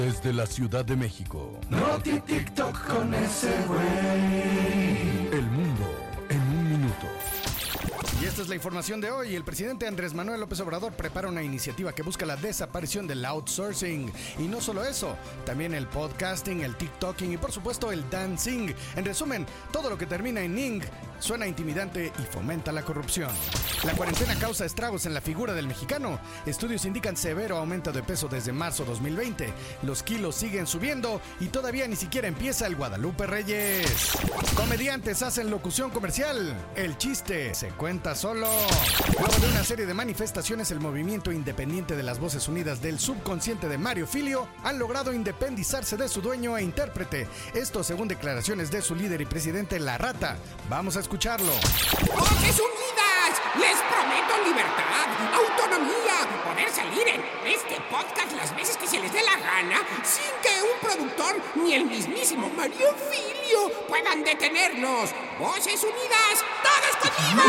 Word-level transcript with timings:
Desde 0.00 0.32
la 0.32 0.46
Ciudad 0.46 0.82
de 0.82 0.96
México. 0.96 1.60
No 1.68 2.00
TikTok 2.00 2.86
con 2.86 3.12
ese 3.12 3.54
güey. 3.68 5.28
El 5.30 5.42
mundo 5.42 5.84
en 6.30 6.40
un 6.40 6.70
minuto. 6.70 7.06
Y 8.22 8.24
esta 8.24 8.40
es 8.40 8.48
la 8.48 8.54
información 8.54 9.02
de 9.02 9.10
hoy. 9.10 9.34
El 9.34 9.44
presidente 9.44 9.86
Andrés 9.86 10.14
Manuel 10.14 10.40
López 10.40 10.58
Obrador 10.60 10.94
prepara 10.94 11.28
una 11.28 11.42
iniciativa 11.42 11.92
que 11.92 12.02
busca 12.02 12.24
la 12.24 12.36
desaparición 12.36 13.06
del 13.06 13.22
outsourcing. 13.26 14.10
Y 14.38 14.44
no 14.44 14.62
solo 14.62 14.84
eso, 14.84 15.18
también 15.44 15.74
el 15.74 15.86
podcasting, 15.86 16.62
el 16.62 16.76
TikToking 16.76 17.34
y 17.34 17.36
por 17.36 17.52
supuesto 17.52 17.92
el 17.92 18.08
dancing. 18.08 18.72
En 18.96 19.04
resumen, 19.04 19.44
todo 19.70 19.90
lo 19.90 19.98
que 19.98 20.06
termina 20.06 20.40
en 20.40 20.58
ing 20.58 20.82
suena 21.20 21.46
intimidante 21.46 22.12
y 22.18 22.22
fomenta 22.22 22.72
la 22.72 22.82
corrupción. 22.82 23.30
La 23.84 23.92
cuarentena 23.92 24.34
causa 24.36 24.64
estragos 24.64 25.06
en 25.06 25.14
la 25.14 25.20
figura 25.20 25.54
del 25.54 25.66
mexicano. 25.66 26.18
Estudios 26.46 26.84
indican 26.84 27.16
severo 27.16 27.56
aumento 27.56 27.92
de 27.92 28.02
peso 28.02 28.28
desde 28.28 28.52
marzo 28.52 28.84
2020. 28.84 29.52
Los 29.82 30.02
kilos 30.02 30.34
siguen 30.34 30.66
subiendo 30.66 31.20
y 31.40 31.46
todavía 31.46 31.86
ni 31.86 31.96
siquiera 31.96 32.28
empieza 32.28 32.66
el 32.66 32.76
Guadalupe 32.76 33.26
Reyes. 33.26 34.12
Comediantes 34.54 35.22
hacen 35.22 35.50
locución 35.50 35.90
comercial. 35.90 36.54
El 36.74 36.98
chiste 36.98 37.54
se 37.54 37.68
cuenta 37.68 38.14
solo. 38.14 38.48
Luego 39.18 39.38
de 39.38 39.48
una 39.48 39.64
serie 39.64 39.86
de 39.86 39.94
manifestaciones, 39.94 40.70
el 40.70 40.80
movimiento 40.80 41.32
independiente 41.32 41.96
de 41.96 42.02
las 42.02 42.18
Voces 42.18 42.48
Unidas 42.48 42.82
del 42.82 42.98
subconsciente 42.98 43.68
de 43.68 43.78
Mario 43.78 44.06
Filio 44.06 44.48
han 44.64 44.78
logrado 44.78 45.12
independizarse 45.12 45.96
de 45.96 46.08
su 46.08 46.20
dueño 46.20 46.56
e 46.56 46.62
intérprete. 46.62 47.28
Esto 47.54 47.84
según 47.84 48.08
declaraciones 48.08 48.70
de 48.70 48.82
su 48.82 48.94
líder 48.94 49.20
y 49.20 49.26
presidente 49.26 49.78
La 49.78 49.98
Rata. 49.98 50.36
Vamos 50.68 50.96
a 50.96 51.00
escucharlo. 51.10 51.52
¡Voces 52.06 52.60
Unidas! 52.60 53.34
Les 53.58 53.76
prometo 53.90 54.32
libertad, 54.46 55.08
autonomía, 55.34 56.22
poder 56.44 56.70
salir 56.70 57.08
en 57.08 57.20
este 57.52 57.80
podcast 57.90 58.32
las 58.36 58.54
veces 58.54 58.76
que 58.76 58.86
se 58.86 59.00
les 59.00 59.12
dé 59.12 59.20
la 59.24 59.36
gana 59.36 59.82
sin 60.04 60.30
que 60.40 60.62
un 60.62 60.78
productor 60.80 61.34
ni 61.56 61.74
el 61.74 61.86
mismísimo 61.86 62.48
Mario 62.56 62.94
Filio 63.10 63.72
puedan 63.88 64.22
detenernos. 64.22 65.10
¡Voces 65.40 65.82
Unidas! 65.82 66.44
¡Todos 66.62 66.94
conmigo! 67.02 67.42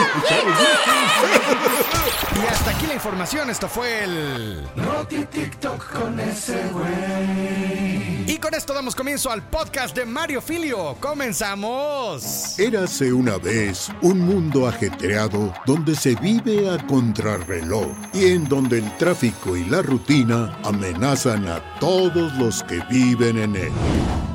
Y 2.41 2.47
hasta 2.47 2.71
aquí 2.71 2.87
la 2.87 2.95
información. 2.95 3.51
Esto 3.51 3.67
fue 3.69 4.03
el. 4.03 4.67
No 4.75 5.05
TikTok 5.05 5.91
con 5.91 6.19
ese 6.19 6.63
güey. 6.69 8.20
Con 8.41 8.55
esto 8.55 8.73
damos 8.73 8.95
comienzo 8.95 9.29
al 9.29 9.43
podcast 9.43 9.95
de 9.95 10.03
Mario 10.03 10.41
Filio. 10.41 10.97
¡Comenzamos! 10.99 12.57
Érase 12.57 13.13
una 13.13 13.37
vez 13.37 13.89
un 14.01 14.19
mundo 14.19 14.67
ajetreado 14.67 15.53
donde 15.67 15.95
se 15.95 16.15
vive 16.15 16.67
a 16.67 16.79
contrarreloj 16.87 17.85
y 18.13 18.31
en 18.31 18.49
donde 18.49 18.79
el 18.79 18.97
tráfico 18.97 19.55
y 19.55 19.63
la 19.65 19.83
rutina 19.83 20.57
amenazan 20.63 21.47
a 21.47 21.61
todos 21.79 22.33
los 22.37 22.63
que 22.63 22.81
viven 22.89 23.37
en 23.37 23.55
él. 23.55 23.71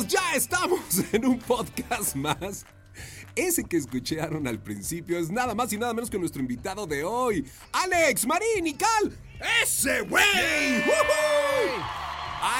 Ya 0.00 0.34
estamos 0.34 0.80
en 1.12 1.26
un 1.26 1.38
podcast 1.38 2.16
más. 2.16 2.64
Ese 3.34 3.64
que 3.64 3.78
escucharon 3.78 4.46
al 4.46 4.58
principio 4.62 5.18
es 5.18 5.30
nada 5.30 5.54
más 5.54 5.72
y 5.72 5.78
nada 5.78 5.94
menos 5.94 6.10
que 6.10 6.18
nuestro 6.18 6.40
invitado 6.42 6.86
de 6.86 7.02
hoy, 7.04 7.46
Alex 7.72 8.26
Marín 8.26 8.66
y 8.66 8.74
Cal. 8.74 9.16
¡Ese 9.62 10.02
güey! 10.02 10.22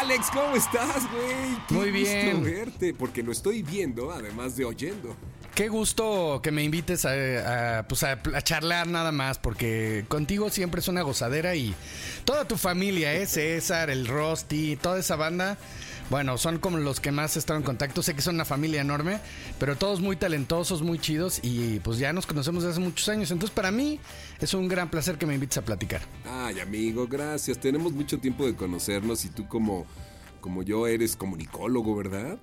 Alex, 0.01 0.29
¿cómo 0.33 0.57
estás, 0.57 1.11
güey? 1.11 1.59
Qué 1.69 1.75
Muy 1.75 1.91
bien. 1.91 2.37
gusto 2.39 2.51
verte, 2.51 2.95
porque 2.95 3.23
lo 3.23 3.33
estoy 3.33 3.63
viendo, 3.63 4.13
además 4.13 4.57
de 4.57 4.65
oyendo. 4.65 5.17
Qué 5.55 5.69
gusto 5.69 6.41
que 6.43 6.51
me 6.51 6.63
invites 6.65 7.05
a, 7.05 7.79
a, 7.79 7.89
pues 7.89 8.03
a, 8.05 8.13
a 8.13 8.41
charlar 8.43 8.87
nada 8.87 9.13
más, 9.13 9.39
porque 9.39 10.07
contigo 10.09 10.49
siempre 10.49 10.81
es 10.81 10.89
una 10.89 11.03
gozadera 11.03 11.55
y 11.57 11.75
toda 12.25 12.47
tu 12.47 12.57
familia, 12.57 13.13
¿eh? 13.15 13.27
César, 13.27 13.91
el 13.91 14.07
Rosti, 14.07 14.77
toda 14.77 14.99
esa 15.01 15.17
banda. 15.17 15.59
Bueno, 16.13 16.37
son 16.37 16.59
como 16.59 16.77
los 16.77 17.01
que 17.01 17.11
más 17.11 17.37
he 17.37 17.39
estado 17.39 17.59
en 17.59 17.65
contacto. 17.65 18.03
Sé 18.03 18.13
que 18.13 18.21
son 18.21 18.35
una 18.35 18.45
familia 18.45 18.83
enorme, 18.83 19.19
pero 19.59 19.77
todos 19.77 20.03
muy 20.03 20.15
talentosos, 20.15 20.83
muy 20.83 20.99
chidos 20.99 21.41
y 21.43 21.81
pues 21.81 21.97
ya 21.97 22.13
nos 22.13 22.27
conocemos 22.27 22.65
desde 22.65 22.73
hace 22.73 22.81
muchos 22.83 23.09
años. 23.09 23.31
Entonces, 23.31 23.55
para 23.55 23.71
mí 23.71 23.99
es 24.39 24.53
un 24.53 24.69
gran 24.69 24.91
placer 24.91 25.17
que 25.17 25.25
me 25.25 25.33
invites 25.33 25.57
a 25.57 25.63
platicar. 25.63 26.03
Ay, 26.27 26.61
amigo, 26.61 27.07
gracias. 27.07 27.57
Tenemos 27.57 27.95
mucho 27.95 28.19
tiempo 28.19 28.45
de 28.45 28.55
conocernos 28.55 29.25
y 29.25 29.31
tú 29.31 29.49
como, 29.49 29.87
como 30.43 30.63
yo 30.63 30.87
eres 30.87 31.17
comunicólogo, 31.17 31.97
¿verdad? 31.97 32.37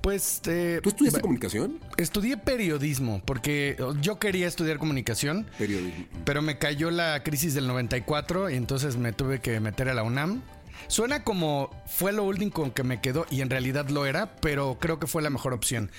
Pues. 0.00 0.40
eh, 0.46 0.78
¿Tú 0.80 0.90
estudiaste 0.90 1.16
bueno, 1.16 1.22
comunicación? 1.22 1.80
Estudié 1.96 2.36
periodismo, 2.36 3.20
porque 3.24 3.76
yo 4.00 4.20
quería 4.20 4.46
estudiar 4.46 4.78
comunicación. 4.78 5.48
Periodismo. 5.58 6.04
Pero 6.24 6.40
me 6.40 6.56
cayó 6.56 6.92
la 6.92 7.24
crisis 7.24 7.54
del 7.54 7.66
94 7.66 8.48
y 8.50 8.54
entonces 8.54 8.96
me 8.96 9.12
tuve 9.12 9.40
que 9.40 9.58
meter 9.58 9.88
a 9.88 9.94
la 9.94 10.04
UNAM. 10.04 10.40
Suena 10.88 11.24
como 11.24 11.70
fue 11.86 12.12
lo 12.12 12.24
último 12.24 12.72
que 12.74 12.82
me 12.82 13.00
quedó 13.00 13.26
y 13.30 13.40
en 13.40 13.50
realidad 13.50 13.88
lo 13.88 14.06
era, 14.06 14.36
pero 14.36 14.78
creo 14.80 14.98
que 14.98 15.06
fue 15.06 15.22
la 15.22 15.30
mejor 15.30 15.52
opción. 15.52 15.90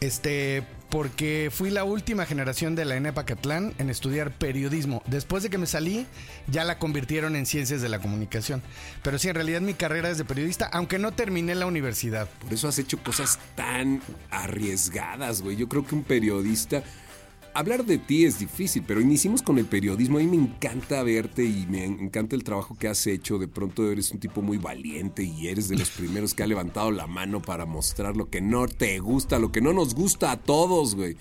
Este, 0.00 0.64
porque 0.90 1.50
fui 1.52 1.70
la 1.70 1.84
última 1.84 2.26
generación 2.26 2.74
de 2.74 2.84
la 2.84 2.96
ENEPA 2.96 3.24
Catlán 3.24 3.74
en 3.78 3.90
estudiar 3.90 4.30
periodismo. 4.32 5.02
Después 5.06 5.42
de 5.42 5.50
que 5.50 5.58
me 5.58 5.66
salí, 5.66 6.06
ya 6.46 6.64
la 6.64 6.78
convirtieron 6.78 7.36
en 7.36 7.46
ciencias 7.46 7.82
de 7.82 7.88
la 7.88 7.98
comunicación. 7.98 8.62
Pero 9.02 9.18
sí, 9.18 9.28
en 9.28 9.34
realidad 9.34 9.60
mi 9.60 9.74
carrera 9.74 10.10
es 10.10 10.18
de 10.18 10.24
periodista, 10.24 10.66
aunque 10.72 10.98
no 10.98 11.12
terminé 11.12 11.54
la 11.54 11.66
universidad. 11.66 12.28
Por 12.40 12.52
eso 12.52 12.68
has 12.68 12.78
hecho 12.78 13.02
cosas 13.02 13.38
tan 13.54 14.00
arriesgadas, 14.30 15.42
güey. 15.42 15.56
Yo 15.56 15.68
creo 15.68 15.86
que 15.86 15.94
un 15.94 16.04
periodista... 16.04 16.82
Hablar 17.56 17.86
de 17.86 17.96
ti 17.96 18.26
es 18.26 18.38
difícil, 18.38 18.84
pero 18.86 19.00
iniciemos 19.00 19.40
con 19.40 19.56
el 19.56 19.64
periodismo. 19.64 20.18
A 20.18 20.20
mí 20.20 20.26
me 20.26 20.36
encanta 20.36 21.02
verte 21.02 21.42
y 21.42 21.64
me 21.70 21.86
encanta 21.86 22.36
el 22.36 22.44
trabajo 22.44 22.76
que 22.76 22.86
has 22.86 23.06
hecho. 23.06 23.38
De 23.38 23.48
pronto 23.48 23.90
eres 23.90 24.10
un 24.10 24.20
tipo 24.20 24.42
muy 24.42 24.58
valiente 24.58 25.22
y 25.22 25.48
eres 25.48 25.70
de 25.70 25.78
los 25.78 25.88
primeros 25.88 26.34
que 26.34 26.42
ha 26.42 26.46
levantado 26.46 26.90
la 26.90 27.06
mano 27.06 27.40
para 27.40 27.64
mostrar 27.64 28.14
lo 28.14 28.28
que 28.28 28.42
no 28.42 28.68
te 28.68 28.98
gusta, 28.98 29.38
lo 29.38 29.52
que 29.52 29.62
no 29.62 29.72
nos 29.72 29.94
gusta 29.94 30.32
a 30.32 30.36
todos, 30.36 30.96
güey. 30.96 31.16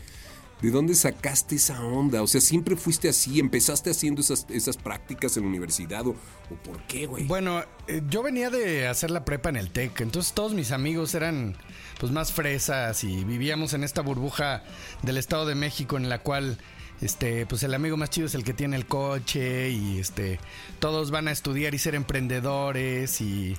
¿De 0.61 0.71
dónde 0.71 0.93
sacaste 0.95 1.55
esa 1.55 1.81
onda? 1.85 2.21
O 2.21 2.27
sea, 2.27 2.41
siempre 2.41 2.75
fuiste 2.75 3.07
así, 3.07 3.39
empezaste 3.39 3.91
haciendo 3.91 4.19
esas, 4.19 4.45
esas 4.49 4.75
prácticas 4.75 5.37
en 5.37 5.43
la 5.43 5.49
universidad 5.49 6.05
o, 6.05 6.11
o 6.11 6.55
por 6.65 6.81
qué, 6.87 7.05
güey. 7.05 7.25
Bueno, 7.27 7.63
eh, 7.87 8.01
yo 8.09 8.23
venía 8.23 8.49
de 8.49 8.87
hacer 8.87 9.09
la 9.09 9.23
prepa 9.23 9.47
en 9.47 9.55
el 9.55 9.71
TEC, 9.71 10.01
entonces 10.01 10.33
todos 10.33 10.53
mis 10.53 10.71
amigos 10.71 11.15
eran 11.15 11.55
pues 11.99 12.11
más 12.11 12.31
fresas 12.31 13.03
y 13.03 13.23
vivíamos 13.23 13.73
en 13.73 13.83
esta 13.83 14.01
burbuja 14.01 14.63
del 15.01 15.17
Estado 15.17 15.45
de 15.45 15.55
México 15.55 15.97
en 15.97 16.09
la 16.09 16.19
cual 16.19 16.57
este 17.01 17.45
pues 17.45 17.63
el 17.63 17.73
amigo 17.73 17.97
más 17.97 18.09
chido 18.09 18.27
es 18.27 18.35
el 18.35 18.43
que 18.43 18.53
tiene 18.53 18.75
el 18.75 18.85
coche 18.85 19.69
y 19.69 19.99
este 19.99 20.39
todos 20.79 21.11
van 21.11 21.27
a 21.27 21.31
estudiar 21.31 21.73
y 21.73 21.77
ser 21.77 21.95
emprendedores 21.95 23.21
y 23.21 23.57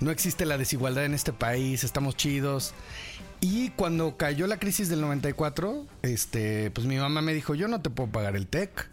no 0.00 0.10
existe 0.10 0.44
la 0.44 0.58
desigualdad 0.58 1.04
en 1.04 1.14
este 1.14 1.32
país, 1.32 1.84
estamos 1.84 2.16
chidos. 2.16 2.74
Y 3.40 3.70
cuando 3.70 4.16
cayó 4.16 4.46
la 4.46 4.58
crisis 4.58 4.88
del 4.88 5.00
94, 5.00 5.86
este, 6.02 6.70
pues 6.70 6.86
mi 6.86 6.96
mamá 6.96 7.22
me 7.22 7.34
dijo, 7.34 7.54
yo 7.54 7.68
no 7.68 7.80
te 7.80 7.90
puedo 7.90 8.10
pagar 8.10 8.36
el 8.36 8.46
TEC. 8.46 8.88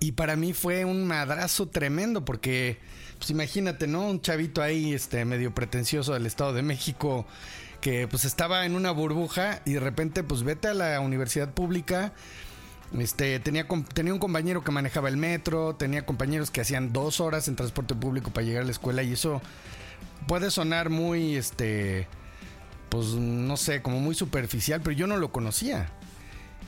Y 0.00 0.12
para 0.12 0.36
mí 0.36 0.52
fue 0.52 0.84
un 0.84 1.06
madrazo 1.06 1.68
tremendo 1.68 2.24
porque, 2.24 2.78
pues 3.18 3.30
imagínate, 3.30 3.88
¿no? 3.88 4.08
Un 4.08 4.20
chavito 4.20 4.62
ahí, 4.62 4.92
este, 4.92 5.24
medio 5.24 5.52
pretencioso 5.54 6.12
del 6.14 6.26
Estado 6.26 6.52
de 6.52 6.62
México, 6.62 7.26
que 7.80 8.08
pues 8.08 8.24
estaba 8.24 8.66
en 8.66 8.74
una 8.74 8.90
burbuja 8.90 9.60
y 9.64 9.74
de 9.74 9.80
repente, 9.80 10.22
pues 10.22 10.42
vete 10.42 10.68
a 10.68 10.74
la 10.74 11.00
universidad 11.00 11.52
pública. 11.52 12.12
Este, 12.98 13.38
tenía, 13.40 13.66
tenía 13.92 14.12
un 14.12 14.18
compañero 14.18 14.64
que 14.64 14.70
manejaba 14.70 15.08
el 15.08 15.16
metro, 15.16 15.74
tenía 15.74 16.06
compañeros 16.06 16.50
que 16.50 16.62
hacían 16.62 16.92
dos 16.92 17.20
horas 17.20 17.46
en 17.48 17.56
transporte 17.56 17.94
público 17.94 18.30
para 18.30 18.46
llegar 18.46 18.62
a 18.62 18.64
la 18.64 18.70
escuela 18.70 19.02
y 19.02 19.12
eso 19.12 19.42
puede 20.26 20.50
sonar 20.50 20.88
muy, 20.88 21.36
este, 21.36 22.08
pues 22.88 23.08
no 23.08 23.56
sé, 23.56 23.82
como 23.82 24.00
muy 24.00 24.14
superficial, 24.14 24.80
pero 24.82 24.96
yo 24.96 25.06
no 25.06 25.16
lo 25.16 25.30
conocía. 25.32 25.92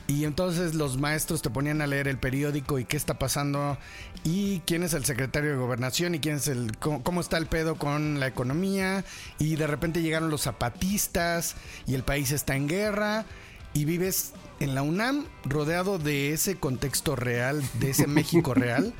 Y 0.07 0.25
entonces 0.25 0.73
los 0.75 0.97
maestros 0.97 1.41
te 1.41 1.49
ponían 1.49 1.81
a 1.81 1.87
leer 1.87 2.07
el 2.07 2.17
periódico 2.17 2.79
y 2.79 2.85
qué 2.85 2.97
está 2.97 3.17
pasando 3.17 3.77
y 4.25 4.59
quién 4.65 4.83
es 4.83 4.93
el 4.93 5.05
secretario 5.05 5.51
de 5.51 5.55
gobernación 5.55 6.15
y 6.15 6.19
quién 6.19 6.35
es 6.35 6.47
el 6.47 6.75
cómo, 6.77 7.01
cómo 7.01 7.21
está 7.21 7.37
el 7.37 7.45
pedo 7.45 7.75
con 7.75 8.19
la 8.19 8.27
economía 8.27 9.05
y 9.39 9.55
de 9.55 9.67
repente 9.67 10.01
llegaron 10.01 10.29
los 10.29 10.41
zapatistas 10.41 11.55
y 11.87 11.93
el 11.93 12.03
país 12.03 12.31
está 12.31 12.57
en 12.57 12.67
guerra 12.67 13.25
y 13.73 13.85
vives 13.85 14.33
en 14.59 14.75
la 14.75 14.81
UNAM 14.81 15.25
rodeado 15.45 15.97
de 15.97 16.33
ese 16.33 16.55
contexto 16.55 17.15
real, 17.15 17.63
de 17.79 17.91
ese 17.91 18.07
México 18.07 18.53
real 18.53 18.93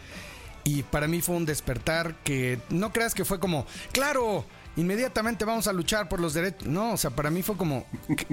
Y 0.64 0.84
para 0.84 1.08
mí 1.08 1.22
fue 1.22 1.36
un 1.36 1.46
despertar 1.46 2.16
que 2.24 2.60
no 2.70 2.92
creas 2.92 3.14
que 3.14 3.26
fue 3.26 3.40
como, 3.40 3.66
claro, 3.92 4.46
inmediatamente 4.76 5.46
vamos 5.46 5.68
a 5.68 5.74
luchar 5.74 6.08
por 6.08 6.20
los 6.20 6.34
derechos. 6.34 6.68
No, 6.68 6.94
o 6.94 6.98
sea, 6.98 7.12
para 7.12 7.32
mí 7.32 7.42
fue 7.42 7.58
como, 7.58 7.86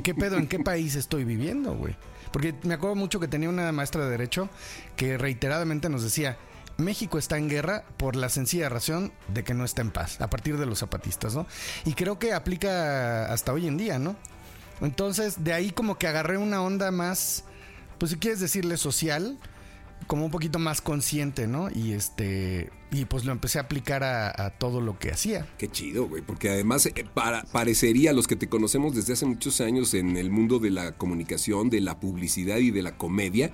¿qué 0.04 0.14
pedo? 0.14 0.36
¿En 0.36 0.46
qué 0.46 0.58
país 0.58 0.94
estoy 0.94 1.24
viviendo, 1.24 1.74
güey? 1.74 1.96
Porque 2.32 2.54
me 2.62 2.74
acuerdo 2.74 2.96
mucho 2.96 3.20
que 3.20 3.28
tenía 3.28 3.48
una 3.48 3.70
maestra 3.72 4.04
de 4.04 4.10
derecho 4.10 4.48
que 4.96 5.18
reiteradamente 5.18 5.88
nos 5.88 6.02
decía, 6.02 6.36
México 6.78 7.18
está 7.18 7.38
en 7.38 7.48
guerra 7.48 7.84
por 7.96 8.14
la 8.14 8.28
sencilla 8.28 8.68
razón 8.68 9.12
de 9.28 9.42
que 9.42 9.52
no 9.52 9.64
está 9.64 9.82
en 9.82 9.90
paz, 9.90 10.20
a 10.20 10.30
partir 10.30 10.58
de 10.58 10.66
los 10.66 10.78
zapatistas, 10.78 11.34
¿no? 11.34 11.46
Y 11.84 11.94
creo 11.94 12.18
que 12.18 12.32
aplica 12.32 13.32
hasta 13.32 13.52
hoy 13.52 13.66
en 13.66 13.76
día, 13.76 13.98
¿no? 13.98 14.16
Entonces, 14.80 15.42
de 15.42 15.52
ahí 15.52 15.70
como 15.70 15.98
que 15.98 16.06
agarré 16.06 16.38
una 16.38 16.62
onda 16.62 16.92
más, 16.92 17.44
pues 17.98 18.12
si 18.12 18.18
quieres 18.18 18.38
decirle 18.38 18.76
social, 18.76 19.38
como 20.06 20.24
un 20.24 20.30
poquito 20.30 20.58
más 20.58 20.80
consciente, 20.80 21.46
¿no? 21.46 21.68
Y 21.70 21.92
este 21.92 22.70
y 22.90 23.04
pues 23.04 23.24
lo 23.24 23.32
empecé 23.32 23.58
a 23.58 23.62
aplicar 23.62 24.02
a, 24.02 24.50
todo 24.58 24.80
lo 24.80 24.98
que 24.98 25.10
hacía. 25.10 25.46
Qué 25.58 25.68
chido, 25.68 26.08
güey, 26.08 26.22
porque 26.22 26.48
además 26.48 26.86
eh, 26.86 27.04
para, 27.12 27.42
parecería, 27.44 28.12
los 28.12 28.26
que 28.26 28.36
te 28.36 28.48
conocemos 28.48 28.94
desde 28.94 29.12
hace 29.12 29.26
muchos 29.26 29.60
años 29.60 29.92
en 29.94 30.16
el 30.16 30.30
mundo 30.30 30.58
de 30.58 30.70
la 30.70 30.92
comunicación, 30.92 31.68
de 31.68 31.80
la 31.80 32.00
publicidad 32.00 32.56
y 32.58 32.70
de 32.70 32.82
la 32.82 32.96
comedia, 32.96 33.52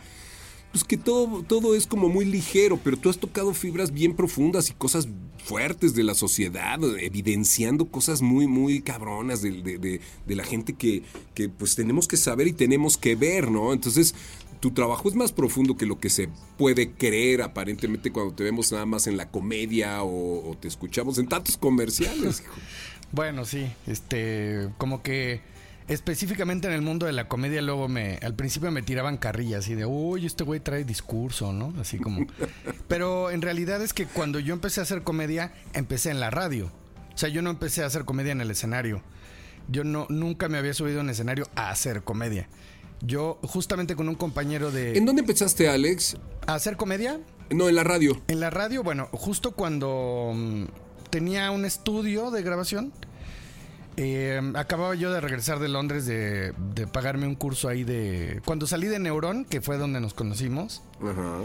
pues 0.70 0.84
que 0.84 0.96
todo, 0.96 1.42
todo 1.42 1.74
es 1.74 1.86
como 1.86 2.08
muy 2.08 2.24
ligero, 2.24 2.78
pero 2.82 2.96
tú 2.96 3.10
has 3.10 3.18
tocado 3.18 3.54
fibras 3.54 3.92
bien 3.92 4.14
profundas 4.14 4.70
y 4.70 4.74
cosas 4.74 5.08
fuertes 5.44 5.94
de 5.94 6.02
la 6.02 6.14
sociedad, 6.14 6.80
evidenciando 6.98 7.86
cosas 7.86 8.22
muy, 8.22 8.46
muy 8.46 8.80
cabronas 8.80 9.42
de, 9.42 9.52
de 9.52 10.34
la 10.34 10.42
gente 10.42 10.72
que, 10.72 11.02
que 11.34 11.48
pues 11.48 11.74
tenemos 11.74 12.08
que 12.08 12.16
saber 12.16 12.46
y 12.46 12.52
tenemos 12.52 12.96
que 12.96 13.14
ver, 13.14 13.50
¿no? 13.50 13.72
Entonces, 13.72 14.14
tu 14.64 14.70
trabajo 14.70 15.10
es 15.10 15.14
más 15.14 15.30
profundo 15.30 15.76
que 15.76 15.84
lo 15.84 16.00
que 16.00 16.08
se 16.08 16.30
puede 16.56 16.92
creer 16.92 17.42
aparentemente 17.42 18.10
cuando 18.10 18.34
te 18.34 18.44
vemos 18.44 18.72
nada 18.72 18.86
más 18.86 19.06
en 19.06 19.18
la 19.18 19.28
comedia 19.30 20.02
o, 20.02 20.50
o 20.50 20.56
te 20.56 20.68
escuchamos 20.68 21.18
en 21.18 21.28
tantos 21.28 21.58
comerciales. 21.58 22.40
hijo. 22.40 22.54
Bueno, 23.12 23.44
sí, 23.44 23.70
este, 23.86 24.70
como 24.78 25.02
que 25.02 25.42
específicamente 25.86 26.66
en 26.66 26.72
el 26.72 26.80
mundo 26.80 27.04
de 27.04 27.12
la 27.12 27.28
comedia 27.28 27.60
luego 27.60 27.88
me 27.88 28.18
al 28.22 28.34
principio 28.34 28.70
me 28.70 28.80
tiraban 28.80 29.18
carrillas 29.18 29.68
y 29.68 29.74
de, 29.74 29.84
"Uy, 29.84 30.24
este 30.24 30.44
güey 30.44 30.60
trae 30.60 30.84
discurso", 30.84 31.52
¿no? 31.52 31.74
Así 31.78 31.98
como 31.98 32.26
Pero 32.88 33.30
en 33.30 33.42
realidad 33.42 33.82
es 33.82 33.92
que 33.92 34.06
cuando 34.06 34.38
yo 34.40 34.54
empecé 34.54 34.80
a 34.80 34.84
hacer 34.84 35.02
comedia, 35.02 35.52
empecé 35.74 36.10
en 36.10 36.20
la 36.20 36.30
radio. 36.30 36.72
O 37.14 37.18
sea, 37.18 37.28
yo 37.28 37.42
no 37.42 37.50
empecé 37.50 37.82
a 37.82 37.86
hacer 37.86 38.06
comedia 38.06 38.32
en 38.32 38.40
el 38.40 38.50
escenario. 38.50 39.02
Yo 39.68 39.84
no 39.84 40.06
nunca 40.08 40.48
me 40.48 40.56
había 40.56 40.72
subido 40.72 41.02
un 41.02 41.10
escenario 41.10 41.50
a 41.54 41.68
hacer 41.68 42.02
comedia. 42.02 42.48
Yo 43.06 43.38
justamente 43.42 43.94
con 43.96 44.08
un 44.08 44.14
compañero 44.14 44.70
de 44.70 44.96
¿En 44.96 45.04
dónde 45.04 45.20
empezaste, 45.20 45.68
Alex? 45.68 46.16
a 46.46 46.54
hacer 46.54 46.76
comedia 46.76 47.20
No, 47.50 47.68
en 47.68 47.74
la 47.74 47.84
radio. 47.84 48.20
en 48.28 48.40
la 48.40 48.50
radio, 48.50 48.82
bueno, 48.82 49.08
justo 49.12 49.52
cuando 49.52 50.32
mm, 50.34 50.64
tenía 51.10 51.50
un 51.50 51.64
estudio 51.64 52.30
de 52.30 52.42
grabación, 52.42 52.92
eh, 53.96 54.40
acababa 54.56 54.94
yo 54.94 55.12
de 55.12 55.20
regresar 55.20 55.58
de 55.60 55.68
Londres 55.68 56.06
de, 56.06 56.52
de 56.74 56.86
pagarme 56.86 57.26
un 57.26 57.34
curso 57.36 57.68
ahí 57.68 57.84
de... 57.84 58.40
Cuando 58.44 58.66
salí 58.66 58.88
de 58.88 58.98
Neurón, 58.98 59.44
que 59.44 59.60
fue 59.60 59.76
donde 59.78 60.00
nos 60.00 60.14
conocimos, 60.14 60.82
Ajá. 61.00 61.38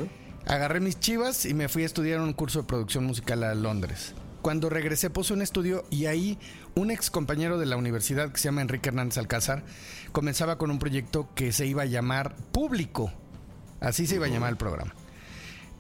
agarré 0.48 0.80
mis 0.80 1.00
chivas 1.00 1.46
y 1.46 1.54
me 1.54 1.68
fui 1.68 1.84
a 1.84 1.86
estudiar 1.86 2.22
un 2.22 2.34
curso 2.34 2.62
de 2.62 2.68
producción 2.68 3.04
musical 3.06 3.44
a 3.44 3.54
Londres. 3.54 4.14
Cuando 4.42 4.70
regresé 4.70 5.10
puse 5.10 5.34
un 5.34 5.42
estudio 5.42 5.84
y 5.90 6.06
ahí 6.06 6.38
un 6.76 6.92
ex 6.92 7.10
compañero 7.10 7.58
de 7.58 7.66
la 7.66 7.76
universidad 7.78 8.32
que 8.32 8.38
se 8.38 8.46
llama 8.46 8.62
Enrique 8.62 8.90
Hernández 8.90 9.18
Alcázar 9.18 9.64
comenzaba 10.12 10.58
con 10.58 10.72
un 10.72 10.80
proyecto 10.80 11.30
que 11.36 11.52
se 11.52 11.66
iba 11.66 11.84
a 11.84 11.86
llamar 11.86 12.36
Público. 12.52 13.12
Así 13.82 14.08
se 14.08 14.16
iba 14.16 14.26
a 14.26 14.30
llamar 14.30 14.52
el 14.52 14.58
programa. 14.58 14.94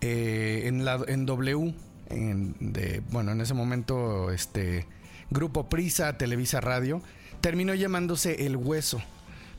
Eh, 0.02 0.64
en, 0.66 0.86
la, 0.86 1.00
en 1.08 1.26
W, 1.26 1.74
en, 2.10 2.56
de, 2.60 3.02
bueno, 3.12 3.32
en 3.32 3.42
ese 3.42 3.54
momento, 3.54 4.32
este 4.32 4.88
Grupo 5.30 5.70
Prisa, 5.70 6.18
Televisa 6.18 6.62
Radio, 6.62 7.02
terminó 7.42 7.74
llamándose 7.74 8.46
El 8.46 8.56
Hueso. 8.56 9.02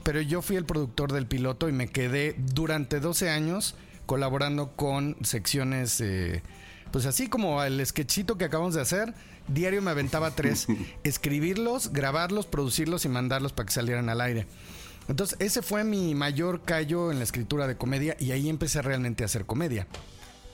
Pero 0.03 0.21
yo 0.21 0.41
fui 0.41 0.57
el 0.57 0.65
productor 0.65 1.13
del 1.13 1.27
piloto 1.27 1.69
y 1.69 1.73
me 1.73 1.89
quedé 1.89 2.35
durante 2.39 3.01
12 3.01 3.29
años 3.29 3.75
colaborando 4.07 4.73
con 4.75 5.17
secciones, 5.23 6.01
eh, 6.01 6.43
pues 6.91 7.07
así 7.07 7.29
como 7.29 7.63
el 7.63 7.85
sketchito 7.85 8.37
que 8.37 8.45
acabamos 8.45 8.75
de 8.75 8.81
hacer. 8.81 9.15
Diario 9.49 9.83
me 9.83 9.91
aventaba 9.91 10.31
tres, 10.31 10.67
escribirlos, 11.05 11.93
grabarlos, 11.93 12.47
producirlos 12.47 13.05
y 13.05 13.09
mandarlos 13.09 13.53
para 13.53 13.67
que 13.67 13.73
salieran 13.73 14.09
al 14.09 14.21
aire. 14.21 14.47
Entonces 15.09 15.37
ese 15.41 15.63
fue 15.63 15.83
mi 15.83 16.15
mayor 16.15 16.63
callo 16.63 17.11
en 17.11 17.19
la 17.19 17.25
escritura 17.25 17.67
de 17.67 17.77
comedia 17.77 18.17
y 18.21 18.31
ahí 18.31 18.49
empecé 18.49 18.81
realmente 18.83 19.25
a 19.25 19.27
hacer 19.27 19.45
comedia. 19.45 19.87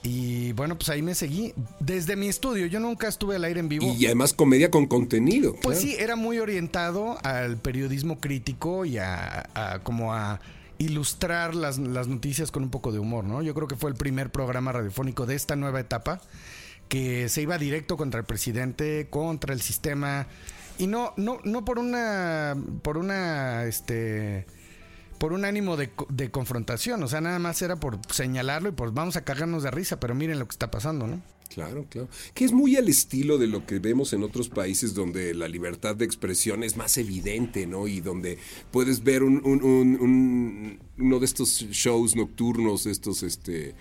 Y 0.03 0.53
bueno, 0.53 0.77
pues 0.77 0.89
ahí 0.89 1.01
me 1.01 1.15
seguí 1.15 1.53
desde 1.79 2.15
mi 2.15 2.27
estudio. 2.27 2.65
Yo 2.67 2.79
nunca 2.79 3.07
estuve 3.07 3.35
al 3.35 3.43
aire 3.43 3.59
en 3.59 3.67
vivo. 3.67 3.93
Y 3.97 4.05
además 4.05 4.33
comedia 4.33 4.71
con 4.71 4.85
contenido. 4.85 5.55
Pues 5.61 5.79
claro. 5.79 5.95
sí, 5.95 6.01
era 6.01 6.15
muy 6.15 6.39
orientado 6.39 7.17
al 7.23 7.57
periodismo 7.57 8.19
crítico 8.19 8.85
y 8.85 8.99
a, 8.99 9.49
a 9.53 9.79
como 9.79 10.13
a 10.13 10.39
ilustrar 10.77 11.55
las, 11.55 11.77
las, 11.77 12.07
noticias 12.07 12.51
con 12.51 12.63
un 12.63 12.69
poco 12.69 12.91
de 12.91 12.99
humor, 12.99 13.23
¿no? 13.23 13.41
Yo 13.41 13.53
creo 13.53 13.67
que 13.67 13.75
fue 13.75 13.89
el 13.89 13.95
primer 13.95 14.31
programa 14.31 14.71
radiofónico 14.71 15.25
de 15.25 15.35
esta 15.35 15.55
nueva 15.55 15.79
etapa 15.79 16.21
que 16.87 17.29
se 17.29 17.41
iba 17.41 17.57
directo 17.57 17.97
contra 17.97 18.19
el 18.19 18.25
presidente, 18.25 19.07
contra 19.09 19.53
el 19.53 19.61
sistema 19.61 20.27
y 20.77 20.87
no 20.87 21.13
no 21.17 21.39
no 21.43 21.65
por 21.65 21.79
una 21.79 22.55
por 22.81 22.97
una 22.97 23.65
este 23.65 24.45
por 25.17 25.33
un 25.33 25.45
ánimo 25.45 25.77
de, 25.77 25.89
de, 26.09 26.31
confrontación, 26.31 27.01
o 27.03 27.07
sea, 27.07 27.21
nada 27.21 27.39
más 27.39 27.61
era 27.61 27.77
por 27.77 27.99
señalarlo 28.11 28.69
y 28.69 28.71
pues 28.71 28.93
vamos 28.93 29.15
a 29.15 29.23
cagarnos 29.23 29.63
de 29.63 29.71
risa, 29.71 29.99
pero 29.99 30.15
miren 30.15 30.39
lo 30.39 30.47
que 30.47 30.53
está 30.53 30.71
pasando, 30.71 31.07
¿no? 31.07 31.21
Claro, 31.49 31.85
claro. 31.89 32.07
Que 32.33 32.45
es 32.45 32.51
muy 32.51 32.75
al 32.75 32.87
estilo 32.87 33.37
de 33.37 33.47
lo 33.47 33.65
que 33.65 33.79
vemos 33.79 34.13
en 34.13 34.23
otros 34.23 34.49
países 34.49 34.93
donde 34.93 35.33
la 35.33 35.47
libertad 35.47 35.95
de 35.95 36.05
expresión 36.05 36.63
es 36.63 36.77
más 36.77 36.97
evidente, 36.97 37.65
¿no? 37.65 37.87
Y 37.87 38.01
donde 38.01 38.37
puedes 38.71 39.03
ver 39.03 39.23
un, 39.23 39.41
un, 39.43 39.63
un, 39.63 39.97
un 39.99 40.79
uno 40.97 41.19
de 41.19 41.25
estos 41.25 41.49
shows 41.71 42.15
nocturnos, 42.15 42.85
estos 42.85 43.23
este 43.23 43.75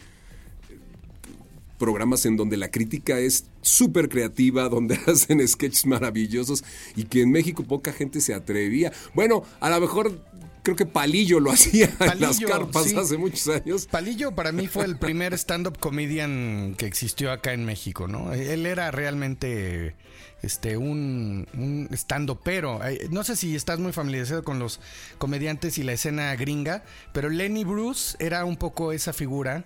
programas 1.79 2.25
en 2.27 2.37
donde 2.37 2.57
la 2.57 2.71
crítica 2.71 3.19
es 3.19 3.47
súper 3.61 4.09
creativa, 4.09 4.69
donde 4.69 4.99
hacen 5.07 5.47
sketches 5.47 5.87
maravillosos 5.87 6.65
y 6.95 7.05
que 7.05 7.23
en 7.23 7.31
México 7.31 7.65
poca 7.65 7.93
gente 7.93 8.21
se 8.21 8.35
atrevía. 8.35 8.93
Bueno, 9.15 9.43
a 9.61 9.71
lo 9.71 9.81
mejor 9.81 10.25
creo 10.67 10.75
que 10.75 10.87
Palillo 10.87 11.39
lo 11.39 11.53
hacía 11.53 11.89
Palillo, 11.97 12.15
en 12.15 12.21
las 12.23 12.41
carpas 12.41 12.85
sí. 12.87 12.97
hace 12.97 13.17
muchos 13.17 13.47
años. 13.47 13.87
Palillo 13.87 14.35
para 14.35 14.51
mí 14.51 14.67
fue 14.67 14.85
el 14.85 14.99
primer 14.99 15.33
stand-up 15.35 15.79
comedian 15.79 16.75
que 16.77 16.87
existió 16.87 17.31
acá 17.31 17.53
en 17.53 17.65
México, 17.65 18.09
¿no? 18.09 18.33
Él 18.33 18.67
era 18.67 18.91
realmente 18.91 19.95
este 20.43 20.77
un, 20.77 21.47
un 21.55 21.89
stand 21.93 22.37
pero 22.43 22.81
no 23.11 23.23
sé 23.23 23.37
si 23.37 23.55
estás 23.55 23.79
muy 23.79 23.93
familiarizado 23.93 24.43
con 24.43 24.59
los 24.59 24.81
comediantes 25.19 25.79
y 25.79 25.85
la 25.85 25.93
escena 25.93 26.35
gringa, 26.35 26.83
pero 27.13 27.29
Lenny 27.29 27.63
Bruce 27.63 28.17
era 28.19 28.45
un 28.45 28.57
poco 28.57 28.91
esa 28.91 29.13
figura 29.13 29.65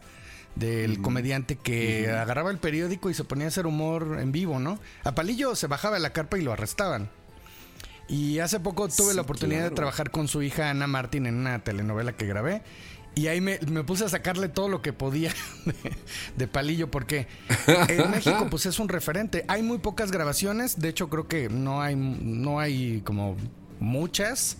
del 0.55 0.99
mm. 0.99 1.03
comediante 1.03 1.57
que 1.57 2.09
mm. 2.09 2.15
agarraba 2.15 2.51
el 2.51 2.59
periódico 2.59 3.09
y 3.09 3.15
se 3.15 3.25
ponía 3.25 3.47
a 3.47 3.49
hacer 3.49 3.67
humor 3.67 4.19
en 4.21 4.33
vivo, 4.33 4.59
¿no? 4.59 4.79
A 5.05 5.15
Palillo 5.15 5.57
se 5.57 5.67
bajaba 5.67 5.95
de 5.95 6.03
la 6.03 6.13
carpa 6.13 6.39
y 6.39 6.43
lo 6.43 6.53
arrestaban. 6.53 7.09
Y 8.11 8.41
hace 8.41 8.59
poco 8.59 8.89
tuve 8.89 9.11
sí, 9.11 9.17
la 9.17 9.23
oportunidad 9.23 9.61
claro. 9.61 9.71
de 9.71 9.77
trabajar 9.77 10.11
con 10.11 10.27
su 10.27 10.43
hija 10.43 10.69
Ana 10.69 10.89
Martín 10.89 11.27
en 11.27 11.37
una 11.37 11.63
telenovela 11.63 12.13
que 12.17 12.27
grabé. 12.27 12.63
Y 13.15 13.29
ahí 13.29 13.41
me, 13.41 13.59
me, 13.71 13.85
puse 13.85 14.05
a 14.05 14.09
sacarle 14.09 14.49
todo 14.49 14.69
lo 14.69 14.83
que 14.83 14.93
podía 14.93 15.33
de, 15.65 15.75
de, 16.37 16.49
palillo, 16.49 16.91
porque 16.91 17.27
en 17.89 18.11
México 18.11 18.49
pues 18.51 18.67
es 18.67 18.79
un 18.79 18.89
referente. 18.89 19.45
Hay 19.49 19.63
muy 19.63 19.79
pocas 19.79 20.11
grabaciones, 20.11 20.81
de 20.81 20.89
hecho 20.89 21.09
creo 21.09 21.29
que 21.29 21.49
no 21.49 21.83
hay, 21.83 21.97
no 21.97 22.59
hay 22.61 23.01
como 23.03 23.37
muchas, 23.79 24.59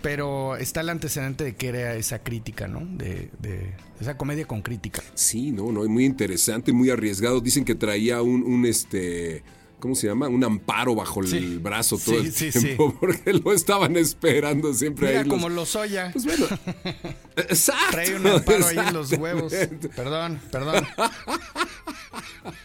pero 0.00 0.56
está 0.56 0.80
el 0.80 0.88
antecedente 0.88 1.44
de 1.44 1.54
que 1.54 1.68
era 1.68 1.94
esa 1.94 2.20
crítica, 2.20 2.66
¿no? 2.66 2.80
De, 2.84 3.30
de 3.40 3.74
esa 4.00 4.16
comedia 4.16 4.46
con 4.46 4.62
crítica. 4.62 5.02
Sí, 5.14 5.50
no, 5.52 5.70
no, 5.72 5.84
muy 5.84 6.04
interesante, 6.04 6.72
muy 6.72 6.90
arriesgado. 6.90 7.40
Dicen 7.40 7.64
que 7.64 7.74
traía 7.74 8.22
un, 8.22 8.42
un 8.42 8.66
este 8.66 9.42
¿cómo 9.82 9.96
se 9.96 10.06
llama? 10.06 10.28
Un 10.28 10.44
amparo 10.44 10.94
bajo 10.94 11.24
sí. 11.24 11.38
el 11.38 11.58
brazo 11.58 11.98
todo 11.98 12.20
sí, 12.20 12.26
el 12.26 12.32
sí, 12.32 12.50
tiempo, 12.52 12.96
porque 13.00 13.32
lo 13.32 13.52
estaban 13.52 13.96
esperando 13.96 14.72
siempre 14.72 15.08
Mira, 15.08 15.20
ahí. 15.22 15.28
como 15.28 15.48
los 15.48 15.70
soya. 15.70 16.10
Pues 16.12 16.24
bueno. 16.24 16.46
exacto. 17.36 17.90
Trae 17.90 18.14
un 18.14 18.26
amparo 18.28 18.64
ahí 18.64 18.78
en 18.78 18.94
los 18.94 19.12
huevos. 19.12 19.52
Perdón, 19.96 20.40
perdón. 20.52 20.86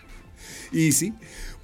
y 0.71 0.91
sí. 0.91 1.11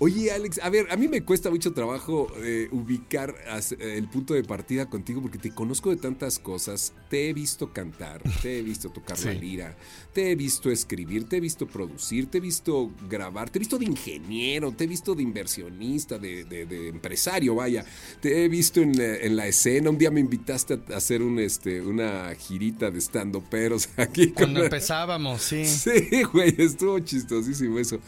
Oye, 0.06 0.34
Alex, 0.34 0.60
a 0.62 0.70
ver, 0.70 0.88
a 0.92 0.98
mí 0.98 1.08
me 1.08 1.24
cuesta 1.24 1.50
mucho 1.50 1.72
trabajo 1.72 2.28
eh, 2.44 2.68
ubicar 2.74 3.36
el 3.80 4.10
punto 4.10 4.34
de 4.34 4.44
partida 4.44 4.90
contigo 4.90 5.22
porque 5.22 5.38
te 5.38 5.52
conozco 5.52 5.92
de 5.92 5.96
tantas 5.96 6.40
cosas. 6.40 6.92
Te 7.10 7.30
he 7.30 7.34
visto 7.34 7.72
cantar, 7.72 8.22
te 8.42 8.60
he 8.60 8.62
visto 8.64 8.90
tocar 8.90 9.16
sí. 9.16 9.28
la 9.28 9.34
lira, 9.34 9.78
te 10.12 10.30
he 10.30 10.36
visto 10.36 10.70
escribir, 10.70 11.30
te 11.30 11.38
he 11.38 11.40
visto 11.40 11.68
producir, 11.68 12.26
te 12.26 12.40
he 12.40 12.42
visto 12.42 12.92
grabar, 13.10 13.50
te 13.50 13.60
he 13.60 13.62
visto 13.62 13.78
de 13.78 13.86
ingeniero, 13.86 14.74
te 14.74 14.84
he 14.84 14.88
visto 14.88 15.16
de 15.16 15.24
inversionista, 15.24 16.18
de, 16.18 16.44
de, 16.44 16.66
de 16.66 16.90
empresario, 16.90 17.56
vaya. 17.56 17.86
Te 18.20 18.44
he 18.44 18.50
visto 18.50 18.82
en 18.82 18.98
la, 18.98 19.16
en 19.16 19.38
la, 19.38 19.48
escena. 19.48 19.90
Un 19.90 19.98
día 19.98 20.12
me 20.12 20.20
invitaste 20.20 20.82
a 20.92 20.98
hacer 20.98 21.22
un, 21.22 21.40
este, 21.40 21.80
una 21.80 22.36
girita 22.36 22.92
de 22.92 23.00
stand 23.00 23.42
peros 23.48 23.88
aquí. 23.96 24.32
Cuando 24.32 24.60
con... 24.60 24.66
empezábamos, 24.66 25.42
sí. 25.44 25.66
Sí, 25.66 26.24
güey, 26.24 26.54
estuvo 26.58 27.00
chistosísimo 27.00 27.80
eso. 27.80 28.02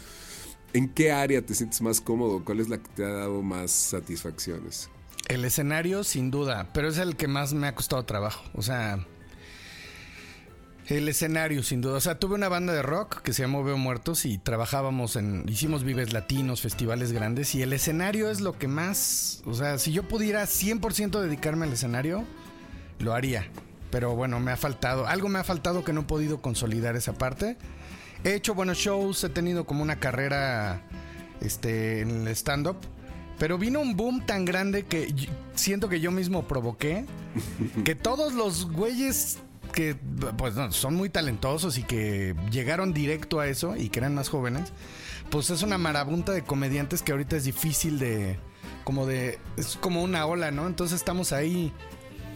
¿En 0.75 0.89
qué 0.89 1.13
área 1.13 1.41
te 1.41 1.55
sientes 1.55 1.81
más 1.81 2.01
cómodo? 2.01 2.43
¿Cuál 2.43 2.59
es 2.59 2.67
la 2.67 2.77
que 2.79 2.89
te 2.89 3.05
ha 3.05 3.07
dado 3.07 3.41
más 3.41 3.71
satisfacciones? 3.71 4.89
El 5.29 5.45
escenario, 5.45 6.03
sin 6.03 6.31
duda, 6.31 6.67
pero 6.73 6.89
es 6.89 6.97
el 6.97 7.15
que 7.15 7.29
más 7.29 7.53
me 7.53 7.67
ha 7.67 7.75
costado 7.75 8.03
trabajo. 8.03 8.43
O 8.53 8.61
sea, 8.61 8.99
el 10.87 11.07
escenario, 11.07 11.63
sin 11.63 11.79
duda. 11.79 11.93
O 11.93 12.01
sea, 12.01 12.19
tuve 12.19 12.35
una 12.35 12.49
banda 12.49 12.73
de 12.73 12.81
rock 12.81 13.21
que 13.21 13.31
se 13.31 13.43
llamó 13.43 13.63
Veo 13.63 13.77
Muertos 13.77 14.25
y 14.25 14.37
trabajábamos 14.37 15.15
en. 15.15 15.45
Hicimos 15.47 15.85
vives 15.85 16.11
latinos, 16.11 16.59
festivales 16.59 17.13
grandes. 17.13 17.55
Y 17.55 17.61
el 17.61 17.71
escenario 17.71 18.29
es 18.29 18.41
lo 18.41 18.59
que 18.59 18.67
más. 18.67 19.43
O 19.45 19.53
sea, 19.53 19.77
si 19.77 19.93
yo 19.93 20.03
pudiera 20.03 20.43
100% 20.43 21.21
dedicarme 21.21 21.67
al 21.67 21.71
escenario, 21.71 22.25
lo 22.99 23.13
haría. 23.13 23.49
Pero 23.91 24.13
bueno, 24.13 24.41
me 24.41 24.51
ha 24.51 24.57
faltado. 24.57 25.07
Algo 25.07 25.29
me 25.29 25.39
ha 25.39 25.45
faltado 25.45 25.85
que 25.85 25.93
no 25.93 26.01
he 26.01 26.03
podido 26.03 26.41
consolidar 26.41 26.97
esa 26.97 27.13
parte. 27.13 27.55
He 28.25 28.33
hecho 28.33 28.55
buenos 28.55 28.79
shows, 28.79 29.23
he 29.23 29.29
tenido 29.29 29.65
como 29.67 29.83
una 29.83 29.99
carrera 29.99 30.81
este, 31.41 32.01
en 32.01 32.27
el 32.27 32.27
stand-up. 32.29 32.77
Pero 33.37 33.59
vino 33.59 33.79
un 33.79 33.95
boom 33.95 34.25
tan 34.25 34.45
grande 34.45 34.83
que 34.83 35.13
siento 35.53 35.89
que 35.89 35.99
yo 35.99 36.09
mismo 36.09 36.47
provoqué. 36.47 37.05
Que 37.83 37.93
todos 37.93 38.33
los 38.33 38.71
güeyes 38.71 39.37
que 39.73 39.95
pues 40.37 40.55
no, 40.55 40.71
son 40.71 40.95
muy 40.95 41.09
talentosos 41.09 41.77
y 41.77 41.83
que 41.83 42.33
llegaron 42.49 42.93
directo 42.93 43.39
a 43.41 43.47
eso 43.47 43.75
y 43.75 43.89
que 43.89 43.99
eran 43.99 44.15
más 44.15 44.29
jóvenes, 44.29 44.71
pues 45.29 45.51
es 45.51 45.61
una 45.61 45.77
marabunta 45.77 46.31
de 46.31 46.43
comediantes 46.43 47.03
que 47.03 47.11
ahorita 47.11 47.35
es 47.35 47.43
difícil 47.43 47.99
de 47.99 48.37
como 48.85 49.05
de 49.05 49.37
es 49.57 49.75
como 49.75 50.01
una 50.01 50.25
ola, 50.25 50.49
¿no? 50.49 50.65
Entonces 50.65 50.95
estamos 50.95 51.31
ahí 51.31 51.71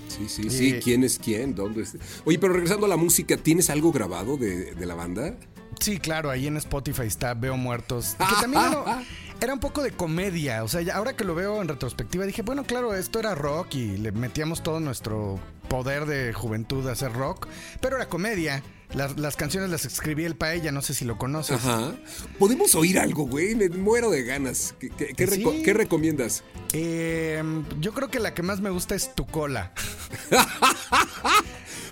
Sí, 0.10 0.27
sí, 0.27 0.50
sí. 0.50 0.69
Eh, 0.72 0.79
¿Quién 0.84 1.03
es 1.03 1.19
quién? 1.19 1.55
¿Dónde? 1.55 1.86
Oye, 2.25 2.39
pero 2.39 2.53
regresando 2.53 2.88
a 2.88 2.89
la 2.89 2.98
música, 2.98 3.38
¿tienes 3.38 3.69
algo 3.69 3.91
grabado 3.91 4.38
de, 4.38 4.74
de 4.74 4.86
la 4.86 4.96
banda? 4.96 5.36
Sí, 5.80 5.98
claro, 6.00 6.30
ahí 6.30 6.48
en 6.48 6.58
Spotify 6.58 7.04
está 7.04 7.34
Veo 7.34 7.56
Muertos. 7.58 8.16
Que 8.18 8.36
también 8.42 8.64
era, 8.64 9.04
era 9.42 9.54
un 9.54 9.60
poco 9.60 9.82
de 9.82 9.92
comedia. 9.92 10.64
O 10.64 10.68
sea, 10.68 10.82
ya 10.82 10.96
ahora 10.96 11.16
que 11.16 11.24
lo 11.24 11.36
veo 11.36 11.62
en 11.62 11.68
retrospectiva, 11.68 12.26
dije, 12.26 12.42
bueno, 12.42 12.64
claro, 12.66 12.94
esto 12.96 13.20
era 13.20 13.36
rock 13.36 13.76
y 13.76 13.98
le 13.98 14.12
metíamos 14.12 14.62
todo 14.64 14.80
nuestro 14.80 15.40
poder 15.70 16.06
de 16.06 16.34
juventud 16.34 16.88
a 16.88 16.92
hacer 16.94 17.14
rock. 17.14 17.48
Pero 17.82 17.96
era 17.96 18.08
comedia. 18.08 18.62
Las, 18.94 19.20
las 19.20 19.36
canciones 19.36 19.70
las 19.70 19.86
escribí 19.86 20.26
el 20.26 20.36
Paella, 20.36 20.72
no 20.72 20.82
sé 20.82 20.96
si 20.96 21.06
lo 21.06 21.18
conoces. 21.20 21.58
Ajá. 21.64 21.92
¿Podemos 22.40 22.74
oír 22.74 22.98
algo, 22.98 23.28
güey? 23.28 23.54
Me 23.54 23.70
muero 23.70 24.10
de 24.10 24.24
ganas. 24.24 24.74
¿Qué, 24.80 24.90
qué- 24.90 25.14
qué 25.16 25.28
Sí. 25.28 25.44
reco- 25.44 25.64
qué 25.64 25.74
recomiendas? 25.76 26.44
Eh, 26.74 27.44
yo 27.80 27.94
creo 27.94 28.10
que 28.10 28.20
la 28.20 28.34
que 28.34 28.42
más 28.42 28.62
me 28.62 28.72
gusta 28.72 28.96
es 28.96 29.14
Tu 29.14 29.26
Cola. 29.28 29.72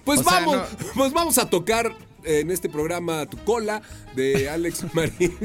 Pues 0.03 0.21
O 0.21 0.23
sea, 0.23 0.39
vamos, 0.39 0.55
no- 0.55 0.65
pues 0.95 1.11
vamos 1.13 1.37
a 1.37 1.49
tocar 1.49 1.93
en 2.27 2.51
este 2.51 2.67
programa 2.67 3.25
Tu 3.25 3.37
Cola 3.45 3.81
de 4.15 4.49
Alex 4.49 4.85
Marín 4.93 5.37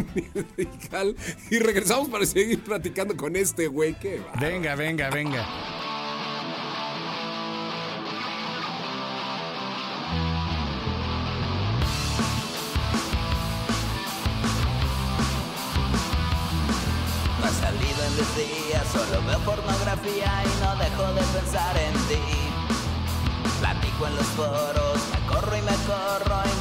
y 0.56 0.66
Cal, 0.88 1.16
y 1.50 1.58
regresamos 1.58 2.08
para 2.08 2.26
seguir 2.26 2.62
platicando 2.62 3.16
con 3.16 3.36
este 3.36 3.68
güey. 3.68 3.94
Qué 3.94 4.20
va. 4.20 4.40
Venga, 4.40 4.74
venga, 4.74 5.10
venga. 5.10 5.46
No 17.40 17.48
he 17.48 17.52
salido 17.52 18.04
en 18.06 18.14
10 18.16 18.36
días, 18.36 18.86
solo 18.92 19.22
veo 19.26 19.38
pornografía 19.40 20.42
y 20.44 20.62
no 20.62 20.76
dejo 20.76 21.12
de 21.14 21.22
pensar 21.38 21.76
en 21.76 21.92
ti. 22.08 22.42
Platico 23.60 24.06
en 24.08 24.16
los 24.16 24.26
foros, 24.26 24.98
me 25.12 25.26
corro 25.28 25.56
y 25.56 25.62
me 25.62 25.76
corro, 25.86 26.42
internet 26.44 26.51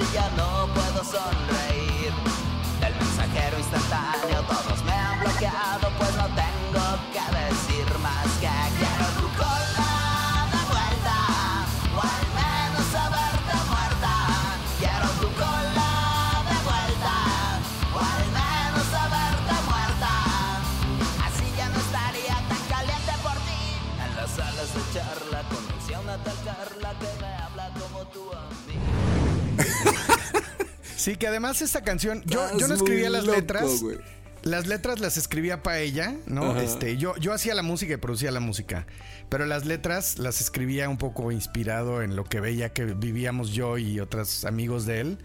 y 0.00 0.14
ya 0.14 0.30
no 0.36 0.68
puedo 0.74 1.04
sonreír. 1.04 2.12
Del 2.80 2.94
mensajero 2.94 3.58
instantáneo 3.58 4.57
tal 26.80 26.96
Carla 26.96 26.98
que 26.98 27.20
me 27.20 27.26
habla 27.26 27.74
como 27.78 28.06
tu 28.08 28.30
amiga. 28.32 29.64
Sí, 30.96 31.16
que 31.16 31.28
además 31.28 31.62
esta 31.62 31.82
canción, 31.82 32.22
yo, 32.26 32.44
Estás 32.44 32.60
yo 32.60 32.68
no 32.68 32.74
escribía 32.74 33.08
las 33.08 33.24
loco, 33.24 33.38
letras. 33.38 33.84
Las 34.42 34.66
letras 34.66 35.00
las 35.00 35.16
escribía 35.16 35.62
para 35.62 35.78
ella, 35.80 36.14
¿no? 36.26 36.50
Ajá. 36.50 36.62
Este, 36.62 36.96
yo, 36.96 37.16
yo 37.16 37.32
hacía 37.32 37.54
la 37.54 37.62
música 37.62 37.94
y 37.94 37.96
producía 37.96 38.30
la 38.30 38.40
música. 38.40 38.86
Pero 39.28 39.46
las 39.46 39.64
letras 39.64 40.18
las 40.18 40.40
escribía 40.40 40.88
un 40.88 40.98
poco 40.98 41.32
inspirado 41.32 42.02
en 42.02 42.16
lo 42.16 42.24
que 42.24 42.40
veía 42.40 42.72
que 42.72 42.84
vivíamos 42.84 43.50
yo 43.50 43.78
y 43.78 44.00
otros 44.00 44.44
amigos 44.44 44.86
de 44.86 45.00
él. 45.00 45.18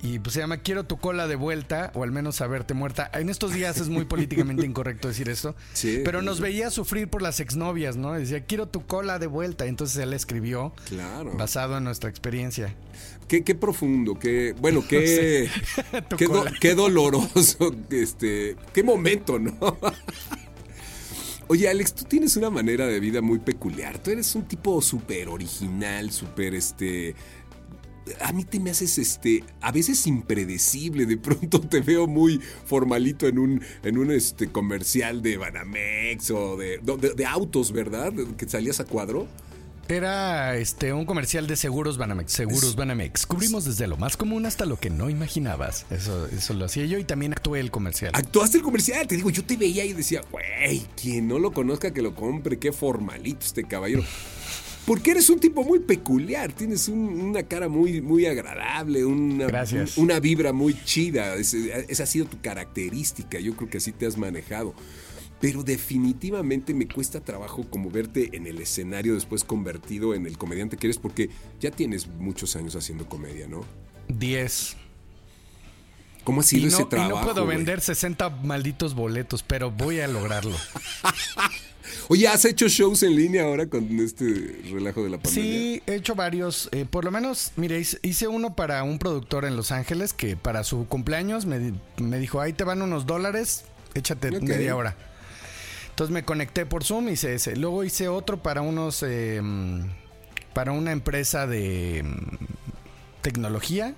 Y 0.00 0.20
pues 0.20 0.34
se 0.34 0.40
llama 0.40 0.58
Quiero 0.58 0.84
tu 0.84 0.96
cola 0.96 1.26
de 1.26 1.34
vuelta, 1.34 1.90
o 1.94 2.04
al 2.04 2.12
menos 2.12 2.36
saberte 2.36 2.72
muerta. 2.72 3.10
En 3.14 3.28
estos 3.28 3.52
días 3.52 3.78
es 3.78 3.88
muy 3.88 4.04
políticamente 4.04 4.64
incorrecto 4.66 5.08
decir 5.08 5.28
esto. 5.28 5.56
Sí, 5.72 6.02
pero 6.04 6.22
nos 6.22 6.38
veía 6.40 6.70
sufrir 6.70 7.08
por 7.08 7.20
las 7.20 7.40
exnovias, 7.40 7.96
¿no? 7.96 8.12
Decía, 8.12 8.44
quiero 8.44 8.68
tu 8.68 8.86
cola 8.86 9.18
de 9.18 9.26
vuelta. 9.26 9.66
Entonces 9.66 9.96
él 9.96 10.12
escribió 10.12 10.72
Claro. 10.88 11.32
basado 11.36 11.78
en 11.78 11.84
nuestra 11.84 12.08
experiencia. 12.10 12.74
Qué, 13.26 13.42
qué 13.42 13.54
profundo, 13.56 14.18
qué, 14.18 14.54
bueno, 14.60 14.84
qué, 14.88 15.50
qué, 16.16 16.26
do- 16.26 16.44
qué 16.60 16.74
doloroso, 16.76 17.74
este, 17.90 18.56
qué 18.72 18.82
momento, 18.84 19.38
¿no? 19.40 19.54
Oye, 21.50 21.66
Alex, 21.68 21.94
tú 21.94 22.04
tienes 22.04 22.36
una 22.36 22.50
manera 22.50 22.86
de 22.86 23.00
vida 23.00 23.22
muy 23.22 23.38
peculiar. 23.38 23.98
Tú 23.98 24.10
eres 24.10 24.34
un 24.34 24.42
tipo 24.46 24.80
súper 24.82 25.28
original, 25.28 26.10
súper, 26.12 26.54
este... 26.54 27.14
A 28.20 28.32
mí 28.32 28.44
te 28.44 28.60
me 28.60 28.70
haces, 28.70 28.98
este, 28.98 29.44
a 29.60 29.72
veces 29.72 30.06
impredecible. 30.06 31.06
De 31.06 31.16
pronto 31.16 31.60
te 31.60 31.80
veo 31.80 32.06
muy 32.06 32.40
formalito 32.66 33.26
en 33.26 33.38
un, 33.38 33.62
en 33.82 33.98
un, 33.98 34.10
este, 34.10 34.48
comercial 34.48 35.22
de 35.22 35.36
Banamex 35.36 36.30
o 36.30 36.56
de, 36.56 36.78
de 36.78 37.26
autos, 37.26 37.72
¿verdad? 37.72 38.12
Que 38.36 38.48
salías 38.48 38.80
a 38.80 38.84
cuadro. 38.84 39.28
Era 39.88 40.54
este 40.56 40.92
un 40.92 41.06
comercial 41.06 41.46
de 41.46 41.56
seguros 41.56 41.96
Banamex. 41.96 42.32
Seguros 42.32 42.76
Banamex. 42.76 43.24
Cubrimos 43.24 43.64
desde 43.64 43.86
lo 43.86 43.96
más 43.96 44.18
común 44.18 44.44
hasta 44.44 44.66
lo 44.66 44.78
que 44.78 44.90
no 44.90 45.08
imaginabas. 45.08 45.86
Eso, 45.88 46.26
eso 46.26 46.52
lo 46.52 46.66
hacía 46.66 46.84
yo 46.84 46.98
y 46.98 47.04
también 47.04 47.32
actué 47.32 47.60
el 47.60 47.70
comercial. 47.70 48.12
Actuaste 48.14 48.58
el 48.58 48.62
comercial, 48.62 49.06
te 49.06 49.16
digo, 49.16 49.30
yo 49.30 49.44
te 49.44 49.56
veía 49.56 49.86
y 49.86 49.94
decía, 49.94 50.20
güey, 50.30 50.86
quien 51.00 51.26
no 51.26 51.38
lo 51.38 51.52
conozca 51.52 51.94
que 51.94 52.02
lo 52.02 52.14
compre, 52.14 52.58
qué 52.58 52.70
formalito 52.70 53.46
este 53.46 53.64
caballero. 53.64 54.04
Porque 54.88 55.10
eres 55.12 55.28
un 55.28 55.38
tipo 55.38 55.62
muy 55.62 55.80
peculiar, 55.80 56.50
tienes 56.52 56.88
un- 56.88 57.20
una 57.20 57.42
cara 57.42 57.68
muy, 57.68 58.00
muy 58.00 58.24
agradable, 58.26 59.04
una, 59.04 59.44
Gracias. 59.46 59.98
una 59.98 60.18
vibra 60.18 60.52
muy 60.54 60.74
chida, 60.84 61.34
Es- 61.36 61.52
esa 61.54 62.02
ha 62.04 62.06
sido 62.06 62.24
tu 62.24 62.40
característica, 62.40 63.38
yo 63.38 63.54
creo 63.54 63.68
que 63.68 63.76
así 63.78 63.92
te 63.92 64.06
has 64.06 64.16
manejado. 64.16 64.74
Pero 65.40 65.62
definitivamente 65.62 66.72
me 66.74 66.88
cuesta 66.88 67.20
trabajo 67.20 67.64
como 67.70 67.90
verte 67.90 68.30
en 68.32 68.46
el 68.46 68.60
escenario 68.60 69.14
después 69.14 69.44
convertido 69.44 70.14
en 70.14 70.26
el 70.26 70.36
comediante 70.38 70.76
que 70.78 70.86
eres, 70.88 70.98
porque 70.98 71.28
ya 71.60 71.70
tienes 71.70 72.06
muchos 72.08 72.56
años 72.56 72.74
haciendo 72.74 73.06
comedia, 73.08 73.46
¿no? 73.46 73.64
10. 74.08 74.74
¿Cómo 76.24 76.40
ha 76.40 76.44
sido 76.44 76.62
no, 76.62 76.68
ese 76.68 76.76
y 76.78 76.82
no 76.84 76.88
trabajo? 76.88 77.24
puedo 77.26 77.46
vender 77.46 77.80
60 77.82 78.30
malditos 78.30 78.94
boletos, 78.94 79.42
pero 79.42 79.70
voy 79.70 80.00
a 80.00 80.08
lograrlo. 80.08 80.56
Oye, 82.08 82.28
¿has 82.28 82.44
hecho 82.44 82.68
shows 82.68 83.02
en 83.02 83.16
línea 83.16 83.44
ahora 83.44 83.66
con 83.66 83.98
este 84.00 84.60
relajo 84.70 85.04
de 85.04 85.10
la 85.10 85.18
pandemia? 85.18 85.52
Sí, 85.52 85.82
he 85.86 85.94
hecho 85.94 86.14
varios. 86.14 86.68
eh, 86.72 86.86
por 86.88 87.04
lo 87.04 87.10
menos, 87.10 87.52
mire, 87.56 87.80
hice, 87.80 88.28
uno 88.28 88.54
para 88.54 88.82
un 88.82 88.98
productor 88.98 89.44
en 89.44 89.56
Los 89.56 89.72
Ángeles 89.72 90.12
que 90.12 90.36
para 90.36 90.64
su 90.64 90.86
cumpleaños 90.86 91.46
me, 91.46 91.74
me 91.98 92.18
dijo, 92.18 92.40
ahí 92.40 92.52
te 92.52 92.64
van 92.64 92.82
unos 92.82 93.06
dólares, 93.06 93.64
échate 93.94 94.30
media 94.40 94.76
hora. 94.76 94.96
Entonces 95.90 96.14
me 96.14 96.24
conecté 96.24 96.64
por 96.64 96.84
Zoom, 96.84 97.08
hice 97.08 97.34
ese. 97.34 97.56
Luego 97.56 97.82
hice 97.82 98.06
otro 98.06 98.40
para 98.40 98.60
unos, 98.60 99.02
eh, 99.02 99.42
para 100.54 100.70
una 100.70 100.92
empresa 100.92 101.48
de 101.48 102.04
mm, 102.04 102.36
tecnología. 103.20 103.94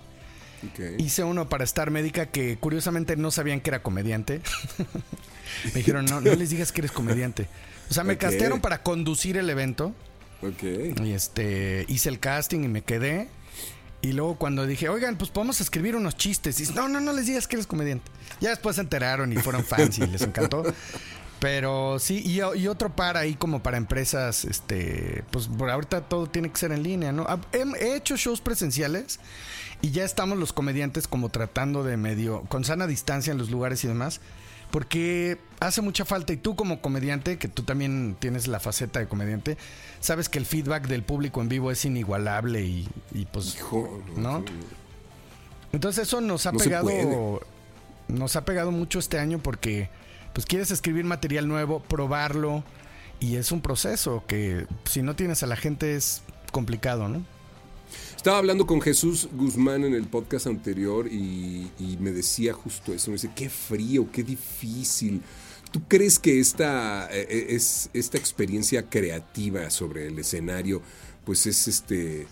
Hice 0.99 1.25
uno 1.25 1.49
para 1.49 1.65
Star 1.65 1.91
Médica 1.91 2.27
que 2.27 2.57
curiosamente 2.59 3.17
no 3.17 3.31
sabían 3.31 3.61
que 3.61 3.71
era 3.71 3.83
comediante. 3.83 4.41
me 5.65 5.73
dijeron, 5.73 6.07
no, 6.07 6.21
no 6.23 6.35
les 6.35 6.51
digas 6.51 6.73
que 6.73 6.81
eres 6.81 6.93
comediante. 6.93 7.49
O 7.91 7.95
sea, 7.95 8.05
me 8.05 8.17
castearon 8.17 8.61
para 8.61 8.83
conducir 8.83 9.37
el 9.37 9.51
evento. 9.51 9.95
Ok. 10.43 11.03
Y 11.05 11.13
este, 11.13 11.85
hice 11.89 12.09
el 12.09 12.21
casting 12.21 12.61
y 12.61 12.69
me 12.69 12.83
quedé. 12.83 13.29
Y 14.03 14.13
luego 14.13 14.37
cuando 14.37 14.67
dije, 14.67 14.89
oigan, 14.89 15.17
pues 15.17 15.31
podemos 15.31 15.61
escribir 15.61 15.97
unos 15.97 16.17
chistes. 16.17 16.59
Y 16.59 16.63
dice, 16.63 16.75
no, 16.75 16.89
no, 16.89 17.01
no 17.01 17.13
les 17.13 17.27
digas 17.27 17.47
que 17.47 17.57
eres 17.57 17.67
comediante. 17.67 18.11
Ya 18.41 18.51
después 18.51 18.77
se 18.77 18.83
enteraron 18.83 19.33
y 19.33 19.37
fueron 19.37 19.65
fans 19.65 19.99
y 19.99 20.07
les 20.07 20.23
encantó. 20.23 20.63
Pero 21.41 21.99
sí, 21.99 22.23
y, 22.25 22.41
y 22.59 22.69
otro 22.69 22.95
para 22.95 23.21
ahí 23.21 23.35
como 23.35 23.63
para 23.63 23.79
empresas, 23.79 24.45
este, 24.45 25.25
pues 25.31 25.49
por 25.49 25.71
ahorita 25.71 26.03
todo 26.03 26.27
tiene 26.27 26.51
que 26.51 26.59
ser 26.59 26.71
en 26.71 26.83
línea, 26.83 27.13
¿no? 27.13 27.27
He, 27.53 27.65
he 27.83 27.97
hecho 27.97 28.17
shows 28.17 28.43
presenciales 28.43 29.21
y 29.81 29.91
ya 29.91 30.05
estamos 30.05 30.37
los 30.37 30.53
comediantes 30.53 31.09
como 31.09 31.31
tratando 31.31 31.83
de 31.83 31.97
medio, 31.97 32.43
con 32.43 32.65
sana 32.65 32.87
distancia 32.87 33.31
en 33.31 33.39
los 33.39 33.51
lugares 33.51 33.83
y 33.85 33.89
demás, 33.89 34.21
porque 34.71 35.39
hace 35.61 35.83
mucha 35.83 36.05
falta 36.05 36.33
y 36.33 36.37
tú 36.37 36.57
como 36.57 36.81
comediante, 36.81 37.39
que 37.39 37.49
tú 37.49 37.63
también 37.63 38.17
tienes 38.19 38.47
la 38.47 38.61
faceta 38.61 39.01
de 39.01 39.09
comediante, 39.09 39.57
sabes 40.01 40.29
que 40.29 40.39
el 40.39 40.47
feedback 40.47 40.87
del 40.87 41.03
público 41.03 41.41
en 41.41 41.49
vivo 41.49 41.71
es 41.71 41.85
inigualable 41.85 42.63
y, 42.63 42.89
y 43.13 43.27
pues, 43.27 43.57
Hijo, 43.57 44.03
¿no? 44.17 44.45
Entonces 45.73 46.09
eso 46.09 46.21
nos 46.21 46.47
ha 46.47 46.53
No 46.53 46.59
pegado, 46.59 47.41
nos 48.09 48.37
ha 48.37 48.45
pegado 48.45 48.71
mucho 48.71 48.99
este 48.99 49.19
año 49.19 49.39
porque 49.39 49.89
pues 50.33 50.47
quieres 50.47 50.71
escribir 50.71 51.05
material 51.05 51.47
nuevo, 51.49 51.81
probarlo 51.81 52.65
y 53.21 53.37
es 53.37 53.53
un 53.53 53.61
proceso 53.61 54.25
que 54.27 54.67
si 54.85 55.03
no 55.03 55.15
tienes 55.15 55.43
a 55.43 55.47
la 55.47 55.57
gente 55.57 55.95
es 55.95 56.23
complicado, 56.53 57.09
¿no? 57.09 57.25
Estaba 58.21 58.37
hablando 58.37 58.67
con 58.67 58.83
Jesús 58.83 59.31
Guzmán 59.33 59.83
en 59.83 59.95
el 59.95 60.05
podcast 60.05 60.47
anterior 60.47 61.11
y, 61.11 61.71
me 62.01 62.11
decía 62.11 62.53
justo 62.53 62.93
eso. 62.93 63.11
Me 63.11 63.15
dice, 63.15 63.31
qué 63.35 63.49
frío, 63.49 64.13
qué 64.13 64.23
difícil. 64.23 65.23
¿Tú 65.73 65.81
crees 65.89 66.19
que 66.19 66.39
esta, 66.39 67.09
eh, 67.11 67.47
es, 67.49 67.89
esta 67.95 68.19
experiencia 68.19 68.91
creativa 68.91 69.71
sobre 69.71 70.09
el 70.09 70.19
escenario, 70.19 70.83
pues 71.25 71.47
es 71.47 71.67
este 71.67 72.27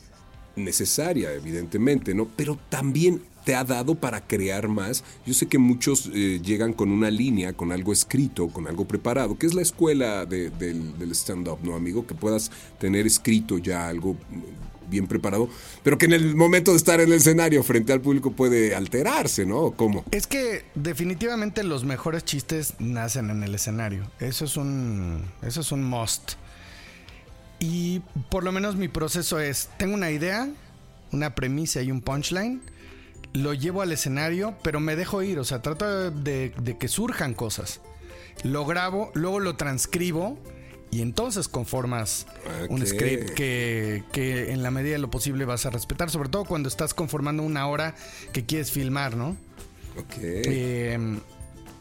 necesaria, 0.57 1.33
evidentemente, 1.33 2.13
¿no? 2.13 2.29
Pero 2.37 2.59
también 2.69 3.23
te 3.47 3.55
ha 3.55 3.65
dado 3.65 3.95
para 3.95 4.27
crear 4.27 4.69
más. 4.69 5.03
Yo 5.25 5.33
sé 5.33 5.47
que 5.47 5.57
muchos 5.57 6.11
eh, 6.13 6.39
llegan 6.45 6.75
con 6.75 6.91
una 6.91 7.11
línea, 7.11 7.55
con 7.55 7.73
algo 7.73 7.95
escrito, 7.95 8.49
con 8.49 8.67
algo 8.67 8.87
preparado, 8.87 9.39
que 9.39 9.47
es 9.47 9.55
la 9.55 9.63
escuela 9.63 10.27
de- 10.27 10.51
del, 10.51 11.13
stand-up, 11.13 11.61
¿no, 11.63 11.75
amigo? 11.75 12.07
Que 12.07 12.15
puedas 12.15 12.51
tener 12.79 13.07
escrito 13.07 13.57
ya 13.57 13.89
algo 13.89 14.19
bien 14.89 15.07
preparado, 15.07 15.49
pero 15.83 15.99
que 15.99 16.07
en 16.07 16.13
el 16.13 16.35
momento 16.35 16.73
de 16.73 16.77
estar 16.77 17.01
en 17.01 17.09
el 17.09 17.15
escenario 17.15 17.63
frente 17.63 17.93
al 17.93 18.01
público 18.01 18.33
puede 18.33 18.75
alterarse, 18.75 19.47
¿no? 19.47 19.73
¿Cómo? 19.73 20.05
Es 20.11 20.27
que 20.27 20.65
definitivamente 20.75 21.63
los 21.63 21.85
mejores 21.85 22.25
chistes 22.25 22.75
nacen 22.79 23.31
en 23.31 23.43
el 23.43 23.55
escenario. 23.55 24.11
Eso 24.21 24.45
es 24.45 24.57
un 24.57 25.25
eso 25.43 25.61
es 25.61 25.73
un 25.73 25.85
must. 25.85 26.33
Y 27.61 28.01
por 28.31 28.45
lo 28.45 28.53
menos 28.53 28.77
mi 28.77 28.89
proceso 28.89 29.41
es, 29.41 29.71
tengo 29.79 29.95
una 29.95 30.11
idea, 30.11 30.49
una 31.11 31.35
premisa 31.35 31.83
y 31.83 31.91
un 31.91 32.01
punchline, 32.03 32.61
lo 33.33 33.53
llevo 33.53 33.83
al 33.83 33.91
escenario, 33.91 34.55
pero 34.63 34.79
me 34.81 34.95
dejo 34.95 35.23
ir, 35.23 35.39
o 35.39 35.45
sea, 35.45 35.61
trato 35.61 36.11
de, 36.11 36.51
de 36.51 36.79
que 36.79 36.89
surjan 36.89 37.35
cosas. 37.35 37.81
Lo 38.45 38.65
grabo, 38.65 39.11
luego 39.15 39.41
lo 39.41 39.57
transcribo 39.57 40.39
y 40.91 41.03
entonces 41.03 41.49
conformas 41.49 42.27
un 42.71 42.87
script 42.87 43.31
que, 43.31 44.05
que 44.13 44.53
en 44.53 44.63
la 44.63 44.71
medida 44.71 44.93
de 44.93 44.99
lo 44.99 45.11
posible 45.11 45.45
vas 45.45 45.67
a 45.67 45.71
respetar, 45.71 46.11
sobre 46.11 46.29
todo 46.29 46.45
cuando 46.45 46.69
estás 46.69 46.95
conformando 46.95 47.43
una 47.43 47.67
hora 47.67 47.95
que 48.33 48.45
quieres 48.47 48.71
filmar, 48.73 49.17
¿no? 49.17 49.37
Ok. 49.99 50.15
Eh, 50.21 51.19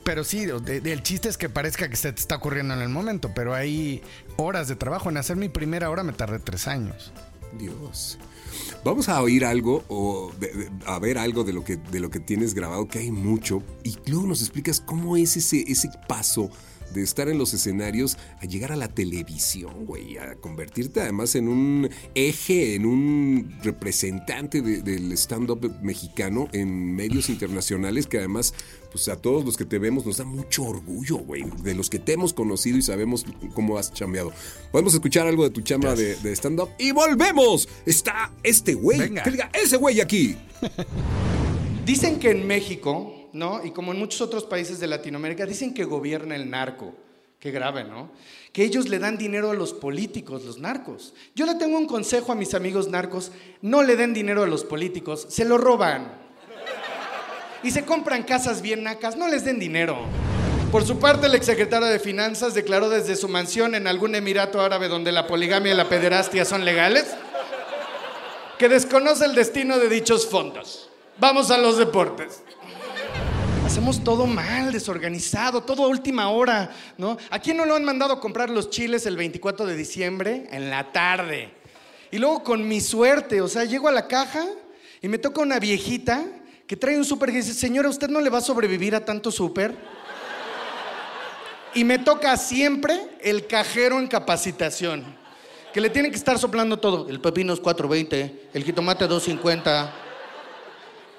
pero 0.04 0.24
sí, 0.24 0.46
de- 0.46 0.80
de- 0.82 0.94
el 0.94 1.04
chiste 1.04 1.28
es 1.30 1.38
que 1.38 1.50
parezca 1.50 1.90
que 1.90 1.96
se 1.98 2.12
te 2.14 2.20
está 2.22 2.36
ocurriendo 2.38 2.74
en 2.74 2.82
el 2.82 2.90
momento, 2.90 3.32
pero 3.36 3.54
hay 3.54 4.02
horas 4.38 4.68
de 4.68 4.76
trabajo. 4.76 5.10
En 5.10 5.18
hacer 5.18 5.36
mi 5.36 5.50
primera 5.50 5.90
hora 5.90 6.04
me 6.04 6.14
tardé 6.14 6.40
tres 6.40 6.68
años. 6.68 7.12
Dios. 7.60 8.18
Vamos 8.84 9.10
a 9.10 9.22
oír 9.22 9.44
algo 9.46 9.84
o 9.90 10.32
a 10.86 11.00
ver 11.00 11.18
algo 11.18 11.44
de 11.44 11.54
lo 11.54 11.64
que 11.64 11.76
de 11.78 12.00
lo 12.00 12.10
que 12.10 12.20
tienes 12.20 12.54
grabado, 12.54 12.88
que 12.88 13.00
hay 13.00 13.12
mucho, 13.12 13.62
y 13.84 13.98
luego 14.08 14.28
nos 14.28 14.42
explicas 14.42 14.80
cómo 14.80 15.18
es 15.18 15.36
ese, 15.38 15.64
ese 15.70 15.90
paso 16.08 16.50
de 16.94 17.04
estar 17.04 17.30
en 17.30 17.38
los 17.38 17.54
escenarios 17.54 18.18
a 18.42 18.46
llegar 18.46 18.72
a 18.72 18.76
la 18.76 18.88
televisión, 18.88 19.86
güey, 19.86 20.18
a 20.18 20.36
convertirte 20.36 21.02
además 21.02 21.36
en 21.36 21.48
un 21.48 21.90
eje, 22.16 22.76
en 22.76 22.86
un 22.86 23.56
representante 23.64 24.62
de- 24.62 24.82
del 24.82 25.12
stand-up 25.14 25.72
mexicano 25.82 26.48
en 26.54 26.96
medios 26.96 27.30
internacionales 27.30 28.08
que 28.08 28.18
además, 28.20 28.54
pues 28.92 29.08
a 29.10 29.18
todos 29.22 29.44
los 29.46 29.58
que 29.58 29.66
te 29.66 29.80
vemos 29.80 30.06
nos 30.06 30.18
da 30.18 30.24
mucho 30.26 30.64
orgullo, 30.64 31.18
güey, 31.18 31.44
de 31.64 31.76
los 31.76 31.90
que 31.90 32.00
te 32.00 32.14
hemos 32.14 32.34
conocido 32.34 32.78
y 32.78 32.82
sabemos 32.82 33.26
cómo 33.54 33.78
has 33.78 33.94
chambeado. 33.94 34.32
Podemos 34.72 34.94
escuchar 34.94 35.28
algo 35.28 35.44
de 35.44 35.50
tu 35.50 35.62
chamba 35.62 35.96
de, 35.96 36.16
de 36.16 36.32
stand-up 36.36 36.70
y 36.80 36.92
volvemos. 36.92 37.68
Está 37.86 38.32
este 38.44 38.74
güey, 38.74 39.00
Venga. 39.00 39.24
que 39.24 39.32
diga, 39.32 39.50
ese 39.54 39.78
güey 39.78 40.00
aquí. 40.02 40.36
Dicen 41.86 42.20
que 42.20 42.32
en 42.32 42.46
México, 42.48 43.14
¿no? 43.38 43.64
Y 43.64 43.72
como 43.72 43.92
en 43.92 44.00
muchos 44.00 44.22
otros 44.22 44.44
países 44.44 44.80
de 44.80 44.88
Latinoamérica, 44.88 45.46
dicen 45.46 45.74
que 45.74 45.86
gobierna 45.86 46.36
el 46.36 46.50
narco. 46.50 46.94
Qué 47.40 47.52
grave, 47.52 47.84
¿no? 47.84 48.12
Que 48.52 48.64
ellos 48.64 48.90
le 48.90 48.98
dan 48.98 49.18
dinero 49.18 49.52
a 49.52 49.54
los 49.54 49.74
políticos, 49.74 50.44
los 50.44 50.58
narcos. 50.58 51.14
Yo 51.36 51.46
le 51.46 51.56
tengo 51.56 51.78
un 51.78 51.86
consejo 51.86 52.32
a 52.32 52.36
mis 52.36 52.56
amigos 52.56 52.88
narcos, 52.88 53.32
no 53.62 53.84
le 53.84 53.96
den 53.96 54.14
dinero 54.14 54.44
a 54.44 54.48
los 54.48 54.64
políticos, 54.64 55.28
se 55.30 55.46
lo 55.46 55.58
roban. 55.58 56.12
Y 57.64 57.72
se 57.72 57.86
compran 57.86 58.24
casas 58.24 58.62
bien 58.62 58.84
nacas, 58.84 59.18
no 59.18 59.28
les 59.28 59.46
den 59.46 59.60
dinero. 59.60 59.98
Por 60.72 60.84
su 60.86 61.00
parte, 61.00 61.28
el 61.28 61.36
exsecretario 61.36 61.88
de 61.88 62.00
Finanzas 62.00 62.54
declaró 62.54 62.90
desde 62.90 63.16
su 63.16 63.30
mansión 63.30 63.76
en 63.76 63.88
algún 63.88 64.16
emirato 64.16 64.60
árabe 64.60 64.90
donde 64.90 65.12
la 65.12 65.28
poligamia 65.28 65.74
y 65.74 65.78
la 65.78 65.88
pederastia 65.88 66.44
son 66.44 66.66
legales 66.66 67.16
que 68.58 68.68
desconoce 68.68 69.26
el 69.26 69.36
destino 69.36 69.78
de 69.78 69.88
dichos 69.90 70.28
fondos. 70.28 70.90
Vamos 71.20 71.52
a 71.52 71.58
los 71.58 71.78
deportes. 71.78 72.44
Hacemos 73.78 74.04
todo 74.04 74.26
mal, 74.26 74.72
desorganizado, 74.72 75.62
todo 75.62 75.84
a 75.84 75.88
última 75.88 76.30
hora, 76.30 76.72
¿no? 76.98 77.16
¿A 77.30 77.38
quién 77.38 77.58
no 77.58 77.64
lo 77.64 77.76
han 77.76 77.86
mandado 77.86 78.12
a 78.12 78.20
comprar 78.20 78.50
los 78.50 78.72
chiles 78.72 79.06
el 79.06 79.16
24 79.16 79.68
de 79.68 79.76
diciembre? 79.76 80.48
En 80.50 80.72
la 80.72 80.92
tarde. 80.92 81.52
Y 82.10 82.18
luego 82.18 82.44
con 82.44 82.68
mi 82.68 82.82
suerte, 82.82 83.40
o 83.40 83.48
sea, 83.48 83.66
llego 83.66 83.88
a 83.88 83.92
la 83.92 84.08
caja 84.08 84.44
y 85.00 85.08
me 85.08 85.20
toca 85.20 85.42
una 85.42 85.60
viejita 85.60 86.26
que 86.66 86.76
trae 86.76 86.98
un 86.98 87.06
súper 87.06 87.30
que 87.30 87.38
dice, 87.38 87.54
señora, 87.54 87.88
¿usted 87.88 88.10
no 88.10 88.20
le 88.20 88.32
va 88.32 88.40
a 88.40 88.42
sobrevivir 88.42 88.96
a 88.96 89.06
tanto 89.06 89.30
súper? 89.30 89.78
Y 91.76 91.84
me 91.84 92.00
toca 92.00 92.36
siempre 92.36 93.00
el 93.22 93.46
cajero 93.46 94.00
en 94.00 94.08
capacitación, 94.08 95.06
que 95.72 95.82
le 95.82 95.92
tienen 95.92 96.10
que 96.10 96.18
estar 96.18 96.40
soplando 96.40 96.78
todo. 96.78 97.08
El 97.10 97.22
pepino 97.22 97.54
es 97.54 97.62
4.20, 97.62 98.34
el 98.56 98.64
jitomate 98.64 99.08
2.50. 99.08 100.07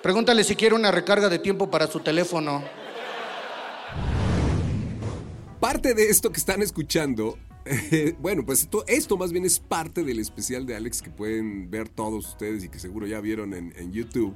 Pregúntale 0.03 0.45
si 0.45 0.55
quiere 0.55 0.75
una 0.75 0.91
recarga 0.91 1.29
de 1.29 1.39
tiempo 1.39 1.71
para 1.71 1.89
su 1.89 2.01
teléfono. 2.01 2.63
Parte 5.61 5.95
de 5.95 6.09
esto 6.09 6.31
que 6.31 6.39
están 6.39 6.63
escuchando, 6.63 7.37
eh, 7.65 8.15
bueno, 8.21 8.47
pues 8.47 8.63
esto, 8.63 8.85
esto 8.87 9.17
más 9.17 9.33
bien 9.33 9.45
es 9.45 9.59
parte 9.59 10.05
del 10.05 10.21
especial 10.21 10.67
de 10.67 10.77
Alex 10.77 11.03
que 11.03 11.11
pueden 11.11 11.69
ver 11.71 11.89
todos 11.89 12.29
ustedes 12.29 12.63
y 12.63 12.69
que 12.69 12.79
seguro 12.79 13.07
ya 13.07 13.21
vieron 13.21 13.55
en, 13.55 13.75
en 13.77 13.93
YouTube. 13.93 14.35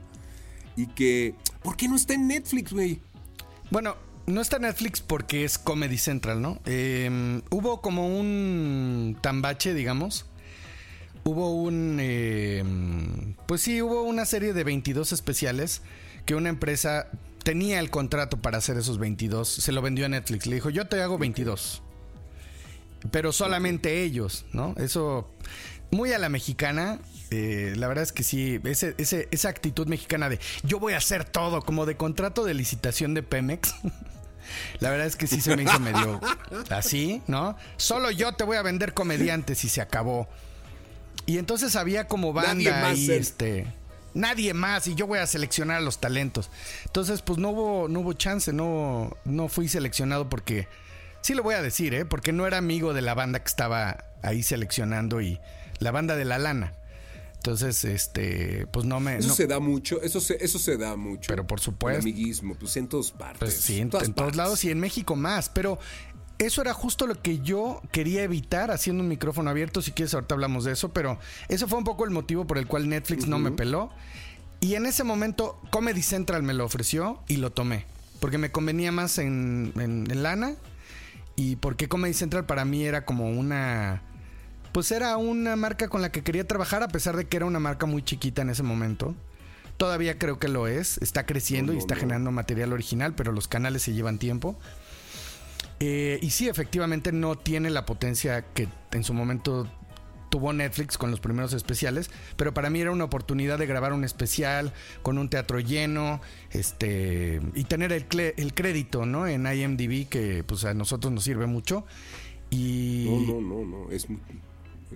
Y 0.74 0.86
que, 0.88 1.36
¿por 1.62 1.76
qué 1.76 1.86
no 1.86 1.94
está 1.94 2.14
en 2.14 2.26
Netflix, 2.26 2.72
güey? 2.72 3.00
Bueno, 3.70 3.94
no 4.26 4.40
está 4.40 4.56
en 4.56 4.62
Netflix 4.62 5.00
porque 5.00 5.44
es 5.44 5.58
Comedy 5.58 5.98
Central, 5.98 6.42
¿no? 6.42 6.60
Eh, 6.64 7.40
hubo 7.50 7.80
como 7.80 8.08
un 8.18 9.16
tambache, 9.20 9.74
digamos. 9.74 10.26
Hubo 11.24 11.50
un... 11.54 11.98
eh, 12.00 12.64
pues 13.46 13.60
sí, 13.62 13.80
hubo 13.82 14.02
una 14.02 14.24
serie 14.26 14.52
de 14.52 14.64
22 14.64 15.12
especiales 15.12 15.82
que 16.26 16.34
una 16.34 16.48
empresa 16.48 17.08
tenía 17.44 17.78
el 17.80 17.90
contrato 17.90 18.38
para 18.40 18.58
hacer 18.58 18.76
esos 18.76 18.98
22. 18.98 19.48
Se 19.48 19.72
lo 19.72 19.82
vendió 19.82 20.06
a 20.06 20.08
Netflix. 20.08 20.46
Le 20.46 20.56
dijo, 20.56 20.70
yo 20.70 20.86
te 20.88 21.00
hago 21.02 21.18
22. 21.18 21.82
Pero 23.10 23.32
solamente 23.32 24.02
ellos, 24.02 24.44
¿no? 24.52 24.74
Eso, 24.78 25.28
muy 25.90 26.12
a 26.12 26.18
la 26.18 26.28
mexicana. 26.28 26.98
eh, 27.30 27.74
la 27.76 27.88
verdad 27.88 28.04
es 28.04 28.12
que 28.12 28.22
sí, 28.22 28.60
ese, 28.64 28.94
ese- 28.98 29.28
esa 29.30 29.48
actitud 29.48 29.86
mexicana 29.88 30.28
de 30.28 30.38
yo 30.62 30.78
voy 30.78 30.92
a 30.92 30.98
hacer 30.98 31.24
todo, 31.24 31.62
como 31.62 31.86
de 31.86 31.96
contrato 31.96 32.44
de 32.44 32.54
licitación 32.54 33.14
de 33.14 33.22
Pemex. 33.22 33.74
La 34.80 34.90
verdad 34.90 35.06
es 35.06 35.16
que 35.16 35.26
sí 35.28 35.40
se 35.40 35.56
me 35.56 35.62
hizo 35.62 35.78
medio 35.80 36.20
así, 36.70 37.22
¿no? 37.28 37.56
Solo 37.76 38.10
yo 38.10 38.32
te 38.34 38.44
voy 38.44 38.56
a 38.56 38.62
vender 38.62 38.92
comediantes 38.92 39.64
y 39.64 39.68
se 39.68 39.80
acabó. 39.80 40.28
Y 41.26 41.38
entonces 41.38 41.76
había 41.76 42.06
como 42.08 42.32
Nadie 42.32 42.70
banda 42.70 42.88
más, 42.88 42.98
y 42.98 43.12
este 43.12 43.66
nadie 44.14 44.52
más 44.52 44.86
y 44.88 44.94
yo 44.94 45.06
voy 45.06 45.18
a 45.20 45.26
seleccionar 45.26 45.78
a 45.78 45.80
los 45.80 45.98
talentos. 46.00 46.50
Entonces, 46.84 47.22
pues 47.22 47.38
no 47.38 47.50
hubo 47.50 47.88
no 47.88 48.00
hubo 48.00 48.12
chance, 48.12 48.52
no 48.52 49.16
no 49.24 49.48
fui 49.48 49.68
seleccionado 49.68 50.28
porque 50.28 50.68
sí 51.22 51.34
lo 51.34 51.42
voy 51.42 51.54
a 51.54 51.62
decir, 51.62 51.94
¿eh? 51.94 52.04
Porque 52.04 52.32
no 52.32 52.46
era 52.46 52.58
amigo 52.58 52.92
de 52.92 53.02
la 53.02 53.14
banda 53.14 53.38
que 53.40 53.48
estaba 53.48 54.04
ahí 54.22 54.42
seleccionando 54.42 55.20
y 55.20 55.40
la 55.78 55.90
banda 55.92 56.16
de 56.16 56.24
la 56.24 56.38
lana. 56.38 56.74
Entonces, 57.36 57.84
este, 57.84 58.68
pues 58.70 58.86
no 58.86 59.00
me 59.00 59.16
Eso 59.16 59.28
no- 59.28 59.34
se 59.34 59.48
da 59.48 59.58
mucho, 59.58 60.00
eso 60.00 60.20
se, 60.20 60.36
eso 60.44 60.60
se 60.60 60.76
da 60.76 60.94
mucho. 60.94 61.26
Pero 61.28 61.44
por 61.44 61.58
supuesto. 61.58 61.98
El 62.06 62.12
amiguismo, 62.12 62.54
pues 62.54 62.76
en 62.76 62.86
todas 62.86 63.10
partes. 63.10 63.38
Pues 63.40 63.54
sí, 63.60 63.80
en, 63.80 63.90
en 64.00 64.14
todos 64.14 64.36
lados 64.36 64.62
y 64.64 64.70
en 64.70 64.78
México 64.78 65.16
más. 65.16 65.48
Pero 65.48 65.78
eso 66.46 66.60
era 66.62 66.72
justo 66.74 67.06
lo 67.06 67.20
que 67.20 67.38
yo 67.40 67.80
quería 67.90 68.22
evitar 68.22 68.70
haciendo 68.70 69.02
un 69.02 69.08
micrófono 69.08 69.50
abierto. 69.50 69.82
Si 69.82 69.92
quieres, 69.92 70.14
ahorita 70.14 70.34
hablamos 70.34 70.64
de 70.64 70.72
eso, 70.72 70.92
pero 70.92 71.18
eso 71.48 71.68
fue 71.68 71.78
un 71.78 71.84
poco 71.84 72.04
el 72.04 72.10
motivo 72.10 72.46
por 72.46 72.58
el 72.58 72.66
cual 72.66 72.88
Netflix 72.88 73.26
no 73.26 73.38
me 73.38 73.50
peló. 73.50 73.90
Y 74.60 74.74
en 74.76 74.86
ese 74.86 75.02
momento, 75.04 75.60
Comedy 75.70 76.02
Central 76.02 76.42
me 76.42 76.54
lo 76.54 76.64
ofreció 76.64 77.20
y 77.28 77.36
lo 77.36 77.50
tomé. 77.50 77.86
Porque 78.20 78.38
me 78.38 78.52
convenía 78.52 78.92
más 78.92 79.18
en, 79.18 79.72
en, 79.76 80.08
en 80.10 80.22
lana. 80.22 80.54
Y 81.34 81.56
porque 81.56 81.88
Comedy 81.88 82.14
Central 82.14 82.46
para 82.46 82.64
mí 82.64 82.84
era 82.84 83.04
como 83.04 83.28
una. 83.30 84.02
Pues 84.72 84.90
era 84.92 85.16
una 85.16 85.56
marca 85.56 85.88
con 85.88 86.00
la 86.00 86.12
que 86.12 86.22
quería 86.22 86.46
trabajar, 86.46 86.82
a 86.82 86.88
pesar 86.88 87.16
de 87.16 87.26
que 87.26 87.36
era 87.36 87.46
una 87.46 87.58
marca 87.58 87.86
muy 87.86 88.02
chiquita 88.02 88.42
en 88.42 88.50
ese 88.50 88.62
momento. 88.62 89.14
Todavía 89.76 90.18
creo 90.18 90.38
que 90.38 90.48
lo 90.48 90.68
es. 90.68 90.98
Está 90.98 91.26
creciendo 91.26 91.72
No, 91.72 91.76
y 91.76 91.80
está 91.80 91.94
no. 91.94 92.00
generando 92.00 92.30
material 92.30 92.72
original, 92.72 93.14
pero 93.14 93.32
los 93.32 93.48
canales 93.48 93.82
se 93.82 93.92
llevan 93.94 94.18
tiempo. 94.18 94.56
Eh, 95.84 96.20
y 96.22 96.30
sí, 96.30 96.48
efectivamente 96.48 97.10
no 97.10 97.34
tiene 97.34 97.68
la 97.68 97.84
potencia 97.84 98.44
que 98.54 98.68
en 98.92 99.02
su 99.02 99.14
momento 99.14 99.68
tuvo 100.30 100.52
Netflix 100.52 100.96
con 100.96 101.10
los 101.10 101.18
primeros 101.18 101.54
especiales, 101.54 102.08
pero 102.36 102.54
para 102.54 102.70
mí 102.70 102.80
era 102.80 102.92
una 102.92 103.02
oportunidad 103.02 103.58
de 103.58 103.66
grabar 103.66 103.92
un 103.92 104.04
especial 104.04 104.72
con 105.02 105.18
un 105.18 105.28
teatro 105.28 105.58
lleno, 105.58 106.20
este 106.52 107.40
y 107.54 107.64
tener 107.64 107.90
el, 107.92 108.06
el 108.36 108.54
crédito, 108.54 109.06
¿no? 109.06 109.26
En 109.26 109.44
IMDb 109.44 110.08
que 110.08 110.44
pues 110.44 110.64
a 110.64 110.72
nosotros 110.72 111.12
nos 111.12 111.24
sirve 111.24 111.46
mucho. 111.46 111.84
Y 112.48 113.06
No, 113.26 113.40
no, 113.40 113.64
no, 113.64 113.66
no. 113.66 113.90
Es 113.90 114.06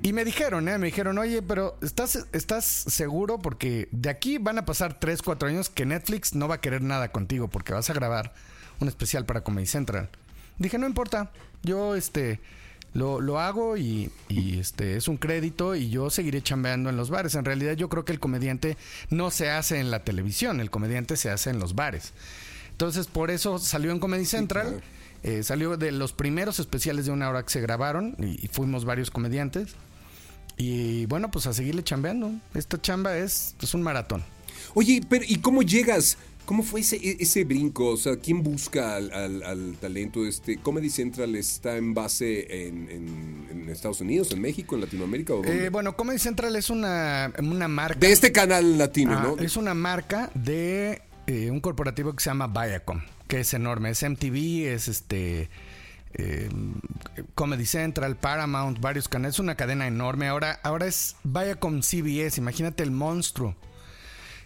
y 0.05 0.13
me 0.13 0.25
dijeron, 0.25 0.69
¿eh? 0.69 0.79
Me 0.79 0.87
dijeron, 0.87 1.19
oye, 1.19 1.43
pero 1.43 1.77
¿estás, 1.83 2.29
¿estás 2.33 2.65
seguro? 2.65 3.41
Porque 3.41 3.89
de 3.91 4.09
aquí 4.09 4.39
van 4.39 4.59
a 4.59 4.65
pasar 4.65 5.01
3, 5.01 5.21
4 5.21 5.49
años 5.49 5.69
que 5.69 5.85
Netflix 5.85 6.37
no 6.37 6.47
va 6.47 6.57
a 6.57 6.61
querer 6.61 6.83
nada 6.83 7.11
contigo 7.11 7.49
porque 7.49 7.73
vas 7.73 7.91
a 7.91 7.93
grabar 7.93 8.35
un 8.79 8.87
especial 8.87 9.27
para 9.27 9.43
Comedy 9.43 9.67
Central. 9.67 10.11
Dije, 10.59 10.79
no 10.79 10.87
importa, 10.87 11.31
yo 11.63 11.95
este 11.95 12.41
lo, 12.95 13.21
lo 13.21 13.39
hago 13.41 13.77
y, 13.77 14.11
y, 14.29 14.59
este 14.59 14.97
es 14.97 15.07
un 15.07 15.19
crédito 15.19 15.75
y 15.75 15.91
yo 15.91 16.09
seguiré 16.09 16.43
chambeando 16.43 16.89
en 16.89 16.97
los 16.97 17.11
bares. 17.11 17.35
En 17.35 17.45
realidad 17.45 17.75
yo 17.75 17.89
creo 17.89 18.05
que 18.05 18.13
el 18.13 18.21
comediante 18.21 18.77
no 19.11 19.31
se 19.31 19.51
hace 19.51 19.81
en 19.81 19.91
la 19.91 20.03
televisión, 20.03 20.61
el 20.61 20.71
comediante 20.71 21.17
se 21.17 21.31
hace 21.31 21.51
en 21.51 21.59
los 21.59 21.75
bares. 21.75 22.13
Entonces 22.71 23.07
por 23.07 23.31
eso 23.31 23.59
salió 23.59 23.91
en 23.93 23.99
Comedy 23.99 24.25
Central. 24.25 24.67
claro. 24.67 24.97
Eh, 25.23 25.43
salió 25.43 25.77
de 25.77 25.91
los 25.91 26.13
primeros 26.13 26.61
especiales 26.61 27.07
de 27.07 27.11
una 27.11 27.29
hora 27.29 27.43
que 27.43 27.51
se 27.51 27.61
grabaron 27.61 28.15
y, 28.19 28.45
y 28.45 28.49
fuimos 28.49 28.85
varios 28.85 29.11
comediantes. 29.11 29.75
Y 30.57 31.07
bueno, 31.07 31.31
pues 31.31 31.47
a 31.47 31.53
seguirle 31.53 31.83
chambeando. 31.83 32.33
Esta 32.55 32.81
chamba 32.81 33.17
es, 33.19 33.57
es 33.61 33.75
un 33.75 33.83
maratón. 33.83 34.25
Oye, 34.75 35.01
pero 35.09 35.25
¿y 35.27 35.37
cómo 35.39 35.63
llegas? 35.63 36.17
¿Cómo 36.47 36.63
fue 36.63 36.81
ese, 36.81 36.97
e- 36.97 37.17
ese 37.21 37.45
brinco? 37.45 37.89
O 37.89 37.97
sea, 37.97 38.17
¿quién 38.17 38.43
busca 38.43 38.97
al, 38.97 39.13
al- 39.13 39.43
al 39.43 39.77
talento? 39.81 40.25
Este, 40.25 40.57
¿Comedy 40.59 40.89
Central 40.91 41.35
está 41.37 41.77
en 41.77 41.93
base 41.93 42.67
en, 42.69 42.89
en- 42.91 43.49
en 43.51 43.69
Estados 43.69 44.01
Unidos, 44.01 44.31
en 44.33 44.41
México, 44.41 44.75
en 44.77 44.81
Latinoamérica 44.83 45.35
o 45.35 45.37
dónde? 45.39 45.67
Eh, 45.67 45.69
bueno, 45.71 45.97
Comedy 45.97 46.19
Central 46.19 46.55
es 46.57 46.71
una, 46.71 47.33
una 47.41 47.69
marca. 47.69 47.99
de 47.99 48.13
este 48.13 48.33
canal 48.33 48.79
latino, 48.79 49.19
Ah, 49.19 49.23
¿no? 49.37 49.43
Es 49.45 49.57
una 49.57 49.75
marca 49.75 50.31
de 50.35 51.03
eh, 51.27 51.51
un 51.51 51.61
corporativo 51.61 52.15
que 52.15 52.23
se 52.23 52.31
llama 52.31 52.47
Viacom, 52.47 53.01
que 53.27 53.41
es 53.41 53.53
enorme. 53.53 53.91
Es 53.91 54.03
MTV, 54.09 54.69
es 54.73 54.87
este. 54.89 55.51
eh, 56.15 56.49
Comedy 57.35 57.67
Central, 57.67 58.17
Paramount, 58.17 58.81
varios 58.81 59.09
canales. 59.09 59.35
Es 59.35 59.41
una 59.41 59.57
cadena 59.57 59.87
enorme. 59.89 60.29
Ahora, 60.29 60.61
ahora 60.63 60.87
es 60.87 61.17
Viacom 61.25 61.81
CBS. 61.83 62.39
Imagínate 62.41 62.83
el 62.85 62.93
monstruo 62.93 63.57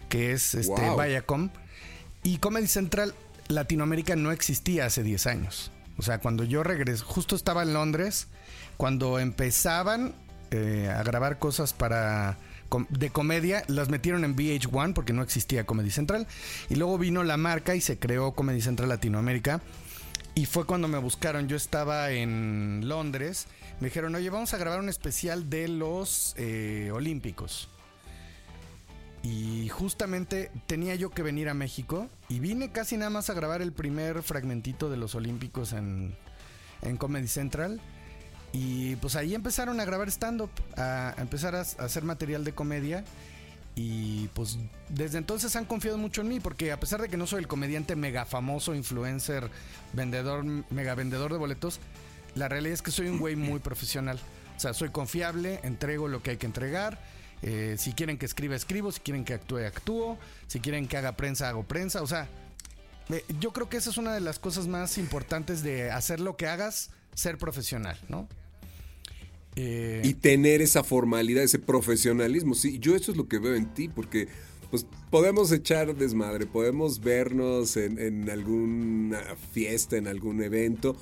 que 0.09 0.31
es 0.33 0.55
este 0.55 0.89
Wow. 0.89 0.99
Viacom. 1.01 1.49
Y 2.23 2.37
Comedy 2.37 2.67
Central 2.67 3.13
Latinoamérica 3.47 4.15
no 4.15 4.31
existía 4.31 4.85
hace 4.85 5.03
10 5.03 5.27
años. 5.27 5.71
O 5.97 6.01
sea, 6.03 6.19
cuando 6.19 6.43
yo 6.43 6.63
regresé, 6.63 7.03
justo 7.03 7.35
estaba 7.35 7.63
en 7.63 7.73
Londres, 7.73 8.27
cuando 8.77 9.19
empezaban 9.19 10.15
eh, 10.51 10.91
a 10.95 11.03
grabar 11.03 11.39
cosas 11.39 11.73
para 11.73 12.37
de 12.89 13.09
comedia, 13.09 13.63
las 13.67 13.89
metieron 13.89 14.23
en 14.23 14.35
VH1 14.35 14.93
porque 14.93 15.13
no 15.13 15.23
existía 15.23 15.65
Comedy 15.65 15.91
Central. 15.91 16.27
Y 16.69 16.75
luego 16.75 16.97
vino 16.97 17.23
la 17.23 17.37
marca 17.37 17.75
y 17.75 17.81
se 17.81 17.99
creó 17.99 18.31
Comedy 18.33 18.61
Central 18.61 18.89
Latinoamérica. 18.89 19.61
Y 20.33 20.45
fue 20.45 20.65
cuando 20.65 20.87
me 20.87 20.97
buscaron. 20.97 21.47
Yo 21.49 21.57
estaba 21.57 22.11
en 22.11 22.83
Londres. 22.85 23.47
Me 23.81 23.87
dijeron, 23.87 24.15
oye, 24.15 24.29
vamos 24.29 24.53
a 24.53 24.57
grabar 24.57 24.79
un 24.79 24.89
especial 24.89 25.49
de 25.49 25.67
los 25.67 26.33
eh, 26.37 26.89
Olímpicos. 26.93 27.67
Y 29.23 29.69
justamente 29.69 30.51
tenía 30.65 30.95
yo 30.95 31.11
que 31.11 31.21
venir 31.21 31.49
a 31.49 31.53
México. 31.53 32.07
Y 32.29 32.39
vine 32.39 32.71
casi 32.71 32.97
nada 32.97 33.09
más 33.09 33.29
a 33.29 33.33
grabar 33.33 33.61
el 33.61 33.71
primer 33.71 34.23
fragmentito 34.23 34.89
de 34.89 34.97
los 34.97 35.15
Olímpicos 35.15 35.73
en, 35.73 36.15
en 36.81 36.97
Comedy 36.97 37.27
Central. 37.27 37.81
Y 38.53 38.95
pues 38.97 39.15
ahí 39.15 39.33
empezaron 39.33 39.79
a 39.79 39.85
grabar 39.85 40.09
stand-up, 40.09 40.49
a, 40.75 41.13
empezar 41.17 41.55
a 41.55 41.61
hacer 41.61 42.03
material 42.03 42.43
de 42.43 42.53
comedia. 42.53 43.03
Y 43.75 44.27
pues 44.29 44.57
desde 44.89 45.17
entonces 45.17 45.55
han 45.55 45.65
confiado 45.65 45.97
mucho 45.97 46.21
en 46.21 46.27
mí, 46.27 46.39
porque 46.39 46.71
a 46.71 46.79
pesar 46.79 47.01
de 47.01 47.07
que 47.07 47.15
no 47.15 47.25
soy 47.25 47.39
el 47.39 47.47
comediante 47.47 47.95
mega 47.95 48.25
famoso, 48.25 48.75
influencer, 48.75 49.49
vendedor, 49.93 50.43
mega 50.43 50.93
vendedor 50.95 51.31
de 51.31 51.37
boletos, 51.37 51.79
la 52.35 52.49
realidad 52.49 52.73
es 52.73 52.81
que 52.81 52.91
soy 52.91 53.07
un 53.07 53.19
güey 53.19 53.35
muy 53.35 53.59
profesional. 53.59 54.19
O 54.57 54.59
sea, 54.59 54.73
soy 54.73 54.89
confiable, 54.89 55.59
entrego 55.63 56.07
lo 56.07 56.21
que 56.21 56.31
hay 56.31 56.37
que 56.37 56.45
entregar. 56.45 56.99
Eh, 57.41 57.75
si 57.77 57.93
quieren 57.93 58.17
que 58.17 58.25
escriba, 58.25 58.55
escribo. 58.55 58.91
Si 58.91 58.99
quieren 58.99 59.25
que 59.25 59.33
actúe, 59.33 59.59
actúo. 59.59 60.17
Si 60.47 60.59
quieren 60.59 60.87
que 60.87 60.97
haga 60.97 61.15
prensa, 61.15 61.49
hago 61.49 61.63
prensa. 61.63 62.01
O 62.01 62.07
sea, 62.07 62.27
yo 63.39 63.51
creo 63.51 63.67
que 63.69 63.77
esa 63.77 63.89
es 63.89 63.97
una 63.97 64.13
de 64.13 64.21
las 64.21 64.39
cosas 64.39 64.67
más 64.67 64.97
importantes 64.97 65.63
de 65.63 65.91
hacer 65.91 66.19
lo 66.19 66.37
que 66.37 66.47
hagas, 66.47 66.91
ser 67.13 67.37
profesional, 67.37 67.97
¿no? 68.07 68.27
Eh, 69.55 70.01
Y 70.05 70.13
tener 70.13 70.61
esa 70.61 70.83
formalidad, 70.83 71.43
ese 71.43 71.59
profesionalismo. 71.59 72.55
Sí, 72.55 72.79
yo 72.79 72.95
eso 72.95 73.11
es 73.11 73.17
lo 73.17 73.27
que 73.27 73.39
veo 73.39 73.55
en 73.55 73.73
ti, 73.73 73.89
porque 73.89 74.27
pues 74.69 74.85
podemos 75.09 75.51
echar 75.51 75.93
desmadre, 75.95 76.45
podemos 76.45 77.01
vernos 77.01 77.75
en, 77.75 77.99
en 77.99 78.29
alguna 78.29 79.21
fiesta, 79.51 79.97
en 79.97 80.07
algún 80.07 80.41
evento. 80.41 80.95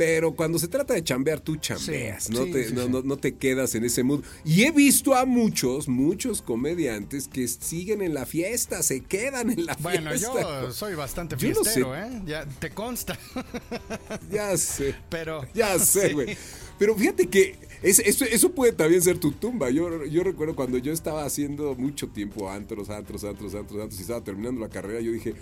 Pero 0.00 0.34
cuando 0.34 0.58
se 0.58 0.66
trata 0.66 0.94
de 0.94 1.04
chambear, 1.04 1.40
tú 1.40 1.56
chambeas, 1.56 2.24
Sí, 2.24 2.32
no, 2.32 2.44
sí, 2.46 2.52
te, 2.52 2.68
sí, 2.68 2.74
no, 2.74 2.88
no- 2.88 3.02
no 3.02 3.18
te 3.18 3.34
quedas 3.34 3.74
en 3.74 3.84
ese 3.84 4.02
mood. 4.02 4.24
Y 4.46 4.62
he 4.64 4.70
visto 4.70 5.14
a 5.14 5.26
muchos, 5.26 5.88
muchos 5.88 6.40
comediantes 6.40 7.28
que 7.28 7.46
siguen 7.46 8.00
en 8.00 8.14
la 8.14 8.24
fiesta, 8.24 8.82
se 8.82 9.02
quedan 9.02 9.50
en 9.50 9.66
la 9.66 9.76
bueno, 9.78 10.08
fiesta. 10.12 10.62
yo 10.62 10.72
soy 10.72 10.94
bastante 10.94 11.36
fiestero, 11.36 11.92
sé. 11.94 12.00
¿eh? 12.00 12.22
Ya 12.24 12.46
te 12.46 12.70
consta. 12.70 13.18
Ya 14.30 14.56
sé. 14.56 14.94
Pero. 15.10 15.42
Ya 15.52 15.78
sé, 15.78 16.14
güey. 16.14 16.34
Pero 16.78 16.96
fíjate 16.96 17.26
que 17.28 17.56
es- 17.82 17.98
eso, 17.98 18.24
eso 18.24 18.52
puede 18.52 18.72
también 18.72 19.02
ser 19.02 19.18
tu 19.18 19.32
tumba. 19.32 19.68
Yo, 19.68 20.06
yo 20.06 20.22
recuerdo 20.24 20.56
cuando 20.56 20.78
yo 20.78 20.92
estaba 20.94 21.24
haciendo 21.26 21.74
mucho 21.74 22.08
tiempo 22.08 22.50
antros, 22.50 22.88
antros, 22.88 23.22
antros, 23.24 23.54
antros, 23.54 23.82
antros 23.82 23.98
y 23.98 24.02
estaba 24.02 24.24
terminando 24.24 24.62
la 24.62 24.70
carrera, 24.70 25.00
yo 25.02 25.12
dije, 25.12 25.34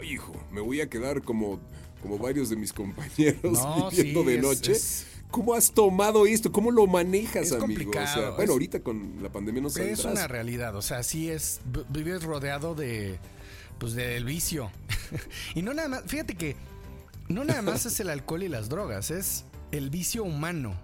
ay, 0.00 0.12
hijo, 0.12 0.34
me 0.52 0.60
voy 0.60 0.82
a 0.82 0.90
quedar 0.90 1.22
como, 1.22 1.60
como 2.02 2.18
varios 2.18 2.50
de 2.50 2.56
mis 2.56 2.72
compañeros 2.72 3.40
No, 3.42 3.90
viviendo 3.92 4.22
sí, 4.22 4.26
de 4.30 4.38
noche. 4.38 4.72
es- 4.72 5.06
¿Cómo 5.30 5.54
has 5.54 5.72
tomado 5.72 6.26
esto? 6.26 6.52
¿Cómo 6.52 6.70
lo 6.70 6.86
manejas, 6.86 7.46
Es 7.46 7.52
amigo? 7.52 7.90
O 7.90 7.94
sea, 7.94 8.30
bueno, 8.30 8.42
es- 8.42 8.50
ahorita 8.50 8.80
con 8.80 9.22
la 9.22 9.32
pandemia 9.32 9.62
no 9.62 9.68
Es 9.68 10.04
una 10.04 10.28
realidad, 10.28 10.76
o 10.76 10.82
sea, 10.82 11.02
sí 11.02 11.30
es. 11.30 11.62
Vives 11.88 12.22
rodeado 12.22 12.74
de. 12.74 13.18
Pues 13.78 13.94
del 13.94 14.26
vicio. 14.26 14.70
y 15.54 15.62
no 15.62 15.72
nada 15.72 15.88
más. 15.88 16.02
Fíjate 16.06 16.34
que. 16.34 16.54
No 17.28 17.44
nada 17.44 17.62
más 17.62 17.86
es 17.86 17.98
el 18.00 18.10
alcohol 18.10 18.42
y 18.42 18.48
las 18.48 18.68
drogas, 18.68 19.10
es 19.10 19.44
el 19.70 19.88
vicio 19.88 20.22
humano. 20.22 20.74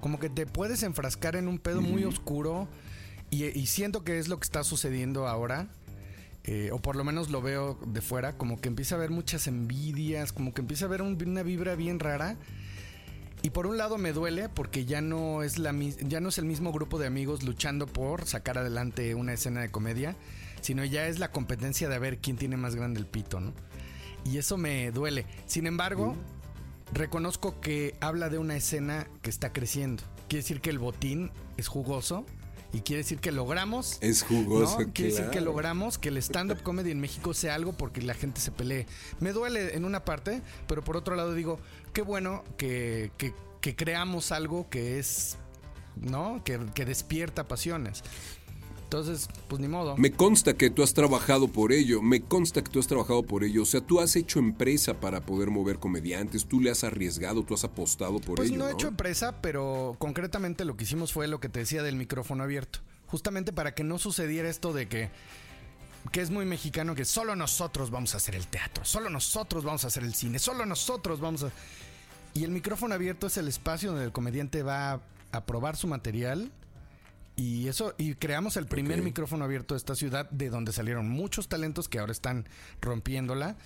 Como 0.00 0.18
que 0.18 0.30
te 0.30 0.46
puedes 0.46 0.82
enfrascar 0.82 1.36
en 1.36 1.46
un 1.46 1.58
pedo 1.60 1.80
muy 1.80 2.02
oscuro. 2.04 2.66
Y, 3.30 3.44
y 3.44 3.66
siento 3.66 4.02
que 4.02 4.18
es 4.18 4.26
lo 4.26 4.38
que 4.40 4.44
está 4.44 4.64
sucediendo 4.64 5.28
ahora. 5.28 5.68
Eh, 6.46 6.70
o 6.72 6.78
por 6.80 6.96
lo 6.96 7.04
menos 7.04 7.30
lo 7.30 7.42
veo 7.42 7.78
de 7.86 8.00
fuera. 8.00 8.36
Como 8.38 8.60
que 8.60 8.68
empieza 8.68 8.94
a 8.94 8.98
haber 8.98 9.10
muchas 9.10 9.46
envidias. 9.46 10.32
Como 10.32 10.54
que 10.54 10.60
empieza 10.62 10.84
a 10.84 10.88
haber 10.88 11.02
un- 11.02 11.18
una 11.26 11.42
vibra 11.42 11.74
bien 11.74 11.98
rara. 12.00 12.36
Y 13.42 13.50
por 13.50 13.66
un 13.66 13.76
lado 13.76 13.98
me 13.98 14.12
duele 14.12 14.48
porque 14.48 14.86
ya 14.86 15.00
no 15.00 15.42
es 15.42 15.58
la 15.58 15.72
ya 15.72 16.20
no 16.20 16.30
es 16.30 16.38
el 16.38 16.46
mismo 16.46 16.72
grupo 16.72 16.98
de 16.98 17.06
amigos 17.06 17.42
luchando 17.42 17.86
por 17.86 18.26
sacar 18.26 18.58
adelante 18.58 19.14
una 19.14 19.34
escena 19.34 19.60
de 19.60 19.70
comedia, 19.70 20.16
sino 20.62 20.84
ya 20.84 21.06
es 21.06 21.18
la 21.18 21.30
competencia 21.30 21.88
de 21.88 21.98
ver 21.98 22.18
quién 22.18 22.36
tiene 22.38 22.56
más 22.56 22.74
grande 22.74 22.98
el 22.98 23.06
pito, 23.06 23.38
¿no? 23.40 23.52
Y 24.24 24.38
eso 24.38 24.56
me 24.56 24.90
duele. 24.90 25.26
Sin 25.46 25.66
embargo, 25.66 26.16
reconozco 26.92 27.60
que 27.60 27.94
habla 28.00 28.28
de 28.30 28.38
una 28.38 28.56
escena 28.56 29.06
que 29.22 29.30
está 29.30 29.52
creciendo. 29.52 30.02
Quiere 30.28 30.42
decir 30.42 30.60
que 30.60 30.70
el 30.70 30.78
botín 30.78 31.30
es 31.56 31.68
jugoso 31.68 32.24
y 32.72 32.80
quiere 32.80 33.02
decir 33.02 33.18
que 33.18 33.32
logramos 33.32 33.98
Es 34.00 34.22
jugoso, 34.22 34.80
¿no? 34.80 34.92
Quiere 34.92 35.12
decir 35.12 35.30
que 35.30 35.40
logramos 35.40 35.98
que 35.98 36.08
el 36.08 36.16
stand-up 36.18 36.62
comedy 36.62 36.90
en 36.90 37.00
México 37.00 37.32
sea 37.34 37.54
algo 37.54 37.72
porque 37.72 38.02
la 38.02 38.14
gente 38.14 38.40
se 38.40 38.50
pelee. 38.50 38.86
Me 39.20 39.32
duele 39.32 39.74
en 39.76 39.84
una 39.84 40.04
parte, 40.04 40.42
pero 40.66 40.82
por 40.82 40.96
otro 40.96 41.14
lado 41.16 41.34
digo, 41.34 41.58
qué 41.92 42.02
bueno 42.02 42.44
que, 42.56 43.10
que- 43.18 43.34
que 43.60 43.74
creamos 43.74 44.30
algo 44.32 44.68
que 44.70 44.98
es, 44.98 45.36
¿no? 45.96 46.42
Que, 46.44 46.60
que 46.74 46.84
despierta 46.84 47.48
pasiones. 47.48 48.04
Entonces, 48.86 49.28
pues 49.48 49.60
ni 49.60 49.66
modo. 49.66 49.96
Me 49.96 50.12
consta 50.12 50.54
que 50.54 50.70
tú 50.70 50.84
has 50.84 50.94
trabajado 50.94 51.48
por 51.48 51.72
ello, 51.72 52.00
me 52.02 52.20
consta 52.22 52.62
que 52.62 52.70
tú 52.70 52.78
has 52.78 52.86
trabajado 52.86 53.24
por 53.24 53.42
ello. 53.42 53.62
O 53.62 53.66
sea, 53.66 53.80
tú 53.80 53.98
has 53.98 54.14
hecho 54.14 54.38
empresa 54.38 55.00
para 55.00 55.22
poder 55.22 55.50
mover 55.50 55.80
comediantes, 55.80 56.46
tú 56.46 56.60
le 56.60 56.70
has 56.70 56.84
arriesgado, 56.84 57.42
tú 57.42 57.54
has 57.54 57.64
apostado 57.64 58.20
por 58.20 58.36
Pues 58.36 58.48
ello. 58.50 58.58
no 58.58 58.68
he 58.68 58.72
hecho 58.72 58.86
empresa, 58.86 59.40
pero 59.42 59.96
concretamente 59.98 60.64
lo 60.64 60.76
que 60.76 60.84
hicimos 60.84 61.12
fue 61.12 61.26
lo 61.26 61.40
que 61.40 61.48
te 61.48 61.58
decía 61.58 61.82
del 61.82 61.96
micrófono 61.96 62.44
abierto. 62.44 62.78
Justamente 63.08 63.52
para 63.52 63.74
que 63.74 63.82
no 63.82 63.98
sucediera 63.98 64.48
esto 64.48 64.72
de 64.72 64.86
que, 64.86 65.10
que 66.12 66.20
es 66.20 66.30
muy 66.30 66.44
mexicano, 66.44 66.94
que 66.94 67.04
solo 67.04 67.34
nosotros 67.34 67.90
vamos 67.90 68.14
a 68.14 68.18
hacer 68.18 68.36
el 68.36 68.46
teatro, 68.46 68.84
solo 68.84 69.10
nosotros 69.10 69.64
vamos 69.64 69.82
a 69.82 69.88
hacer 69.88 70.04
el 70.04 70.14
cine, 70.14 70.38
solo 70.38 70.64
nosotros 70.64 71.18
vamos 71.18 71.42
a... 71.42 71.50
Y 72.34 72.44
el 72.44 72.52
micrófono 72.52 72.94
abierto 72.94 73.26
es 73.26 73.36
el 73.36 73.48
espacio 73.48 73.90
donde 73.90 74.04
el 74.04 74.12
comediante 74.12 74.62
va 74.62 75.00
a 75.32 75.44
probar 75.44 75.76
su 75.76 75.88
material. 75.88 76.52
Y 77.36 77.68
eso, 77.68 77.94
y 77.98 78.14
creamos 78.14 78.56
el 78.56 78.66
primer 78.66 79.02
micrófono 79.02 79.44
abierto 79.44 79.74
de 79.74 79.78
esta 79.78 79.94
ciudad, 79.94 80.28
de 80.30 80.48
donde 80.48 80.72
salieron 80.72 81.08
muchos 81.08 81.48
talentos 81.48 81.86
que 81.88 81.98
ahora 81.98 82.12
están 82.12 82.48
rompiéndola. 82.80 83.56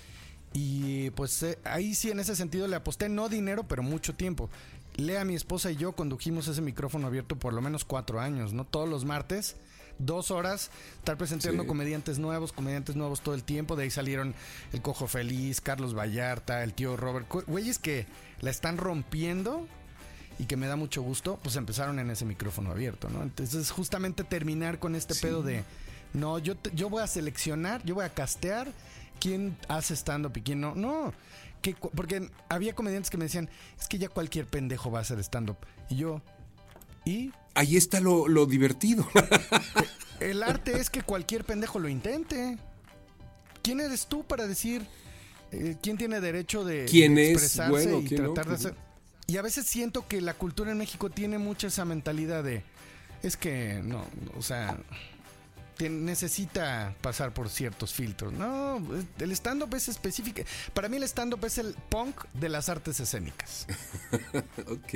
Y 0.53 1.11
pues 1.11 1.43
eh, 1.45 1.59
ahí 1.63 1.95
sí, 1.95 2.11
en 2.11 2.19
ese 2.19 2.35
sentido, 2.35 2.67
le 2.67 2.75
aposté 2.75 3.09
no 3.09 3.29
dinero, 3.29 3.69
pero 3.69 3.85
mucho 3.85 4.15
tiempo. 4.17 4.51
Lea, 4.97 5.25
mi 5.25 5.37
esposa 5.37 5.71
y 5.71 5.77
yo 5.77 5.93
condujimos 5.93 6.49
ese 6.49 6.61
micrófono 6.61 7.07
abierto 7.07 7.37
por 7.37 7.53
lo 7.53 7.63
menos 7.63 7.85
cuatro 7.85 8.21
años, 8.21 8.53
¿no? 8.53 8.65
Todos 8.67 8.89
los 8.89 9.05
martes, 9.05 9.55
dos 10.01 10.33
horas, 10.33 10.73
estar 10.99 11.17
presentando 11.17 11.63
Sí. 11.63 11.69
comediantes 11.69 12.19
nuevos, 12.19 12.53
comediantes 12.53 12.97
nuevos 12.97 13.21
todo 13.21 13.37
el 13.37 13.45
tiempo. 13.45 13.77
De 13.77 13.85
ahí 13.85 13.91
salieron 13.91 14.35
el 14.73 14.83
Cojo 14.83 15.07
Feliz, 15.07 15.61
Carlos 15.61 15.97
Vallarta, 15.97 16.65
el 16.65 16.75
tío 16.75 16.97
Robert. 16.97 17.29
Güeyes 17.47 17.79
que 17.79 18.07
la 18.41 18.51
están 18.51 18.79
rompiendo 18.79 19.69
y 20.41 20.47
que 20.47 20.57
me 20.57 20.67
da 20.67 20.77
mucho 20.77 21.03
gusto, 21.03 21.39
pues 21.43 21.57
empezaron 21.57 21.99
en 21.99 22.11
ese 22.11 22.25
micrófono 22.25 22.71
abierto, 22.71 23.09
¿no? 23.11 23.23
Entonces, 23.23 23.71
justamente 23.71 24.25
terminar 24.25 24.79
con 24.79 24.95
este 24.95 25.15
pedo 25.15 25.43
de, 25.43 25.65
no, 26.15 26.39
yo, 26.39 26.57
te- 26.57 26.71
yo 26.75 26.89
voy 26.89 27.03
a 27.03 27.07
seleccionar, 27.07 27.83
yo 27.85 27.95
voy 27.95 28.05
a 28.05 28.09
castear 28.15 28.69
quién 29.21 29.57
hace 29.69 29.95
stand-up 29.95 30.33
y 30.37 30.41
quién 30.41 30.61
no. 30.61 30.75
No, 30.75 31.13
que, 31.63 31.75
porque 31.75 32.31
había 32.49 32.75
comediantes 32.75 33.11
que 33.11 33.19
me 33.19 33.25
decían, 33.25 33.51
es 33.79 33.87
que 33.87 33.99
ya 33.99 34.09
cualquier 34.09 34.47
pendejo 34.47 34.91
va 34.91 35.01
a 35.01 35.03
hacer 35.03 35.19
stand-up. 35.21 35.59
Y 35.91 35.97
yo, 35.97 36.23
¿y? 37.05 37.33
Ahí 37.55 37.77
está 37.77 38.01
lo, 38.01 38.27
lo 38.29 38.47
divertido. 38.47 39.07
El 40.21 40.43
arte 40.43 40.79
es 40.79 40.91
que 40.91 41.03
cualquier 41.03 41.45
pendejo 41.45 41.79
lo 41.79 41.89
intente. 41.89 42.59
¿Quién 43.63 43.81
eres 43.81 44.07
tú 44.07 44.25
para 44.25 44.47
decir 44.47 44.87
eh, 45.53 45.77
quién 45.83 45.97
tiene 45.99 46.21
derecho 46.21 46.65
de, 46.65 46.87
¿Quién 46.89 47.15
de 47.15 47.33
es 47.33 47.43
expresarse 47.43 47.71
bueno, 47.71 47.99
y 48.01 48.05
quién 48.07 48.23
no? 48.23 48.33
tratar 48.33 48.47
de 48.47 48.55
Ujú. 48.55 48.69
hacer? 48.69 48.90
Y 49.31 49.37
a 49.37 49.43
veces 49.43 49.65
siento 49.65 50.09
que 50.09 50.21
la 50.21 50.35
cultura 50.35 50.73
en 50.73 50.79
México 50.79 51.09
tiene 51.09 51.39
mucha 51.39 51.69
esa 51.69 51.85
mentalidad 51.85 52.43
de 52.43 52.65
es 53.23 53.37
que 53.37 53.81
no, 53.85 54.05
o 54.37 54.43
sea, 54.43 54.77
necesita 55.89 56.97
pasar 57.01 57.33
por 57.33 57.49
ciertos 57.49 57.95
filtros. 57.95 58.33
No, 58.33 58.83
el 59.21 59.31
stand-up 59.31 59.73
es 59.77 59.89
específico. 59.89 60.43
Para 60.75 60.89
mí 60.89 60.97
el 60.97 61.05
stand-up 61.05 61.45
es 61.45 61.59
el 61.59 61.77
punk 61.89 62.25
de 62.35 62.49
las 62.49 62.69
artes 62.69 62.99
escénicas. 62.99 63.69
ok. 64.67 64.95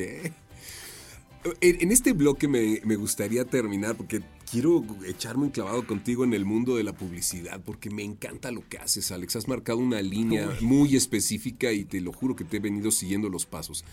En, 1.60 1.82
en 1.82 1.92
este 1.92 2.12
bloque 2.12 2.48
me, 2.48 2.80
me 2.84 2.96
gustaría 2.96 3.44
terminar 3.44 3.94
porque 3.94 4.20
quiero 4.50 4.84
echarme 5.04 5.42
un 5.44 5.50
clavado 5.50 5.84
contigo 5.84 6.22
en 6.22 6.32
el 6.32 6.44
mundo 6.44 6.76
de 6.76 6.84
la 6.84 6.92
publicidad 6.92 7.60
porque 7.60 7.90
me 7.90 8.04
encanta 8.04 8.52
lo 8.52 8.66
que 8.68 8.78
haces, 8.78 9.10
Alex. 9.10 9.34
Has 9.34 9.48
marcado 9.48 9.78
una 9.78 10.00
línea 10.00 10.48
muy 10.60 10.96
específica 10.96 11.72
y 11.72 11.84
te 11.84 12.00
lo 12.00 12.12
juro 12.12 12.36
que 12.36 12.44
te 12.44 12.58
he 12.58 12.60
venido 12.60 12.90
siguiendo 12.90 13.28
los 13.28 13.46
pasos. 13.46 13.84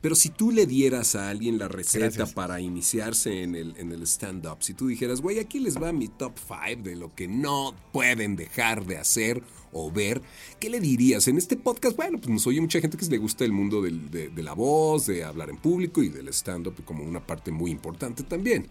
Pero 0.00 0.14
si 0.14 0.30
tú 0.30 0.50
le 0.50 0.64
dieras 0.66 1.14
a 1.14 1.28
alguien 1.28 1.58
la 1.58 1.68
receta 1.68 2.06
Gracias. 2.06 2.32
para 2.32 2.60
iniciarse 2.60 3.42
en 3.42 3.54
el, 3.54 3.74
en 3.76 3.92
el 3.92 4.02
stand-up, 4.06 4.58
si 4.60 4.72
tú 4.72 4.86
dijeras, 4.86 5.20
güey, 5.20 5.38
aquí 5.38 5.58
les 5.60 5.76
va 5.80 5.92
mi 5.92 6.08
top 6.08 6.32
5 6.38 6.82
de 6.82 6.96
lo 6.96 7.14
que 7.14 7.28
no 7.28 7.74
pueden 7.92 8.34
dejar 8.34 8.86
de 8.86 8.96
hacer 8.96 9.42
o 9.72 9.92
ver, 9.92 10.22
¿qué 10.58 10.70
le 10.70 10.80
dirías? 10.80 11.28
En 11.28 11.36
este 11.36 11.56
podcast, 11.56 11.96
bueno, 11.96 12.18
pues 12.18 12.30
nos 12.30 12.46
oye 12.46 12.60
mucha 12.62 12.80
gente 12.80 12.96
que 12.96 13.04
le 13.06 13.18
gusta 13.18 13.44
el 13.44 13.52
mundo 13.52 13.82
del- 13.82 14.10
de, 14.10 14.28
de 14.30 14.42
la 14.42 14.54
voz, 14.54 15.06
de 15.06 15.22
hablar 15.22 15.50
en 15.50 15.58
público 15.58 16.02
y 16.02 16.08
del 16.08 16.28
stand-up 16.28 16.82
como 16.84 17.04
una 17.04 17.20
parte 17.26 17.50
muy 17.50 17.70
importante 17.70 18.22
también. 18.22 18.66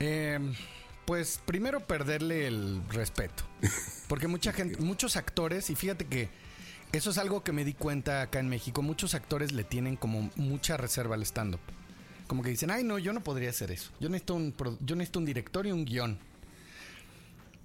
Eh, 0.00 0.38
pues 1.06 1.40
primero 1.44 1.80
perderle 1.80 2.46
el 2.46 2.82
respeto. 2.90 3.42
Porque 4.06 4.28
mucha 4.28 4.52
gente, 4.52 4.80
muchos 4.82 5.16
actores, 5.16 5.70
y 5.70 5.74
fíjate 5.74 6.04
que 6.06 6.28
eso 6.92 7.10
es 7.10 7.18
algo 7.18 7.42
que 7.42 7.52
me 7.52 7.64
di 7.64 7.74
cuenta 7.74 8.22
acá 8.22 8.38
en 8.38 8.48
México, 8.48 8.82
muchos 8.82 9.14
actores 9.14 9.52
le 9.52 9.64
tienen 9.64 9.96
como 9.96 10.30
mucha 10.36 10.76
reserva 10.76 11.14
al 11.14 11.22
stand-up. 11.22 11.60
Como 12.26 12.42
que 12.42 12.50
dicen, 12.50 12.70
ay 12.70 12.84
no, 12.84 12.98
yo 12.98 13.12
no 13.12 13.22
podría 13.22 13.50
hacer 13.50 13.70
eso. 13.70 13.90
Yo 14.00 14.08
necesito 14.08 14.34
un, 14.34 14.54
yo 14.80 14.96
necesito 14.96 15.18
un 15.18 15.24
director 15.24 15.66
y 15.66 15.72
un 15.72 15.84
guion. 15.84 16.18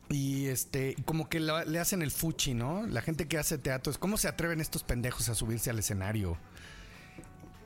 Y 0.10 0.46
este, 0.48 0.96
como 1.06 1.28
que 1.28 1.42
le 1.42 1.80
hacen 1.80 2.02
el 2.02 2.12
fuchi, 2.12 2.54
¿no? 2.54 2.88
La 2.88 3.02
gente 3.02 3.28
que 3.28 3.38
hace 3.38 3.58
teatro 3.58 3.92
es, 3.92 3.98
¿cómo 3.98 4.18
se 4.18 4.30
atreven 4.30 4.62
estos 4.62 4.84
pendejos 4.84 5.28
a 5.28 5.36
subirse 5.36 5.70
al 5.70 5.80
escenario? 5.80 6.38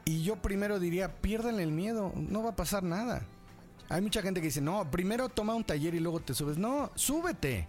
Y 0.05 0.23
yo 0.23 0.41
primero 0.41 0.79
diría, 0.79 1.13
pierdan 1.21 1.59
el 1.59 1.71
miedo, 1.71 2.11
no 2.15 2.41
va 2.41 2.51
a 2.51 2.55
pasar 2.55 2.81
nada. 2.81 3.23
Hay 3.89 4.01
mucha 4.01 4.23
gente 4.23 4.39
que 4.41 4.47
dice, 4.47 4.61
no, 4.61 4.89
primero 4.89 5.29
toma 5.29 5.53
un 5.53 5.63
taller 5.63 5.93
y 5.93 5.99
luego 5.99 6.19
te 6.19 6.33
subes. 6.33 6.57
No, 6.57 6.91
súbete. 6.95 7.67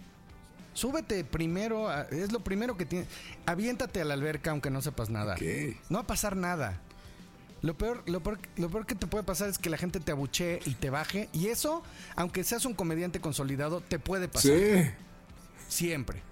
Súbete 0.74 1.24
primero, 1.24 1.88
a- 1.88 2.02
es 2.10 2.32
lo 2.32 2.40
primero 2.40 2.76
que 2.76 2.86
tienes. 2.86 3.08
Aviéntate 3.46 4.00
a 4.00 4.04
la 4.04 4.14
alberca 4.14 4.50
aunque 4.50 4.70
no 4.70 4.80
sepas 4.82 5.10
nada. 5.10 5.36
No 5.90 5.98
va 5.98 6.04
a 6.04 6.06
pasar 6.06 6.36
nada. 6.36 6.80
Lo 7.60 7.76
peor, 7.78 8.02
lo, 8.06 8.20
peor, 8.22 8.40
lo 8.56 8.68
peor 8.70 8.86
que 8.86 8.94
te 8.96 9.06
puede 9.06 9.22
pasar 9.22 9.48
es 9.48 9.58
que 9.58 9.70
la 9.70 9.76
gente 9.78 10.00
te 10.00 10.10
abuchee 10.12 10.60
y 10.64 10.74
te 10.74 10.90
baje. 10.90 11.28
Y 11.32 11.46
eso, 11.48 11.82
aunque 12.16 12.42
seas 12.42 12.64
un 12.64 12.74
comediante 12.74 13.20
consolidado, 13.20 13.80
te 13.80 13.98
puede 14.00 14.26
pasar. 14.28 14.50
Sí. 14.52 14.90
Siempre. 15.68 16.22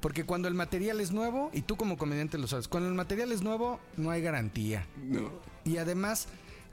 Porque 0.00 0.24
cuando 0.24 0.48
el 0.48 0.54
material 0.54 1.00
es 1.00 1.10
nuevo, 1.10 1.50
y 1.52 1.62
tú 1.62 1.76
como 1.76 1.98
comediante 1.98 2.38
lo 2.38 2.46
sabes, 2.46 2.68
cuando 2.68 2.88
el 2.88 2.94
material 2.94 3.32
es 3.32 3.42
nuevo, 3.42 3.80
no 3.96 4.10
hay 4.10 4.22
garantía. 4.22 4.86
No. 4.96 5.30
Y 5.64 5.78
además, 5.78 6.28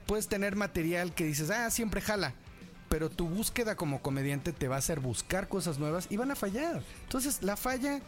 puedes 0.06 0.28
tener 0.28 0.56
material 0.56 1.14
que 1.14 1.24
dices, 1.24 1.50
ah, 1.50 1.70
siempre 1.70 2.00
jala. 2.00 2.34
Pero 2.94 3.10
tu 3.10 3.26
búsqueda 3.28 3.74
como 3.74 4.00
comediante 4.02 4.52
te 4.52 4.68
va 4.68 4.76
a 4.76 4.78
hacer 4.78 5.00
buscar 5.00 5.48
cosas 5.48 5.80
nuevas 5.80 6.06
y 6.10 6.16
van 6.16 6.30
a 6.30 6.36
fallar. 6.36 6.80
Entonces, 7.02 7.42
la 7.42 7.56
falla. 7.56 8.00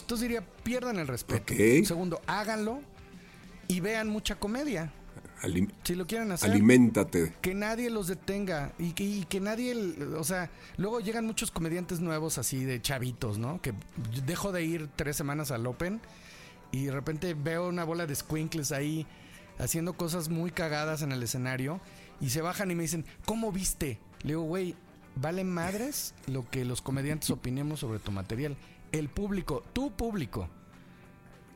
Entonces 0.00 0.22
diría, 0.22 0.42
pierdan 0.64 0.98
el 0.98 1.06
respeto. 1.06 1.54
Segundo, 1.86 2.20
háganlo 2.26 2.80
y 3.68 3.78
vean 3.78 4.08
mucha 4.08 4.34
comedia. 4.40 4.92
Alim- 5.40 5.70
Si 5.84 5.94
lo 5.94 6.04
quieren 6.04 6.32
hacer. 6.32 6.50
aliméntate. 6.50 7.32
Que 7.40 7.54
nadie 7.54 7.88
los 7.88 8.08
detenga 8.08 8.72
y 8.76 8.90
que, 8.92 9.04
y 9.04 9.24
que 9.26 9.38
nadie, 9.38 9.72
o 10.18 10.24
sea, 10.24 10.50
luego 10.78 10.98
llegan 10.98 11.24
muchos 11.24 11.52
comediantes 11.52 12.00
nuevos 12.00 12.38
así 12.38 12.64
de 12.64 12.82
chavitos, 12.82 13.38
¿no? 13.38 13.62
Que 13.62 13.72
dejo 14.26 14.50
de 14.50 14.64
ir 14.64 14.88
tres 14.96 15.14
semanas 15.14 15.52
al 15.52 15.64
Open 15.64 16.00
y 16.72 16.86
de 16.86 16.90
repente 16.90 17.34
veo 17.34 17.68
una 17.68 17.84
bola 17.84 18.04
de 18.08 18.16
squinkles 18.16 18.72
ahí 18.72 19.06
haciendo 19.60 19.92
cosas 19.92 20.28
muy 20.28 20.50
cagadas 20.50 21.02
en 21.02 21.12
el 21.12 21.22
escenario 21.22 21.80
y 22.20 22.30
se 22.30 22.40
bajan 22.42 22.70
y 22.70 22.74
me 22.74 22.82
dicen, 22.82 23.04
¿cómo 23.24 23.52
viste? 23.52 23.98
Le 24.22 24.28
digo, 24.30 24.42
güey, 24.42 24.74
vale 25.16 25.44
madres 25.44 26.14
lo 26.26 26.48
que 26.48 26.64
los 26.64 26.82
comediantes 26.82 27.30
opinemos 27.30 27.80
sobre 27.80 27.98
tu 27.98 28.12
material. 28.12 28.56
El 28.92 29.08
público, 29.08 29.62
tu 29.72 29.90
público, 29.90 30.48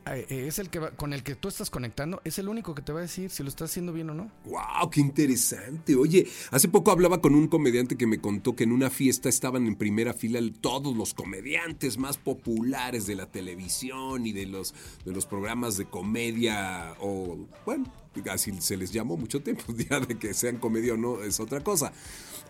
eh, 0.07 0.25
eh, 0.29 0.47
es 0.47 0.57
el 0.57 0.69
que 0.71 0.79
va- 0.79 0.91
con 0.91 1.13
el 1.13 1.21
que 1.21 1.35
tú 1.35 1.47
estás 1.47 1.69
conectando, 1.69 2.21
es 2.23 2.39
el 2.39 2.49
único 2.49 2.73
que 2.73 2.81
te 2.81 2.91
va 2.91 2.99
a 2.99 3.03
decir 3.03 3.29
si 3.29 3.43
lo 3.43 3.49
estás 3.49 3.69
haciendo 3.69 3.93
bien 3.93 4.09
o 4.09 4.15
no. 4.15 4.31
¡Wow! 4.45 4.89
¡Qué 4.91 4.99
interesante! 4.99 5.95
Oye, 5.95 6.27
hace 6.49 6.67
poco 6.67 6.89
hablaba 6.91 7.21
con 7.21 7.35
un 7.35 7.47
comediante 7.47 7.95
que 7.97 8.07
me 8.07 8.19
contó 8.19 8.55
que 8.55 8.63
en 8.63 8.71
una 8.71 8.89
fiesta 8.89 9.29
estaban 9.29 9.67
en 9.67 9.75
primera 9.75 10.13
fila 10.13 10.39
todos 10.59 10.97
los 10.97 11.13
comediantes 11.13 11.99
más 11.99 12.17
populares 12.17 13.05
de 13.05 13.13
la 13.15 13.27
televisión 13.31 14.25
y 14.25 14.31
de 14.33 14.47
los, 14.47 14.73
de 15.05 15.11
los 15.13 15.27
programas 15.27 15.77
de 15.77 15.85
comedia 15.85 16.95
o, 16.99 17.37
bueno, 17.65 17.85
así 18.29 18.51
se 18.61 18.77
les 18.77 18.91
llamó 18.91 19.17
mucho 19.17 19.41
tiempo. 19.41 19.63
Ya 19.89 19.99
de 19.99 20.17
que 20.17 20.33
sean 20.33 20.57
comedia 20.57 20.93
o 20.93 20.97
no 20.97 21.23
es 21.23 21.39
otra 21.39 21.61
cosa. 21.61 21.91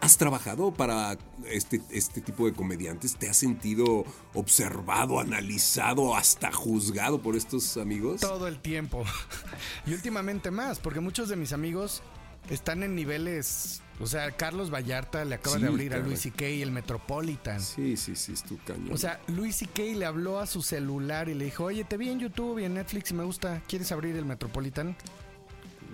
¿Has 0.02 0.17
trabajado 0.17 0.74
para 0.74 1.17
este, 1.45 1.82
este 1.91 2.21
tipo 2.21 2.45
de 2.47 2.54
comediantes? 2.54 3.15
¿Te 3.15 3.30
has 3.30 3.38
sentido 3.38 4.04
observado, 4.34 5.19
analizado, 5.19 6.15
hasta 6.15 6.52
juzgado 6.52 7.21
por 7.21 7.36
estos 7.36 7.78
amigos? 7.78 8.21
Todo 8.21 8.47
el 8.47 8.60
tiempo. 8.60 9.04
y 9.86 9.93
últimamente 9.93 10.50
más, 10.50 10.80
porque 10.80 11.00
muchos 11.00 11.30
de 11.30 11.36
mis 11.36 11.54
amigos 11.54 12.02
están 12.50 12.82
en 12.84 12.95
niveles. 12.95 13.82
O 14.00 14.08
sea, 14.08 14.32
Carlos 14.32 14.74
Vallarta 14.74 15.24
le 15.24 15.36
acaba 15.36 15.58
Sí, 15.58 15.62
de 15.62 15.67
abrir 15.67 15.93
a. 15.93 16.00
Luis 16.00 16.21
C.K. 16.21 16.45
el 16.45 16.71
Metropolitan. 16.71 17.62
Sí, 17.62 17.95
sí, 17.95 18.15
sí, 18.15 18.34
es 18.34 18.43
tu 18.43 18.58
cañón. 18.63 18.91
O 18.91 18.97
sea, 18.97 19.21
Luis 19.28 19.58
C.K. 19.58 19.84
le 19.95 20.06
habló 20.06 20.39
a 20.39 20.47
su 20.47 20.63
celular 20.63 21.30
y 21.30 21.36
le 21.36 21.45
dijo: 21.45 21.65
Oye, 21.65 21.84
te 21.84 21.97
vi 21.97 22.10
en 22.10 22.19
YouTube 22.19 22.58
y 22.58 22.63
en 22.63 22.74
Netflix 22.74 23.12
y 23.12 23.13
me 23.13 23.24
gusta. 23.24 23.62
¿Quieres 23.67 23.91
abrir 23.91 24.15
el 24.15 24.26
Metropolitan? 24.26 24.97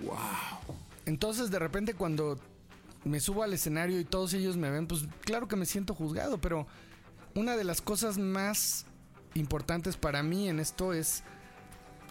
Wow. 0.04 0.76
Entonces, 1.06 1.50
de 1.50 1.58
repente, 1.58 1.94
cuando 1.94 2.38
me 3.04 3.20
subo 3.20 3.42
al 3.42 3.52
escenario 3.52 3.98
y 3.98 4.04
todos 4.04 4.34
ellos 4.34 4.56
me 4.56 4.70
ven, 4.70 4.86
pues 4.86 5.04
claro 5.22 5.48
que 5.48 5.56
me 5.56 5.66
siento 5.66 5.94
juzgado, 5.94 6.38
pero 6.38 6.66
una 7.34 7.56
de 7.56 7.64
las 7.64 7.80
cosas 7.80 8.18
más 8.18 8.84
importantes 9.34 9.96
para 9.96 10.22
mí 10.22 10.48
en 10.48 10.60
esto 10.60 10.92
es 10.92 11.22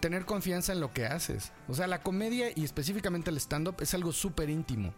tener 0.00 0.24
confianza 0.24 0.72
en 0.72 0.80
lo 0.80 0.92
que 0.92 1.06
haces. 1.06 1.52
O 1.68 1.74
sea, 1.74 1.86
la 1.86 2.02
comedia 2.02 2.50
y 2.54 2.64
específicamente 2.64 3.30
el 3.30 3.36
stand-up 3.36 3.76
es 3.80 3.94
algo 3.94 4.12
súper 4.12 4.50
íntimo. 4.50 4.92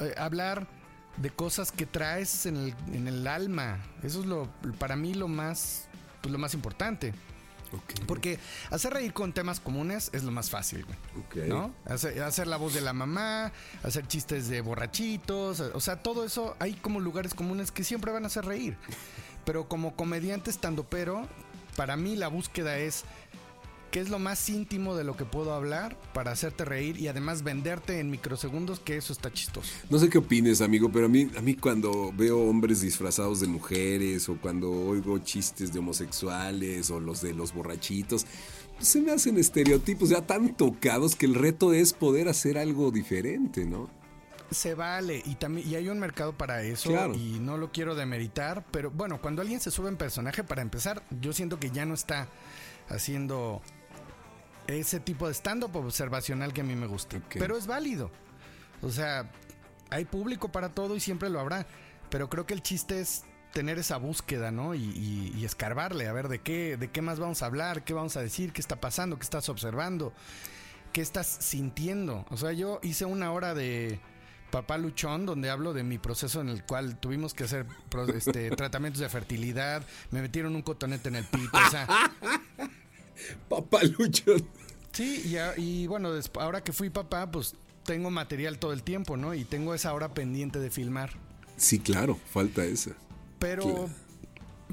Eh, 0.00 0.14
hablar 0.18 0.66
de 1.16 1.30
cosas 1.30 1.72
que 1.72 1.86
traes 1.86 2.46
en 2.46 2.56
el, 2.56 2.74
en 2.92 3.08
el 3.08 3.26
alma. 3.26 3.78
Eso 4.02 4.20
es 4.20 4.26
lo, 4.26 4.48
para 4.78 4.96
mí 4.96 5.14
lo 5.14 5.28
más, 5.28 5.88
pues 6.20 6.32
lo 6.32 6.38
más 6.38 6.54
importante. 6.54 7.14
Porque 8.06 8.38
hacer 8.70 8.94
reír 8.94 9.12
con 9.12 9.32
temas 9.32 9.60
comunes 9.60 10.10
es 10.12 10.24
lo 10.24 10.32
más 10.32 10.50
fácil, 10.50 10.84
güey. 10.84 11.48
¿No? 11.48 11.72
Hacer, 11.84 12.22
hacer 12.22 12.46
la 12.46 12.56
voz 12.56 12.74
de 12.74 12.80
la 12.80 12.92
mamá, 12.92 13.52
hacer 13.82 14.06
chistes 14.06 14.48
de 14.48 14.60
borrachitos, 14.60 15.60
o 15.60 15.80
sea, 15.80 16.02
todo 16.02 16.24
eso, 16.24 16.56
hay 16.58 16.74
como 16.74 17.00
lugares 17.00 17.34
comunes 17.34 17.70
que 17.70 17.84
siempre 17.84 18.12
van 18.12 18.24
a 18.24 18.26
hacer 18.26 18.44
reír. 18.44 18.76
Pero 19.44 19.68
como 19.68 19.96
comediante 19.96 20.50
estando 20.50 20.84
pero, 20.84 21.26
para 21.76 21.96
mí 21.96 22.16
la 22.16 22.28
búsqueda 22.28 22.76
es 22.78 23.04
qué 23.90 24.00
es 24.00 24.08
lo 24.08 24.18
más 24.18 24.48
íntimo 24.48 24.94
de 24.96 25.04
lo 25.04 25.16
que 25.16 25.24
puedo 25.24 25.52
hablar 25.52 25.96
para 26.14 26.30
hacerte 26.30 26.64
reír 26.64 26.98
y 26.98 27.08
además 27.08 27.42
venderte 27.42 27.98
en 27.98 28.10
microsegundos 28.10 28.80
que 28.80 28.96
eso 28.96 29.12
está 29.12 29.32
chistoso. 29.32 29.68
No 29.88 29.98
sé 29.98 30.08
qué 30.08 30.18
opines, 30.18 30.60
amigo, 30.60 30.90
pero 30.92 31.06
a 31.06 31.08
mí, 31.08 31.28
a 31.36 31.40
mí 31.40 31.54
cuando 31.54 32.12
veo 32.16 32.38
hombres 32.38 32.80
disfrazados 32.80 33.40
de 33.40 33.48
mujeres 33.48 34.28
o 34.28 34.36
cuando 34.36 34.70
oigo 34.70 35.18
chistes 35.18 35.72
de 35.72 35.78
homosexuales 35.80 36.90
o 36.90 37.00
los 37.00 37.20
de 37.20 37.34
los 37.34 37.52
borrachitos, 37.52 38.26
se 38.78 39.00
me 39.02 39.12
hacen 39.12 39.36
estereotipos 39.38 40.08
ya 40.08 40.22
tan 40.22 40.54
tocados 40.56 41.16
que 41.16 41.26
el 41.26 41.34
reto 41.34 41.72
es 41.72 41.92
poder 41.92 42.28
hacer 42.28 42.56
algo 42.58 42.90
diferente, 42.90 43.66
¿no? 43.66 43.90
Se 44.50 44.74
vale 44.74 45.22
y 45.26 45.34
también 45.36 45.68
y 45.68 45.74
hay 45.76 45.88
un 45.88 45.98
mercado 46.00 46.32
para 46.36 46.62
eso 46.62 46.88
Claro. 46.90 47.14
y 47.14 47.38
no 47.40 47.56
lo 47.56 47.70
quiero 47.70 47.94
demeritar, 47.94 48.64
pero 48.72 48.90
bueno, 48.90 49.20
cuando 49.20 49.42
alguien 49.42 49.60
se 49.60 49.70
sube 49.70 49.88
en 49.88 49.96
personaje 49.96 50.42
para 50.42 50.62
empezar, 50.62 51.02
yo 51.20 51.32
siento 51.32 51.60
que 51.60 51.70
ya 51.70 51.84
no 51.86 51.94
está 51.94 52.26
haciendo 52.88 53.60
ese 54.78 55.00
tipo 55.00 55.26
de 55.26 55.34
stand-up 55.34 55.74
observacional 55.76 56.52
que 56.52 56.60
a 56.60 56.64
mí 56.64 56.74
me 56.76 56.86
gusta. 56.86 57.20
Pero 57.38 57.56
es 57.56 57.66
válido. 57.66 58.10
O 58.82 58.90
sea, 58.90 59.30
hay 59.90 60.04
público 60.04 60.50
para 60.52 60.70
todo 60.70 60.96
y 60.96 61.00
siempre 61.00 61.28
lo 61.30 61.40
habrá. 61.40 61.66
Pero 62.10 62.28
creo 62.28 62.46
que 62.46 62.54
el 62.54 62.62
chiste 62.62 63.00
es 63.00 63.24
tener 63.52 63.78
esa 63.78 63.96
búsqueda, 63.96 64.50
¿no? 64.50 64.74
Y, 64.74 64.82
y- 64.82 65.32
y 65.36 65.44
escarbarle, 65.44 66.06
a 66.06 66.12
ver 66.12 66.28
de 66.28 66.38
qué, 66.40 66.76
de 66.76 66.88
qué 66.88 67.02
más 67.02 67.18
vamos 67.18 67.42
a 67.42 67.46
hablar, 67.46 67.82
qué 67.84 67.92
vamos 67.94 68.16
a 68.16 68.22
decir, 68.22 68.52
qué 68.52 68.60
está 68.60 68.76
pasando, 68.80 69.16
qué 69.18 69.24
estás 69.24 69.48
observando, 69.48 70.12
qué 70.92 71.00
estás 71.00 71.26
sintiendo. 71.26 72.24
O 72.30 72.36
sea, 72.36 72.52
yo 72.52 72.78
hice 72.82 73.04
una 73.06 73.32
hora 73.32 73.54
de 73.54 73.98
Papá 74.52 74.78
Luchón 74.78 75.26
donde 75.26 75.50
hablo 75.50 75.72
de 75.72 75.82
mi 75.84 75.98
proceso 75.98 76.40
en 76.40 76.48
el 76.48 76.64
cual 76.64 76.96
tuvimos 76.98 77.34
que 77.34 77.44
hacer 77.44 77.66
pro- 77.88 78.06
este, 78.14 78.50
tratamientos 78.50 79.00
de 79.00 79.08
fertilidad, 79.08 79.84
me 80.12 80.22
metieron 80.22 80.54
un 80.54 80.62
cotonete 80.62 81.08
en 81.08 81.16
el 81.16 81.24
pito, 81.24 81.56
o 81.56 81.70
sea, 81.70 81.86
Papalucho. 83.48 84.36
Sí, 84.92 85.22
y, 85.24 85.36
a- 85.36 85.54
y 85.56 85.86
bueno, 85.86 86.10
ahora 86.40 86.62
que 86.62 86.72
fui 86.72 86.90
papá, 86.90 87.30
pues 87.30 87.54
tengo 87.84 88.10
material 88.10 88.58
todo 88.58 88.72
el 88.72 88.82
tiempo, 88.82 89.16
¿no? 89.16 89.34
Y 89.34 89.44
tengo 89.44 89.74
esa 89.74 89.92
hora 89.94 90.12
pendiente 90.14 90.58
de 90.58 90.70
filmar. 90.70 91.12
Sí, 91.56 91.78
claro, 91.78 92.18
falta 92.32 92.64
esa. 92.64 92.92
Pero 93.38 93.62
Claro. 93.64 93.90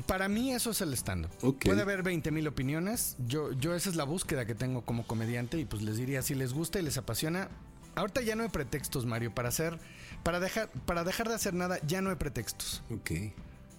para 0.08 0.28
mí 0.28 0.52
eso 0.54 0.72
es 0.72 0.82
el 0.82 0.94
stand-up. 0.94 1.32
Ok. 1.42 1.66
Puede 1.66 1.82
haber 1.82 2.04
20 2.04 2.32
mil 2.32 2.48
opiniones. 2.48 3.16
Yo, 3.28 3.52
yo 3.54 3.76
esa 3.76 3.90
es 3.90 3.96
la 3.96 4.04
búsqueda 4.04 4.46
que 4.46 4.56
tengo 4.56 4.82
como 4.84 5.06
comediante 5.08 5.58
y 5.60 5.66
pues 5.66 5.82
les 5.84 5.98
diría, 5.98 6.22
si 6.22 6.36
les 6.36 6.54
gusta 6.54 6.80
y 6.80 6.84
les 6.84 6.98
apasiona, 6.98 7.50
ahorita 7.96 8.22
ya 8.22 8.36
no 8.36 8.44
hay 8.44 8.50
pretextos, 8.50 9.06
Mario, 9.06 9.34
para 9.34 9.50
hacer, 9.50 9.80
para 10.24 10.40
dejar, 10.40 10.70
para 10.86 11.04
dejar 11.04 11.30
de 11.30 11.36
hacer 11.36 11.54
nada, 11.54 11.80
ya 11.88 12.02
no 12.02 12.10
hay 12.10 12.16
pretextos. 12.18 12.84
Ok. 12.92 13.12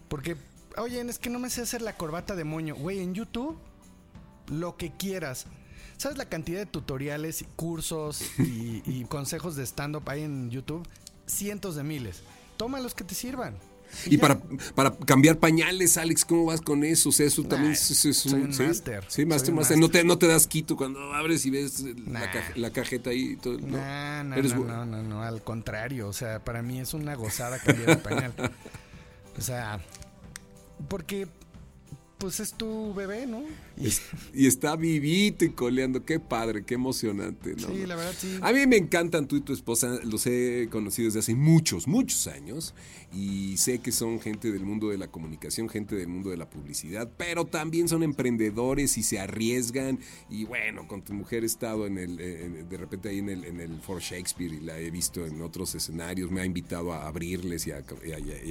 Porque, 0.08 0.36
oye, 0.78 1.00
es 1.02 1.18
que 1.18 1.30
no 1.30 1.38
me 1.38 1.50
sé 1.50 1.62
hacer 1.62 1.82
la 1.82 1.96
corbata 1.96 2.34
de 2.34 2.44
moño. 2.44 2.74
Güey, 2.76 3.00
en 3.00 3.14
YouTube, 3.14 3.58
lo 4.48 4.76
que 4.76 4.90
quieras. 4.92 5.46
¿Sabes 5.98 6.16
la 6.16 6.24
cantidad 6.28 6.58
de 6.60 6.66
tutoriales, 6.66 7.42
y 7.42 7.44
cursos 7.44 8.22
y, 8.38 8.82
y 8.86 9.04
consejos 9.08 9.54
de 9.56 9.64
stand-up 9.66 10.04
hay 10.08 10.22
en 10.22 10.50
YouTube? 10.50 10.86
Cientos 11.26 11.76
de 11.76 11.82
miles. 11.84 12.22
Toma 12.56 12.80
los 12.80 12.94
que 12.94 13.04
te 13.04 13.14
sirvan. 13.14 13.58
Y 14.06 14.18
para, 14.18 14.38
para 14.74 14.94
cambiar 14.94 15.38
pañales, 15.38 15.96
Alex, 15.96 16.24
¿cómo 16.26 16.44
vas 16.44 16.60
con 16.60 16.84
eso? 16.84 17.08
O 17.08 17.12
sea, 17.12 17.26
eso 17.26 17.42
también 17.42 17.72
Nah, 17.72 17.78
es, 17.78 17.90
es- 17.90 18.04
es 18.04 18.16
soy 18.18 18.42
un 18.42 18.52
sí. 18.52 18.62
máster. 18.62 19.04
Sí, 19.08 19.22
un 19.22 19.28
máster. 19.28 19.78
No 19.78 19.88
te, 19.90 20.04
no 20.04 20.18
te 20.18 20.26
das 20.26 20.46
quito 20.46 20.76
cuando 20.76 21.14
abres 21.14 21.46
y 21.46 21.50
ves 21.50 21.80
la, 21.80 22.20
Nah. 22.20 22.26
la 22.56 22.70
cajeta 22.70 23.10
ahí. 23.10 23.30
y 23.32 23.36
Todo, 23.36 23.58
no. 23.58 23.78
No, 23.78 24.24
no, 24.24 24.36
Eres 24.36 24.54
no, 24.54 24.64
no, 24.64 24.84
no, 24.86 25.02
no, 25.02 25.22
al 25.22 25.42
contrario. 25.42 26.06
O 26.08 26.12
sea, 26.12 26.44
para 26.44 26.60
mí 26.62 26.78
es 26.80 26.92
una 26.94 27.14
gozada 27.14 27.58
cambiar 27.58 27.90
el 27.90 27.98
pañal. 27.98 28.32
O 29.38 29.40
sea, 29.40 29.80
porque 30.88 31.28
pues 32.18 32.40
es 32.40 32.52
tu 32.54 32.92
bebé, 32.92 33.24
¿no? 33.26 33.42
Y- 33.80 33.86
Es- 33.88 34.02
y 34.34 34.46
está 34.46 34.76
vivito 34.76 35.44
y 35.44 35.50
coleando. 35.50 36.04
Qué 36.04 36.20
padre, 36.20 36.64
qué 36.64 36.74
emocionante. 36.74 37.54
¿no? 37.56 37.68
sí, 37.68 37.86
la 37.86 37.96
verdad 37.96 38.14
sí. 38.18 38.38
A 38.42 38.52
mí 38.52 38.66
me 38.66 38.76
encantan 38.76 39.26
tú 39.28 39.36
y 39.36 39.40
tu 39.40 39.52
esposa, 39.52 39.98
los 40.04 40.26
he 40.26 40.68
conocido 40.70 41.06
desde 41.06 41.20
hace 41.20 41.34
muchos, 41.34 41.86
muchos 41.86 42.26
años 42.26 42.74
y 43.12 43.56
sé 43.56 43.78
que 43.78 43.90
son 43.90 44.20
gente 44.20 44.52
del 44.52 44.64
mundo 44.66 44.90
de 44.90 44.98
la 44.98 45.08
comunicación, 45.08 45.68
gente 45.70 45.96
del 45.96 46.08
mundo 46.08 46.28
de 46.30 46.36
la 46.36 46.50
publicidad, 46.50 47.10
pero 47.16 47.46
también 47.46 47.88
son 47.88 48.02
emprendedores 48.02 48.98
y 48.98 49.02
se 49.02 49.18
arriesgan 49.18 49.98
y 50.28 50.44
bueno, 50.44 50.86
con 50.86 51.00
tu 51.02 51.14
mujer 51.14 51.42
he 51.42 51.46
estado 51.46 51.86
en 51.86 51.96
el, 51.96 52.20
en- 52.20 52.68
de 52.68 52.76
repente 52.76 53.08
ahí 53.08 53.18
en 53.20 53.30
el, 53.30 53.44
en 53.44 53.60
el 53.60 53.80
For 53.80 54.00
Shakespeare 54.02 54.52
y 54.52 54.60
la 54.60 54.78
he 54.78 54.90
visto 54.90 55.24
en 55.26 55.40
otros 55.40 55.74
escenarios, 55.74 56.30
me 56.30 56.42
ha 56.42 56.44
invitado 56.44 56.92
a 56.92 57.06
abrirles 57.06 57.66
y 57.66 57.70
a, 57.72 57.82
y 58.06 58.12
a- 58.12 58.18
y 58.18 58.50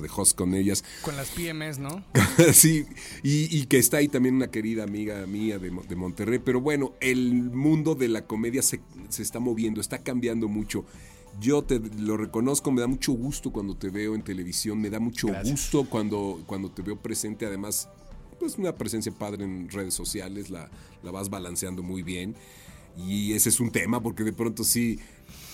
de 0.00 0.10
host 0.14 0.36
con 0.36 0.54
ellas. 0.54 0.82
Con 1.02 1.16
las 1.16 1.28
PMS, 1.30 1.78
¿no? 1.78 2.02
sí, 2.54 2.86
y, 3.22 3.54
y 3.54 3.66
que 3.66 3.78
está 3.78 3.98
ahí 3.98 4.08
también 4.08 4.34
una 4.34 4.50
querida 4.60 4.84
amiga 4.84 5.26
mía 5.26 5.58
de, 5.58 5.70
Mo- 5.70 5.82
de 5.88 5.96
Monterrey. 5.96 6.38
Pero 6.38 6.60
bueno, 6.60 6.92
el 7.00 7.32
mundo 7.50 7.94
de 7.94 8.08
la 8.08 8.26
comedia 8.26 8.60
se, 8.60 8.80
se 9.08 9.22
está 9.22 9.40
moviendo, 9.40 9.80
está 9.80 9.98
cambiando 10.02 10.48
mucho. 10.48 10.84
Yo 11.40 11.62
te 11.62 11.80
lo 11.98 12.18
reconozco, 12.18 12.70
me 12.70 12.82
da 12.82 12.86
mucho 12.86 13.12
gusto 13.12 13.50
cuando 13.52 13.74
te 13.74 13.88
veo 13.88 14.14
en 14.14 14.22
televisión, 14.22 14.78
me 14.78 14.90
da 14.90 15.00
mucho 15.00 15.28
Gracias. 15.28 15.50
gusto 15.50 15.88
cuando, 15.88 16.42
cuando 16.44 16.70
te 16.70 16.82
veo 16.82 16.96
presente, 17.00 17.46
además, 17.46 17.88
pues 18.38 18.58
una 18.58 18.74
presencia 18.74 19.10
padre 19.12 19.44
en 19.44 19.70
redes 19.70 19.94
sociales, 19.94 20.50
la, 20.50 20.68
la 21.02 21.10
vas 21.10 21.30
balanceando 21.30 21.82
muy 21.82 22.02
bien. 22.02 22.34
Y 22.98 23.32
ese 23.32 23.48
es 23.48 23.60
un 23.60 23.70
tema, 23.70 24.02
porque 24.02 24.24
de 24.24 24.34
pronto 24.34 24.62
sí, 24.62 24.98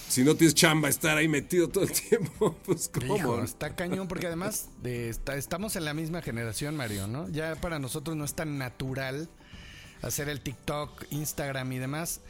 si 0.09 0.25
no 0.25 0.35
tienes 0.37 0.55
chamba, 0.55 0.88
estar 0.88 1.16
ahí 1.16 1.29
metido 1.29 1.69
todo 1.69 1.85
el 1.85 1.92
tiempo, 1.92 2.57
pues 2.64 2.88
cómo. 2.88 3.40
Está 3.42 3.75
cañón 3.75 4.09
porque 4.09 4.27
además 4.27 4.69
de 4.83 5.09
esta- 5.09 5.37
estamos 5.37 5.77
en 5.77 5.85
la 5.85 5.95
misma 5.95 6.23
generación, 6.23 6.77
Mario, 6.77 7.07
¿no? 7.07 7.29
Ya 7.29 7.55
para 7.57 7.79
nosotros 7.79 8.16
no 8.16 8.25
es 8.25 8.35
tan 8.35 8.59
natural 8.59 9.29
hacer 10.03 10.29
el 10.29 10.40
TikTok, 10.40 11.05
Instagram 11.11 11.73
y 11.73 11.79
demás. 11.79 12.21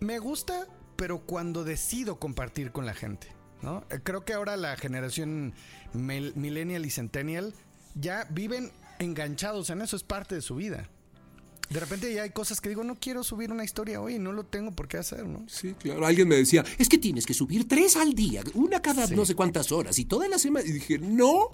Me 0.00 0.18
gusta, 0.18 0.66
pero 0.96 1.20
cuando 1.20 1.64
decido 1.64 2.18
compartir 2.18 2.72
con 2.72 2.86
la 2.86 2.94
gente, 2.94 3.28
¿no? 3.62 3.84
Eh, 3.90 4.00
Creo 4.02 4.24
que 4.24 4.32
ahora 4.32 4.56
la 4.56 4.76
generación 4.76 5.54
mil- 5.92 6.34
millennial 6.36 6.84
y 6.86 6.90
centennial 6.90 7.54
ya 7.94 8.26
viven 8.30 8.72
enganchados 8.98 9.70
en 9.70 9.82
eso, 9.82 9.96
es 9.96 10.02
parte 10.02 10.34
de 10.34 10.42
su 10.42 10.56
vida. 10.56 10.88
De 11.70 11.78
repente 11.80 12.12
ya 12.12 12.22
hay 12.24 12.30
cosas 12.30 12.60
que 12.60 12.68
digo, 12.68 12.82
no 12.84 12.96
quiero 12.96 13.22
subir 13.22 13.50
una 13.52 13.64
historia 13.64 14.00
hoy, 14.00 14.18
no 14.18 14.32
lo 14.32 14.44
tengo 14.44 14.72
por 14.72 14.88
qué 14.88 14.96
hacer, 14.98 15.24
¿no? 15.26 15.44
Sí, 15.48 15.74
claro. 15.78 16.04
Alguien 16.04 16.26
me 16.28 16.34
decía, 16.36 16.64
es 16.78 16.88
que 16.88 16.98
tienes 16.98 17.26
que 17.26 17.32
subir 17.34 17.68
tres 17.68 17.96
al 17.96 18.14
día, 18.14 18.42
una 18.54 18.82
cada 18.82 19.06
Sí. 19.06 19.14
no 19.14 19.24
sé 19.24 19.34
cuántas 19.36 19.70
horas 19.70 19.98
y 19.98 20.04
toda 20.04 20.28
la 20.28 20.38
semana. 20.38 20.66
Y 20.68 20.72
dije, 20.72 20.98
no, 20.98 21.48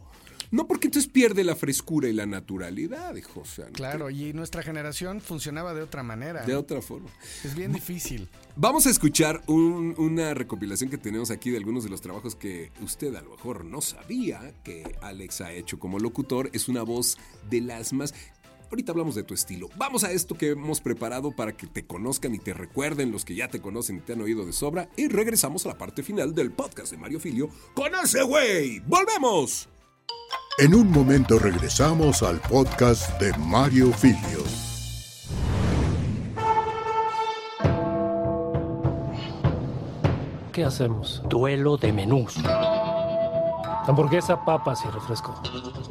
no, 0.51 0.67
porque 0.67 0.87
entonces 0.87 1.11
pierde 1.13 1.45
la 1.45 1.55
frescura 1.55 2.09
y 2.09 2.13
la 2.15 2.25
naturalidad, 2.25 3.15
dijo. 3.15 3.41
O 3.41 3.45
sea, 3.45 3.67
¿no? 3.67 3.73
Claro, 3.73 4.09
y 4.11 4.33
nuestra 4.33 4.63
generación 4.63 5.21
funcionaba 5.21 5.75
de 5.75 5.83
otra 5.83 6.03
manera. 6.03 6.47
De 6.47 6.55
otra 6.55 6.81
forma. 6.81 7.11
Es 7.45 7.55
bien 7.55 7.73
difícil. 7.73 8.29
Vamos 8.59 8.87
a 8.87 8.91
escuchar 8.91 9.43
un- 9.49 9.95
una 9.99 10.33
recopilación 10.33 10.89
que 10.89 10.97
tenemos 10.97 11.31
aquí 11.31 11.51
de 11.51 11.59
algunos 11.59 11.85
de 11.85 11.91
los 11.91 12.01
trabajos 12.01 12.37
que 12.37 12.71
usted 12.81 13.15
a 13.17 13.21
lo 13.21 13.31
mejor 13.33 13.67
no 13.67 13.83
sabía 13.83 14.55
que 14.65 14.97
Alex 15.03 15.43
ha 15.43 15.53
hecho 15.53 15.79
como 15.79 15.99
locutor. 15.99 16.49
Es 16.55 16.69
una 16.69 16.83
voz 16.83 17.19
de 17.51 17.61
las 17.61 17.93
más... 17.93 18.15
Ahorita 18.71 18.93
hablamos 18.93 19.15
de 19.15 19.23
tu 19.23 19.35
estilo. 19.35 19.69
Vamos 19.77 20.05
a 20.05 20.13
esto 20.13 20.35
que 20.37 20.51
hemos 20.51 20.81
preparado 20.81 21.35
para 21.35 21.57
que 21.57 21.67
te 21.67 21.87
conozcan 21.87 22.35
y 22.35 22.39
te 22.39 22.53
recuerden 22.53 23.13
los 23.13 23.25
que 23.25 23.35
ya 23.35 23.49
te 23.49 23.61
conocen 23.61 23.99
y 23.99 24.01
te 24.01 24.15
han 24.15 24.21
oído 24.21 24.45
de 24.45 24.53
sobra. 24.53 24.89
Y 24.97 25.09
regresamos 25.09 25.65
a 25.65 25.71
la 25.71 25.79
parte 25.79 26.03
final 26.03 26.35
del 26.35 26.51
podcast 26.51 26.91
de 26.91 26.99
Mario 26.99 27.21
Filio 27.21 27.49
con 27.75 27.95
ese 27.95 28.23
güey. 28.23 28.81
¡Volvemos! 28.81 29.69
En 30.59 30.75
un 30.75 30.91
momento 30.91 31.39
regresamos 31.39 32.23
al 32.23 32.41
podcast 32.41 33.21
de 33.21 33.37
Mario 33.39 33.93
Filio. 33.93 34.43
¿Qué 40.53 40.65
hacemos? 40.65 41.23
Duelo 41.29 41.77
de 41.77 41.93
menús. 41.93 42.37
Hamburguesa, 43.87 44.45
papas 44.45 44.85
y 44.85 44.89
refresco. 44.89 45.35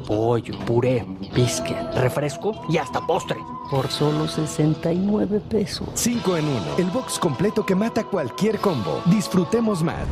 Pollo, 0.06 0.58
puré, 0.66 1.06
biscuit, 1.34 1.76
refresco 1.94 2.52
y 2.68 2.76
hasta 2.76 3.00
postre. 3.06 3.38
Por 3.70 3.88
solo 3.88 4.28
69 4.28 5.40
pesos. 5.48 5.88
5 5.94 6.36
en 6.36 6.44
1. 6.46 6.60
El 6.78 6.90
box 6.90 7.18
completo 7.18 7.64
que 7.64 7.74
mata 7.74 8.04
cualquier 8.04 8.58
combo. 8.58 9.00
Disfrutemos 9.06 9.82
más. 9.82 10.06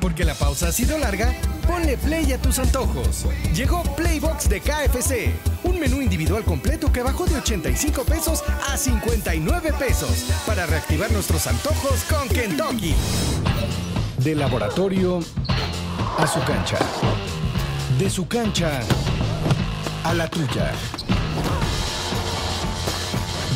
Porque 0.00 0.24
la 0.24 0.34
pausa 0.34 0.50
pausa 0.50 0.66
ha 0.66 0.72
sido 0.72 0.98
larga, 0.98 1.32
ponle 1.70 1.96
play 1.96 2.32
a 2.32 2.38
tus 2.38 2.58
antojos. 2.58 3.26
Llegó 3.54 3.82
Playbox 3.94 4.48
de 4.48 4.60
KFC, 4.60 5.32
un 5.62 5.78
menú 5.78 6.02
individual 6.02 6.42
completo 6.42 6.92
que 6.92 7.02
bajó 7.02 7.26
de 7.26 7.36
85 7.36 8.02
pesos 8.02 8.42
a 8.68 8.76
59 8.76 9.72
pesos 9.78 10.26
para 10.46 10.66
reactivar 10.66 11.12
nuestros 11.12 11.46
antojos 11.46 12.04
con 12.04 12.28
Kentucky. 12.28 12.94
De 14.18 14.34
laboratorio 14.34 15.20
a 16.18 16.26
su 16.26 16.40
cancha. 16.40 16.78
De 17.98 18.10
su 18.10 18.26
cancha 18.26 18.80
a 20.04 20.14
la 20.14 20.28
tuya. 20.28 20.72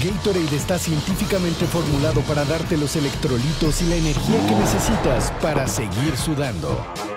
Gatorade 0.04 0.56
está 0.56 0.78
científicamente 0.78 1.64
formulado 1.66 2.20
para 2.22 2.44
darte 2.44 2.76
los 2.76 2.94
electrolitos 2.94 3.82
y 3.82 3.86
la 3.86 3.96
energía 3.96 4.46
que 4.46 4.54
necesitas 4.54 5.32
para 5.40 5.66
seguir 5.66 6.16
sudando. 6.16 7.13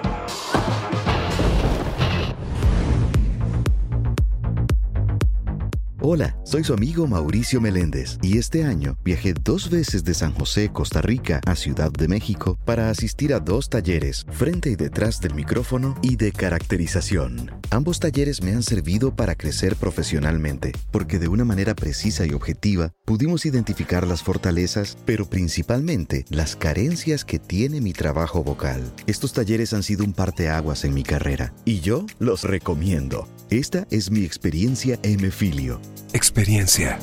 Hola, 6.10 6.38
soy 6.46 6.64
su 6.64 6.74
amigo 6.74 7.06
Mauricio 7.06 7.60
Meléndez 7.60 8.18
y 8.22 8.38
este 8.38 8.64
año 8.64 8.98
viajé 9.04 9.34
dos 9.34 9.70
veces 9.70 10.06
de 10.06 10.14
San 10.14 10.32
José, 10.32 10.70
Costa 10.72 11.02
Rica, 11.02 11.42
a 11.46 11.54
Ciudad 11.54 11.92
de 11.92 12.08
México 12.08 12.58
para 12.64 12.90
asistir 12.90 13.34
a 13.34 13.42
dos 13.42 13.70
talleres, 13.70 14.26
frente 14.32 14.70
y 14.70 14.78
detrás 14.78 15.20
del 15.20 15.34
micrófono 15.34 15.96
y 16.02 16.16
de 16.16 16.32
caracterización. 16.32 17.52
Ambos 17.70 18.00
talleres 18.00 18.42
me 18.42 18.54
han 18.54 18.64
servido 18.64 19.14
para 19.14 19.36
crecer 19.36 19.76
profesionalmente, 19.76 20.72
porque 20.90 21.20
de 21.20 21.28
una 21.28 21.44
manera 21.44 21.76
precisa 21.76 22.26
y 22.26 22.32
objetiva 22.32 22.94
pudimos 23.06 23.46
identificar 23.46 24.08
las 24.08 24.24
fortalezas, 24.24 24.98
pero 25.06 25.30
principalmente 25.30 26.26
las 26.30 26.56
carencias 26.56 27.26
que 27.26 27.40
tiene 27.40 27.82
mi 27.82 27.92
trabajo 27.92 28.44
vocal. 28.44 28.94
Estos 29.06 29.34
talleres 29.34 29.74
han 29.74 29.84
sido 29.84 30.06
un 30.06 30.14
parteaguas 30.14 30.86
en 30.86 30.94
mi 30.94 31.04
carrera 31.04 31.54
y 31.66 31.82
yo 31.82 32.06
los 32.20 32.44
recomiendo. 32.44 33.28
Esta 33.50 33.86
es 33.92 34.12
mi 34.12 34.24
experiencia 34.24 34.98
M-Filio. 35.04 35.82
Experiencia 36.14 37.00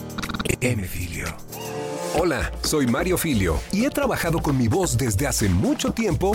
M-Filio. 0.61 1.44
Hola, 2.17 2.53
soy 2.63 2.87
Mario 2.87 3.19
Filio 3.19 3.61
y 3.73 3.85
he 3.85 3.91
trabajado 3.91 4.39
con 4.41 4.57
mi 4.57 4.69
voz 4.69 4.97
desde 4.97 5.27
hace 5.27 5.49
mucho 5.49 5.93
tiempo 5.93 6.31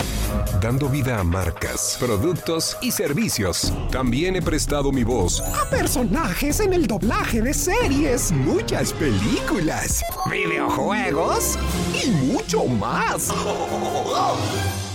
dando 0.60 0.90
vida 0.90 1.18
a 1.18 1.24
marcas, 1.24 1.96
productos 1.98 2.76
y 2.82 2.90
servicios. 2.90 3.72
También 3.90 4.36
he 4.36 4.42
prestado 4.42 4.92
mi 4.92 5.04
voz 5.04 5.40
A 5.40 5.70
personajes 5.70 6.60
en 6.60 6.74
el 6.74 6.86
doblaje 6.86 7.40
de 7.40 7.54
series, 7.54 8.30
muchas 8.30 8.92
películas, 8.92 10.02
videojuegos 10.30 11.58
y 12.04 12.10
mucho 12.10 12.66
más. 12.66 13.32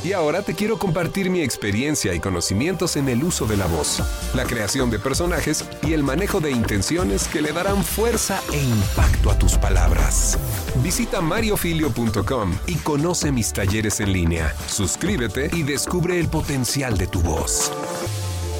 Y 0.05 0.13
ahora 0.13 0.43
te 0.43 0.53
quiero 0.53 0.77
compartir 0.77 1.31
mi 1.31 1.41
experiencia 1.41 2.13
y 2.13 2.19
conocimientos 2.19 2.95
en 2.95 3.09
el 3.09 3.23
uso 3.23 3.47
de 3.47 3.57
la 3.57 3.65
voz, 3.65 4.03
la 4.35 4.43
creación 4.43 4.91
de 4.91 4.99
personajes 4.99 5.65
y 5.81 5.93
el 5.93 6.03
manejo 6.03 6.39
de 6.39 6.51
intenciones 6.51 7.27
que 7.27 7.41
le 7.41 7.51
darán 7.51 7.83
fuerza 7.83 8.39
e 8.53 8.61
impacto 8.61 9.31
a 9.31 9.39
tus 9.39 9.57
palabras. 9.57 10.37
Visita 10.83 11.21
mariofilio.com 11.21 12.53
y 12.67 12.75
conoce 12.75 13.31
mis 13.31 13.51
talleres 13.51 13.99
en 13.99 14.13
línea. 14.13 14.53
Suscríbete 14.67 15.49
y 15.51 15.63
descubre 15.63 16.19
el 16.19 16.27
potencial 16.27 16.99
de 16.99 17.07
tu 17.07 17.21
voz. 17.21 17.71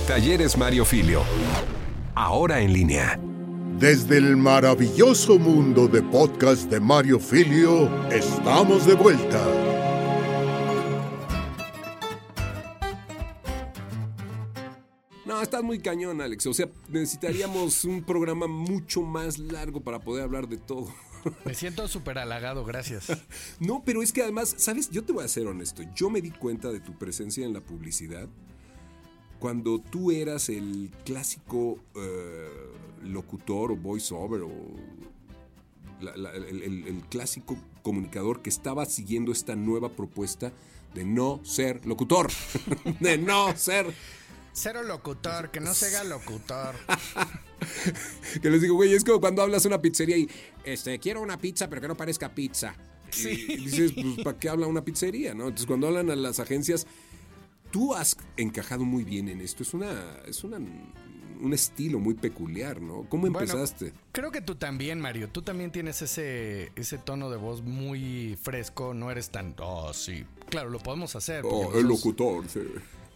Talleres 0.08 0.58
Mario 0.58 0.84
Filio. 0.84 1.22
Ahora 2.16 2.62
en 2.62 2.74
línea. 2.74 3.20
Desde 3.78 4.18
el 4.18 4.36
maravilloso 4.36 5.38
mundo 5.38 5.88
de 5.88 6.02
podcast 6.02 6.72
de 6.72 6.80
Mario 6.80 7.20
Filio, 7.20 7.88
estamos 8.10 8.88
de 8.88 8.96
vuelta. 8.96 9.75
Estás 15.46 15.64
muy 15.64 15.80
cañón, 15.80 16.22
Alex. 16.22 16.46
O 16.48 16.54
sea, 16.54 16.68
necesitaríamos 16.90 17.86
un 17.86 18.04
programa 18.04 18.48
mucho 18.48 19.02
más 19.02 19.40
largo 19.40 19.80
para 19.82 20.00
poder 20.00 20.24
hablar 20.24 20.48
de 20.48 20.58
todo. 20.58 20.88
Me 21.44 21.56
siento 21.56 21.88
súper 21.88 22.20
halagado, 22.20 22.66
gracias. 22.66 23.08
No, 23.60 23.82
pero 23.84 24.04
es 24.04 24.12
que 24.14 24.22
además, 24.22 24.54
¿sabes? 24.58 24.90
Yo 24.92 25.04
te 25.04 25.12
voy 25.14 25.24
a 25.24 25.28
ser 25.28 25.48
honesto. 25.48 25.82
Yo 25.96 26.10
me 26.12 26.22
di 26.22 26.30
cuenta 26.32 26.72
de 26.72 26.80
tu 26.80 26.94
presencia 26.98 27.46
en 27.46 27.54
la 27.54 27.62
publicidad 27.62 28.28
cuando 29.40 29.80
tú 29.80 30.12
eras 30.12 30.50
el 30.50 30.92
clásico 31.04 31.80
eh, 31.96 32.48
locutor 33.04 33.72
o 33.72 33.76
voiceover 33.76 34.42
o 34.42 34.52
la- 36.02 36.16
la- 36.16 36.32
el, 36.34 36.62
el- 36.64 36.88
el 36.88 37.02
clásico 37.10 37.58
comunicador 37.82 38.42
que 38.42 38.50
estaba 38.50 38.86
siguiendo 38.86 39.32
esta 39.32 39.56
nueva 39.56 39.90
propuesta 39.90 40.52
de 40.94 41.06
no 41.06 41.40
ser 41.44 41.86
locutor. 41.86 42.30
de 43.00 43.18
no 43.18 43.56
ser 43.58 43.88
Cero 44.58 44.84
locutor, 44.84 45.52
que 45.52 45.60
no 45.60 45.74
se 45.74 45.88
haga 45.88 46.04
locutor. 46.06 46.76
Que 48.42 48.50
les 48.50 48.62
digo, 48.62 48.76
güey, 48.76 48.94
es 48.94 49.04
como 49.04 49.20
cuando 49.20 49.42
hablas 49.42 49.66
a 49.66 49.70
una 49.70 49.82
pizzería 49.82 50.18
y, 50.18 50.30
este, 50.66 51.00
quiero 51.00 51.22
una 51.22 51.38
pizza, 51.38 51.70
pero 51.70 51.82
que 51.82 51.88
no 51.88 51.96
parezca 51.98 52.34
pizza. 52.34 52.76
Y- 53.18 53.28
Y, 53.54 53.56
dices, 53.66 53.92
pues, 53.94 54.24
¿para 54.24 54.38
qué 54.38 54.50
habla 54.50 54.68
una 54.68 54.84
pizzería, 54.84 55.34
no? 55.34 55.44
Entonces, 55.46 55.66
cuando 55.66 55.88
hablan 55.88 56.10
a 56.12 56.16
las 56.16 56.40
agencias, 56.40 56.86
tú 57.72 57.94
has 57.96 58.18
encajado 58.38 58.84
muy 58.86 59.04
bien 59.04 59.30
en 59.30 59.42
esto. 59.42 59.64
Es 59.64 59.74
una, 59.74 60.20
es 60.28 60.44
una, 60.44 60.58
un 60.58 61.54
estilo 61.54 62.00
muy 62.00 62.14
peculiar, 62.14 62.82
¿no? 62.82 63.08
¿Cómo 63.10 63.24
Bueno, 63.30 63.40
empezaste? 63.40 63.94
Creo 64.12 64.32
que 64.32 64.42
tú 64.42 64.56
también, 64.56 65.00
Mario. 65.00 65.30
Tú 65.30 65.42
también 65.42 65.72
tienes 65.72 66.02
ese, 66.02 66.72
ese 66.76 66.98
tono 66.98 67.30
de 67.30 67.38
voz 67.38 67.62
muy 67.62 68.38
fresco. 68.42 68.94
No 68.94 69.12
eres 69.12 69.30
tan. 69.32 69.56
Oh, 69.60 69.94
sí. 69.94 70.26
Claro, 70.50 70.70
lo 70.70 70.80
podemos 70.80 71.16
hacer. 71.16 71.44
Oh, 71.46 71.74
el 71.78 71.88
locutor, 71.88 72.48
sí. 72.50 72.60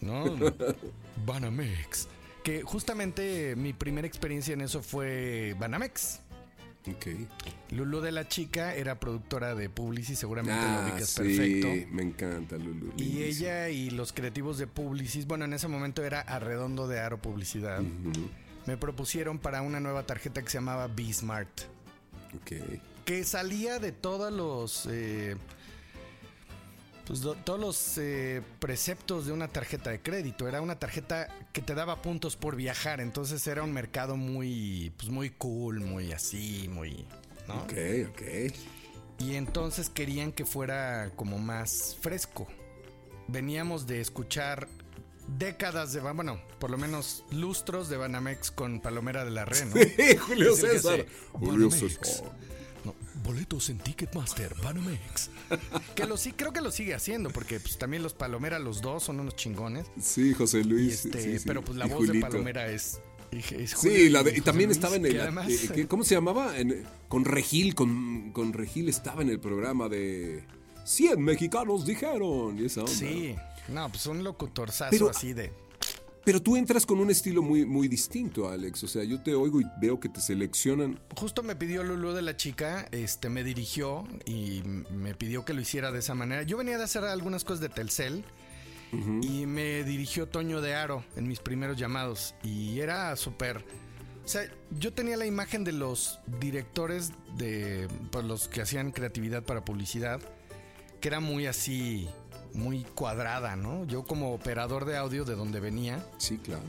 ¿No? 0.02 0.36
Banamex. 1.26 2.08
Que 2.44 2.62
justamente 2.64 3.56
mi 3.56 3.74
primera 3.74 4.08
experiencia 4.08 4.54
en 4.54 4.62
eso 4.62 4.82
fue 4.82 5.56
Banamex. 5.60 6.22
Ok. 6.88 7.08
Lulu 7.72 8.00
de 8.00 8.12
la 8.14 8.28
chica 8.28 8.74
era 8.74 9.00
productora 9.00 9.54
de 9.54 9.70
Publicis, 9.70 10.18
seguramente 10.18 10.60
lo 10.62 10.70
Ah, 10.70 10.90
ubicas 10.92 11.10
sí, 11.10 11.18
perfecto. 11.22 11.68
me 11.94 12.02
encanta, 12.04 12.56
Lulu. 12.58 12.94
Y 12.98 13.24
ella 13.24 13.70
y 13.70 13.90
los 13.90 14.14
creativos 14.14 14.58
de 14.58 14.66
Publicis, 14.66 15.28
bueno, 15.28 15.46
en 15.46 15.54
ese 15.54 15.68
momento 15.68 16.04
era 16.04 16.22
Arredondo 16.22 16.88
de 16.88 17.00
Aro 17.00 17.22
Publicidad, 17.22 17.82
me 18.66 18.78
propusieron 18.78 19.38
para 19.40 19.62
una 19.62 19.80
nueva 19.80 20.04
tarjeta 20.04 20.42
que 20.42 20.50
se 20.50 20.58
llamaba 20.58 20.88
Be 20.88 21.12
Smart. 21.14 21.50
Ok. 22.38 22.54
que 23.06 23.24
salía 23.24 23.80
de 23.80 23.92
todos 23.92 24.32
los 24.32 24.88
eh, 24.90 25.36
pues 27.10 27.22
do- 27.22 27.34
todos 27.36 27.60
los 27.60 27.98
eh, 27.98 28.42
preceptos 28.60 29.26
de 29.26 29.32
una 29.34 29.48
tarjeta 29.50 29.90
de 29.90 30.00
crédito 30.00 30.48
era 30.48 30.62
una 30.62 30.78
tarjeta 30.80 31.28
que 31.52 31.62
te 31.62 31.74
daba 31.76 32.02
puntos 32.04 32.36
por 32.38 32.56
viajar 32.56 33.02
entonces 33.02 33.46
era 33.48 33.64
un 33.64 33.74
mercado 33.74 34.16
muy 34.16 34.94
pues 34.96 35.10
muy 35.10 35.32
cool 35.32 35.80
muy 35.82 36.14
así 36.14 36.70
muy 36.72 37.06
¿no? 37.48 37.56
Ok, 37.64 37.74
ok. 38.12 38.22
y 39.18 39.34
entonces 39.36 39.90
querían 39.90 40.32
que 40.32 40.46
fuera 40.46 41.12
como 41.16 41.40
más 41.40 41.98
fresco 42.00 42.48
veníamos 43.28 43.88
de 43.88 44.02
escuchar 44.02 44.68
décadas 45.40 45.94
de 45.94 46.02
bueno 46.02 46.40
por 46.60 46.70
lo 46.70 46.78
menos 46.78 47.24
lustros 47.32 47.90
de 47.90 47.98
Banamex 47.98 48.52
con 48.52 48.82
Palomera 48.82 49.26
de 49.26 49.32
la 49.32 49.46
Red 49.46 49.66
¿no? 49.66 49.76
Julio 50.28 50.56
César. 50.56 51.08
Julio. 51.34 51.72
César. 51.72 52.32
No, 52.86 52.96
boletos 53.24 53.70
en 53.70 53.78
Ticketmaster, 53.80 54.56
Banamex. 54.64 55.30
que 55.96 56.06
lo 56.06 56.16
sí, 56.18 56.32
creo 56.32 56.54
que 56.54 56.62
lo 56.62 56.72
sigue 56.72 56.94
haciendo, 56.96 57.30
porque 57.30 57.60
pues, 57.60 57.78
también 57.78 58.04
los 58.04 58.14
Palomera, 58.14 58.58
los 58.60 58.82
dos, 58.82 59.04
son 59.04 59.20
unos 59.20 59.36
chingones. 59.36 59.88
Sí, 60.02 60.34
José 60.34 60.64
Luis. 60.64 61.06
este, 61.06 61.22
sí, 61.22 61.40
sí. 61.40 61.44
pero 61.46 61.62
pues 61.64 61.78
la 61.78 61.88
voz 61.88 62.08
de. 62.08 62.20
Palomera 62.22 62.68
es. 62.72 63.00
Sí, 63.32 63.68
Julio 63.76 64.10
la 64.10 64.24
de- 64.24 64.38
y 64.38 64.42
también 64.42 64.70
Luis, 64.70 64.78
estaba 64.78 64.96
en 64.96 65.06
el. 65.06 65.20
además- 65.22 65.50
eh, 65.50 65.70
¿qué- 65.76 65.88
¿Cómo 65.88 66.04
se 66.04 66.16
llamaba? 66.16 66.58
En- 66.58 66.84
con 67.10 67.26
Regil, 67.26 67.76
con, 67.76 68.32
con 68.32 68.54
Regil 68.54 68.90
estaba 68.90 69.22
en 69.22 69.30
el 69.30 69.40
programa 69.40 69.88
de 69.88 70.44
100 70.86 71.22
mexicanos 71.22 71.86
dijeron. 71.86 72.58
Y 72.58 72.66
esa 72.66 72.82
onda. 72.82 72.92
Sí, 72.94 73.36
no, 73.68 73.88
pues 73.90 74.06
un 74.08 74.24
locutorzazo 74.24 74.90
Pero- 74.90 75.10
así 75.10 75.34
de. 75.34 75.52
Pero 76.30 76.44
tú 76.44 76.56
entras 76.56 76.86
con 76.86 77.00
un 77.00 77.10
estilo 77.10 77.42
muy, 77.42 77.66
muy 77.66 77.88
distinto, 77.88 78.48
Alex. 78.50 78.84
O 78.84 78.88
sea, 78.88 79.04
yo 79.04 79.20
te 79.20 79.34
oigo 79.34 79.62
y 79.62 79.66
veo 79.82 80.00
que 80.00 80.10
te 80.10 80.22
seleccionan. 80.22 81.00
Justo 81.16 81.42
me 81.42 81.56
pidió 81.56 81.84
Lulu 81.84 82.12
de 82.12 82.22
la 82.22 82.38
chica, 82.38 82.88
este, 82.92 83.30
me 83.30 83.44
dirigió 83.44 84.08
y 84.28 84.62
me 84.92 85.16
pidió 85.16 85.44
que 85.44 85.56
lo 85.56 85.62
hiciera 85.62 85.92
de 85.92 85.98
esa 85.98 86.14
manera. 86.14 86.44
Yo 86.44 86.56
venía 86.58 86.78
de 86.78 86.84
hacer 86.84 87.04
algunas 87.04 87.44
cosas 87.44 87.62
de 87.62 87.70
Telcel 87.70 88.24
y 89.24 89.48
me 89.48 89.84
dirigió 89.84 90.28
Toño 90.28 90.62
de 90.62 90.76
Aro 90.76 91.04
en 91.16 91.28
mis 91.28 91.40
primeros 91.40 91.78
llamados 91.78 92.36
y 92.44 92.80
era 92.80 93.16
súper... 93.16 93.66
O 94.24 94.28
sea, 94.28 94.44
yo 94.80 94.94
tenía 94.94 95.18
la 95.18 95.26
imagen 95.26 95.64
de 95.64 95.72
los 95.72 96.20
directores 96.40 97.12
de 97.38 97.88
pues, 98.12 98.24
los 98.24 98.48
que 98.48 98.62
hacían 98.62 98.92
creatividad 98.92 99.42
para 99.42 99.66
publicidad, 99.66 100.22
que 101.02 101.08
era 101.08 101.22
muy 101.22 101.48
así, 101.48 102.08
muy 102.54 102.84
cuadrada, 102.96 103.56
¿no? 103.56 103.86
Yo 103.86 104.04
como 104.04 104.34
operador 104.34 104.86
de 104.86 104.98
audio 104.98 105.26
de 105.26 105.36
donde 105.36 105.60
venía, 105.60 106.06
Sí, 106.18 106.38
claro. 106.38 106.64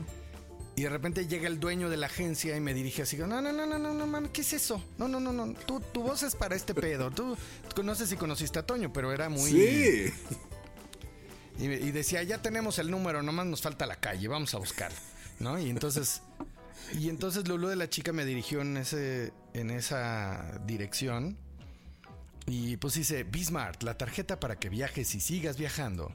y 0.75 0.83
de 0.83 0.89
repente 0.89 1.27
llega 1.27 1.47
el 1.47 1.59
dueño 1.59 1.89
de 1.89 1.97
la 1.97 2.05
agencia 2.07 2.55
y 2.55 2.59
me 2.61 2.73
dirige 2.73 3.01
así, 3.01 3.17
no, 3.17 3.27
no, 3.27 3.41
no, 3.41 3.51
no, 3.65 3.77
no, 3.79 3.93
no, 3.93 4.07
man, 4.07 4.29
¿qué 4.31 4.41
es 4.41 4.53
eso? 4.53 4.83
No, 4.97 5.07
no, 5.07 5.19
no, 5.19 5.33
no, 5.33 5.53
tú, 5.65 5.79
tu 5.93 6.03
voz 6.03 6.23
es 6.23 6.35
para 6.35 6.55
este 6.55 6.73
pedo. 6.73 7.11
Tú, 7.11 7.35
no 7.83 7.95
sé 7.95 8.07
si 8.07 8.15
conociste 8.15 8.59
a 8.59 8.65
Toño, 8.65 8.91
pero 8.93 9.11
era 9.11 9.27
muy... 9.29 9.51
Sí. 9.51 10.13
Y, 11.59 11.65
y 11.65 11.91
decía, 11.91 12.23
ya 12.23 12.41
tenemos 12.41 12.79
el 12.79 12.89
número, 12.89 13.21
nomás 13.21 13.45
nos 13.45 13.61
falta 13.61 13.85
la 13.85 13.97
calle, 13.97 14.27
vamos 14.27 14.53
a 14.55 14.57
buscarlo, 14.57 14.97
¿no? 15.39 15.59
Y 15.59 15.69
entonces, 15.69 16.21
y 16.97 17.09
entonces 17.09 17.47
Lulu 17.47 17.67
de 17.67 17.75
la 17.75 17.89
chica 17.89 18.13
me 18.13 18.25
dirigió 18.25 18.61
en 18.61 18.77
ese, 18.77 19.31
en 19.53 19.69
esa 19.69 20.59
dirección. 20.65 21.37
Y 22.47 22.77
pues 22.77 22.95
dice, 22.95 23.23
Bismarck, 23.23 23.83
la 23.83 23.97
tarjeta 23.97 24.39
para 24.39 24.57
que 24.57 24.69
viajes 24.69 25.13
y 25.15 25.19
sigas 25.19 25.57
viajando. 25.57 26.11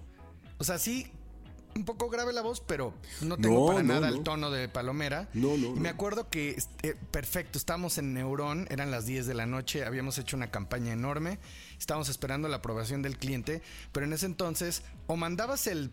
O 0.59 0.64
sea, 0.64 0.79
sí, 0.79 1.12
un 1.77 1.85
poco 1.85 2.09
grave 2.09 2.33
la 2.33 2.43
voz, 2.43 2.61
pero 2.61 2.95
no 3.20 3.37
tengo 3.37 3.61
No, 3.61 3.66
para 3.66 3.83
no, 3.83 3.95
nada 3.95 4.11
no. 4.11 4.16
el 4.16 4.22
tono 4.22 4.51
de 4.51 4.68
Palomera. 4.68 5.29
No, 5.35 5.57
no, 5.57 5.77
Y 5.77 5.81
me 5.81 5.89
acuerdo 5.89 6.29
que, 6.29 6.57
eh, 6.83 6.95
perfecto, 7.11 7.59
estábamos 7.59 7.99
en 7.99 8.14
Neurón, 8.14 8.66
eran 8.70 8.91
las 8.91 9.07
10 9.07 9.27
de 9.27 9.35
la 9.35 9.47
noche, 9.47 9.85
habíamos 9.85 10.18
hecho 10.18 10.37
una 10.37 10.51
campaña 10.51 10.93
enorme, 10.93 11.39
estábamos 11.79 12.09
esperando 12.09 12.49
la 12.49 12.57
aprobación 12.57 13.03
del 13.03 13.18
cliente, 13.18 13.62
pero 13.93 14.07
en 14.07 14.12
ese 14.12 14.27
entonces 14.27 14.83
o 15.07 15.16
mandabas 15.16 15.66
el, 15.66 15.91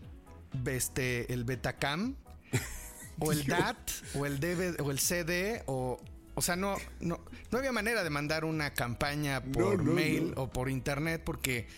este, 0.66 1.32
el 1.32 1.44
Betacam, 1.44 2.16
o 3.20 3.32
el 3.32 3.46
DAT, 3.46 3.76
o 4.14 4.26
el 4.26 4.40
DVD, 4.40 4.80
o 4.80 4.90
el 4.90 4.98
CD, 4.98 5.62
o... 5.66 6.00
O 6.36 6.42
sea, 6.42 6.56
no, 6.56 6.76
no, 7.00 7.20
no 7.50 7.58
había 7.58 7.72
manera 7.72 8.02
de 8.02 8.10
mandar 8.10 8.44
una 8.44 8.74
campaña 8.74 9.42
por 9.42 9.82
no, 9.82 9.92
mail 9.92 10.32
no. 10.34 10.42
o 10.42 10.50
por 10.50 10.68
internet 10.68 11.22
porque 11.24 11.68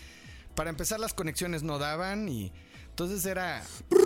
para 0.55 0.71
empezar 0.71 0.99
las 0.99 1.13
conexiones 1.13 1.63
no 1.63 1.79
daban 1.79 2.29
y 2.29 2.53
entonces 2.89 3.25
era 3.27 3.63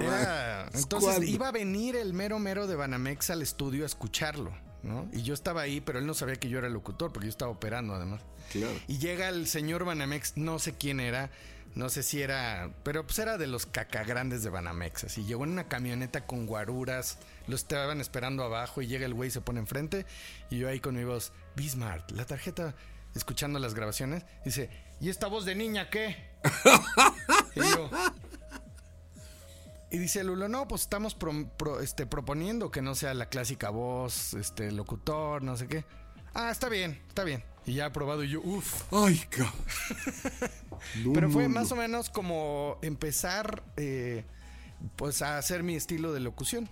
era- 0.00 0.68
entonces 0.74 1.28
iba 1.28 1.48
a 1.48 1.52
venir 1.52 1.96
el 1.96 2.12
mero 2.14 2.38
mero 2.38 2.66
de 2.66 2.76
Banamex 2.76 3.30
al 3.30 3.42
estudio 3.42 3.84
a 3.84 3.86
escucharlo, 3.86 4.52
¿no? 4.82 5.08
Y 5.12 5.22
yo 5.22 5.34
estaba 5.34 5.62
ahí, 5.62 5.80
pero 5.80 5.98
él 5.98 6.06
no 6.06 6.14
sabía 6.14 6.36
que 6.36 6.48
yo 6.48 6.58
era 6.58 6.68
locutor, 6.68 7.12
porque 7.12 7.26
yo 7.26 7.30
estaba 7.30 7.50
operando 7.50 7.94
además. 7.94 8.22
Claro. 8.52 8.78
Y 8.86 8.98
llega 8.98 9.28
el 9.28 9.46
señor 9.46 9.84
Banamex, 9.84 10.36
no 10.36 10.58
sé 10.58 10.74
quién 10.74 11.00
era, 11.00 11.30
no 11.74 11.88
sé 11.88 12.02
si 12.02 12.22
era, 12.22 12.70
pero 12.82 13.06
pues 13.06 13.18
era 13.18 13.38
de 13.38 13.46
los 13.46 13.66
cacagrandes 13.66 14.42
de 14.42 14.50
Banamex, 14.50 15.04
así. 15.04 15.24
Llegó 15.24 15.44
en 15.44 15.50
una 15.50 15.68
camioneta 15.68 16.26
con 16.26 16.46
guaruras, 16.46 17.18
lo 17.46 17.56
estaban 17.56 18.00
esperando 18.00 18.42
abajo 18.42 18.82
y 18.82 18.86
llega 18.86 19.06
el 19.06 19.14
güey, 19.14 19.30
se 19.30 19.40
pone 19.40 19.60
enfrente 19.60 20.06
y 20.50 20.58
yo 20.58 20.68
ahí 20.68 20.80
con 20.80 20.96
mi 20.96 21.04
voz, 21.04 21.32
Bismarck, 21.56 22.10
la 22.12 22.24
tarjeta, 22.24 22.74
escuchando 23.14 23.58
las 23.58 23.74
grabaciones, 23.74 24.24
dice, 24.44 24.70
¿y 25.00 25.08
esta 25.08 25.26
voz 25.26 25.44
de 25.44 25.54
niña 25.54 25.90
qué? 25.90 26.16
y 27.54 27.60
yo, 27.60 27.90
y 29.90 29.98
dice 29.98 30.22
Lulo, 30.24 30.48
no, 30.48 30.68
pues 30.68 30.82
estamos 30.82 31.14
pro- 31.14 31.48
pro- 31.56 31.80
este, 31.80 32.06
proponiendo 32.06 32.70
que 32.70 32.82
no 32.82 32.94
sea 32.94 33.14
la 33.14 33.28
clásica 33.28 33.70
voz, 33.70 34.34
este, 34.34 34.70
locutor, 34.72 35.42
no 35.42 35.56
sé 35.56 35.66
qué. 35.66 35.84
Ah, 36.34 36.50
está 36.50 36.68
bien, 36.68 37.00
está 37.08 37.24
bien. 37.24 37.42
Y 37.66 37.74
ya 37.74 37.86
aprobado 37.86 38.22
y 38.24 38.28
yo, 38.30 38.40
uff. 38.42 38.92
Ay, 38.92 39.20
No, 41.04 41.12
Pero 41.12 41.30
fue 41.30 41.44
no, 41.44 41.48
más 41.50 41.70
no. 41.70 41.76
o 41.76 41.78
menos 41.78 42.10
como 42.10 42.78
empezar, 42.82 43.62
eh, 43.76 44.24
pues, 44.96 45.22
a 45.22 45.38
hacer 45.38 45.62
mi 45.62 45.74
estilo 45.74 46.12
de 46.12 46.20
locución. 46.20 46.68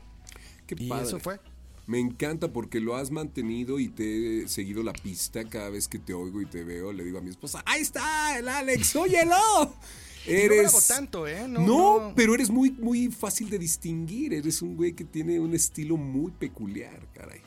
Qué 0.66 0.76
y 0.78 0.88
padre. 0.88 1.04
eso 1.06 1.18
fue. 1.18 1.40
Me 1.86 2.00
encanta 2.00 2.52
porque 2.52 2.80
lo 2.80 2.96
has 2.96 3.10
mantenido 3.10 3.78
y 3.78 3.88
te 3.88 4.42
he 4.42 4.48
seguido 4.48 4.82
la 4.82 4.92
pista 4.92 5.44
cada 5.48 5.70
vez 5.70 5.86
que 5.86 5.98
te 6.00 6.12
oigo 6.14 6.40
y 6.40 6.46
te 6.46 6.64
veo. 6.64 6.92
Le 6.92 7.04
digo 7.04 7.18
a 7.18 7.20
mi 7.20 7.30
esposa, 7.30 7.62
ahí 7.66 7.80
está 7.82 8.36
el 8.38 8.48
Alex, 8.48 8.96
óyelo. 8.96 9.36
No 10.26 10.32
Eres... 10.32 10.62
grabo 10.62 10.78
tanto, 10.86 11.26
¿eh? 11.26 11.46
No, 11.48 11.60
No, 11.60 12.00
no. 12.08 12.12
pero 12.14 12.34
eres 12.34 12.50
muy, 12.50 12.70
muy 12.70 13.08
fácil 13.08 13.48
de 13.50 13.58
distinguir. 13.58 14.34
Eres 14.34 14.62
un 14.62 14.76
güey 14.76 14.92
que 14.92 15.04
tiene 15.04 15.38
un 15.40 15.54
estilo 15.54 15.96
muy 15.96 16.32
peculiar, 16.32 17.06
caray. 17.14 17.40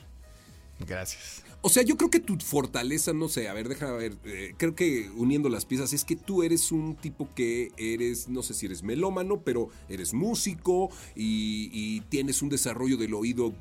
Gracias. 0.86 1.42
O 1.62 1.68
sea, 1.68 1.82
yo 1.82 1.98
creo 1.98 2.08
que 2.08 2.20
tu 2.20 2.38
fortaleza, 2.38 3.12
no 3.12 3.28
sé, 3.28 3.48
a 3.48 3.52
ver, 3.52 3.68
déjame 3.68 3.92
ver, 3.98 4.16
eh, 4.24 4.54
creo 4.56 4.74
que 4.74 5.10
uniendo 5.14 5.50
las 5.50 5.66
piezas 5.66 5.92
es 5.92 6.06
que 6.06 6.16
tú 6.16 6.42
eres 6.42 6.72
un 6.72 6.96
tipo 6.96 7.28
que 7.34 7.70
eres, 7.76 8.28
no 8.30 8.42
sé 8.42 8.54
si 8.54 8.64
eres 8.64 8.82
melómano, 8.82 9.42
pero 9.42 9.68
eres 9.90 10.14
músico 10.14 10.88
y, 11.14 11.68
y 11.70 12.00
tienes 12.08 12.40
un 12.40 12.48
desarrollo 12.48 12.96
del 12.96 13.12
oído 13.12 13.52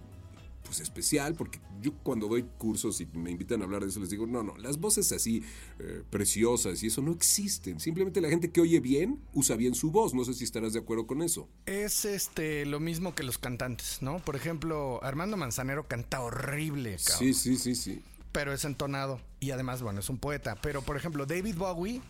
pues 0.70 0.82
especial, 0.82 1.34
porque 1.34 1.60
yo 1.82 1.94
cuando 2.04 2.28
doy 2.28 2.44
cursos 2.60 3.02
y 3.02 3.08
me 3.08 3.32
invitan 3.32 3.62
a 3.62 3.66
hablar 3.66 3.82
de 3.82 3.90
eso 3.90 4.00
les 4.00 4.12
digo, 4.12 4.28
no, 4.28 4.44
no, 4.44 4.56
las 4.58 4.78
voces 4.78 5.12
así 5.12 5.42
eh, 5.80 6.04
preciosas 6.12 6.84
y 6.84 6.88
eso 6.88 7.02
no 7.02 7.12
existen. 7.12 7.80
Simplemente 7.80 8.22
la 8.22 8.30
gente 8.30 8.52
que 8.52 8.62
oye 8.62 8.80
bien 8.80 9.20
usa 9.34 9.56
bien 9.56 9.74
su 9.74 9.90
voz. 9.90 10.14
No 10.14 10.24
sé 10.26 10.36
si 10.36 10.44
estarás 10.44 10.74
de 10.74 10.80
acuerdo 10.80 11.08
con 11.08 11.24
eso. 11.24 11.50
Es 11.66 12.06
este 12.06 12.68
lo 12.68 12.80
mismo 12.80 13.16
que 13.16 13.24
los 13.24 13.40
cantantes, 13.40 14.04
¿no? 14.04 14.20
Por 14.20 14.36
ejemplo, 14.36 15.04
Armando 15.04 15.38
Manzanero 15.38 15.88
canta 15.88 16.22
horrible, 16.22 16.98
cabrón. 17.04 17.20
Sí, 17.20 17.34
sí, 17.34 17.58
sí, 17.58 17.74
sí. 17.74 18.04
pero 18.32 18.54
es 18.54 18.64
entonado. 18.64 19.20
Y 19.40 19.50
además, 19.50 19.82
bueno, 19.82 20.02
es 20.02 20.10
un 20.12 20.20
poeta. 20.20 20.56
Pero, 20.62 20.84
por 20.84 20.98
ejemplo, 20.98 21.26
David 21.26 21.56
Bowie. 21.56 22.02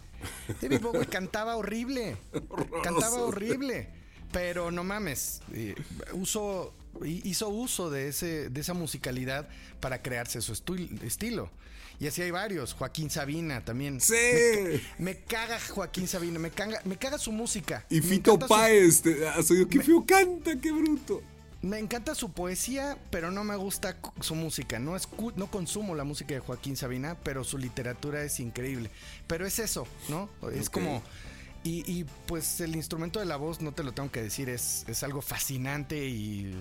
David 0.62 0.82
Bowie 0.82 1.06
cantaba 1.10 1.56
horrible. 1.56 2.18
Cantaba 2.84 3.22
horrible. 3.22 3.88
Pero 4.34 4.70
no 4.70 4.84
mames. 4.84 5.42
eh, 5.54 5.76
uso, 6.14 6.74
hizo 7.06 7.50
uso 7.50 7.90
de, 7.90 8.08
ese, 8.10 8.50
de 8.50 8.62
esa 8.62 8.74
musicalidad 8.74 9.48
para 9.80 10.02
crearse 10.02 10.42
su 10.42 10.54
estilo. 11.04 11.50
Y 12.00 12.08
así 12.08 12.22
hay 12.22 12.32
varios. 12.32 12.74
Joaquín 12.74 13.10
Sabina 13.10 13.64
también. 13.66 14.00
Sí. 14.00 14.14
Me, 14.14 14.80
ca- 14.80 14.94
me 15.00 15.16
caga 15.18 15.60
Joaquín 15.60 16.08
Sabina. 16.08 16.40
Me 16.40 16.50
caga, 16.50 16.82
me 16.86 16.98
caga 16.98 17.18
su 17.18 17.32
música. 17.34 17.86
Y 17.90 18.00
Fito 18.02 18.40
Páez, 18.40 19.04
has 19.36 19.52
oído 19.52 19.68
qué 19.68 19.82
feo 19.82 20.06
canta, 20.06 20.56
qué 20.62 20.72
bruto. 20.72 21.22
me 21.62 21.78
encanta 21.78 22.16
su 22.16 22.32
poesía, 22.32 22.98
pero 23.12 23.32
no 23.32 23.44
me 23.44 23.58
gusta 23.58 23.98
su 24.22 24.34
música. 24.36 24.80
No, 24.80 24.96
escu- 24.96 25.34
no 25.36 25.52
consumo 25.52 25.94
la 25.94 26.06
música 26.06 26.34
de 26.34 26.40
Joaquín 26.40 26.78
Sabina, 26.78 27.18
pero 27.22 27.44
su 27.44 27.58
literatura 27.58 28.24
es 28.24 28.40
increíble. 28.40 28.92
Pero 29.28 29.46
es 29.46 29.60
eso, 29.60 29.86
¿no? 30.08 30.30
Es 30.54 30.70
como... 30.70 31.04
Y, 31.66 31.84
y, 31.92 32.06
pues 32.26 32.62
el 32.62 32.78
instrumento 32.78 33.20
de 33.20 33.26
la 33.26 33.36
voz, 33.36 33.60
no 33.60 33.74
te 33.74 33.84
lo 33.84 33.92
tengo 33.92 34.10
que 34.10 34.22
decir, 34.24 34.48
es, 34.48 34.86
es 34.88 35.04
algo 35.04 35.22
fascinante 35.22 36.08
y, 36.08 36.56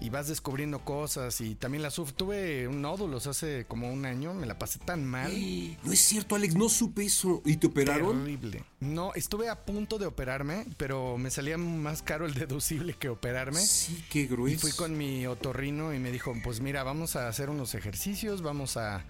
y 0.00 0.10
vas 0.10 0.28
descubriendo 0.28 0.80
cosas. 0.84 1.40
Y 1.40 1.54
también 1.54 1.82
la 1.82 1.90
suf 1.90 2.12
Tuve 2.12 2.68
un 2.68 2.82
nódulos 2.82 3.26
hace 3.26 3.64
como 3.66 3.92
un 3.92 4.04
año, 4.06 4.34
me 4.34 4.46
la 4.46 4.58
pasé 4.58 4.78
tan 4.78 5.04
mal. 5.04 5.32
No 5.84 5.92
es 5.92 6.00
cierto, 6.00 6.34
Alex, 6.34 6.54
no 6.54 6.68
supe 6.68 7.04
eso. 7.04 7.42
¿Y 7.44 7.56
te 7.56 7.68
operaron? 7.68 8.20
Terrible. 8.20 8.64
No, 8.80 9.14
estuve 9.14 9.48
a 9.48 9.64
punto 9.64 9.98
de 9.98 10.06
operarme, 10.06 10.66
pero 10.76 11.16
me 11.18 11.30
salía 11.30 11.56
más 11.58 12.02
caro 12.02 12.26
el 12.26 12.34
deducible 12.34 12.94
que 12.94 13.08
operarme. 13.08 13.60
Sí, 13.60 14.04
qué 14.10 14.20
Y 14.20 14.26
grueso. 14.26 14.60
fui 14.60 14.72
con 14.72 14.96
mi 14.98 15.26
otorrino 15.26 15.94
y 15.94 15.98
me 15.98 16.10
dijo, 16.10 16.34
pues 16.42 16.60
mira, 16.60 16.82
vamos 16.82 17.16
a 17.16 17.28
hacer 17.28 17.50
unos 17.50 17.74
ejercicios, 17.74 18.42
vamos 18.42 18.76
a, 18.76 19.04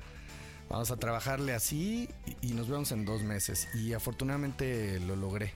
vamos 0.68 0.90
a 0.90 0.96
trabajarle 0.96 1.52
así 1.54 2.08
y, 2.42 2.48
y 2.48 2.52
nos 2.52 2.68
vemos 2.68 2.92
en 2.92 3.04
dos 3.04 3.22
meses. 3.22 3.68
Y 3.74 3.92
afortunadamente 3.92 5.00
lo 5.00 5.16
logré. 5.16 5.52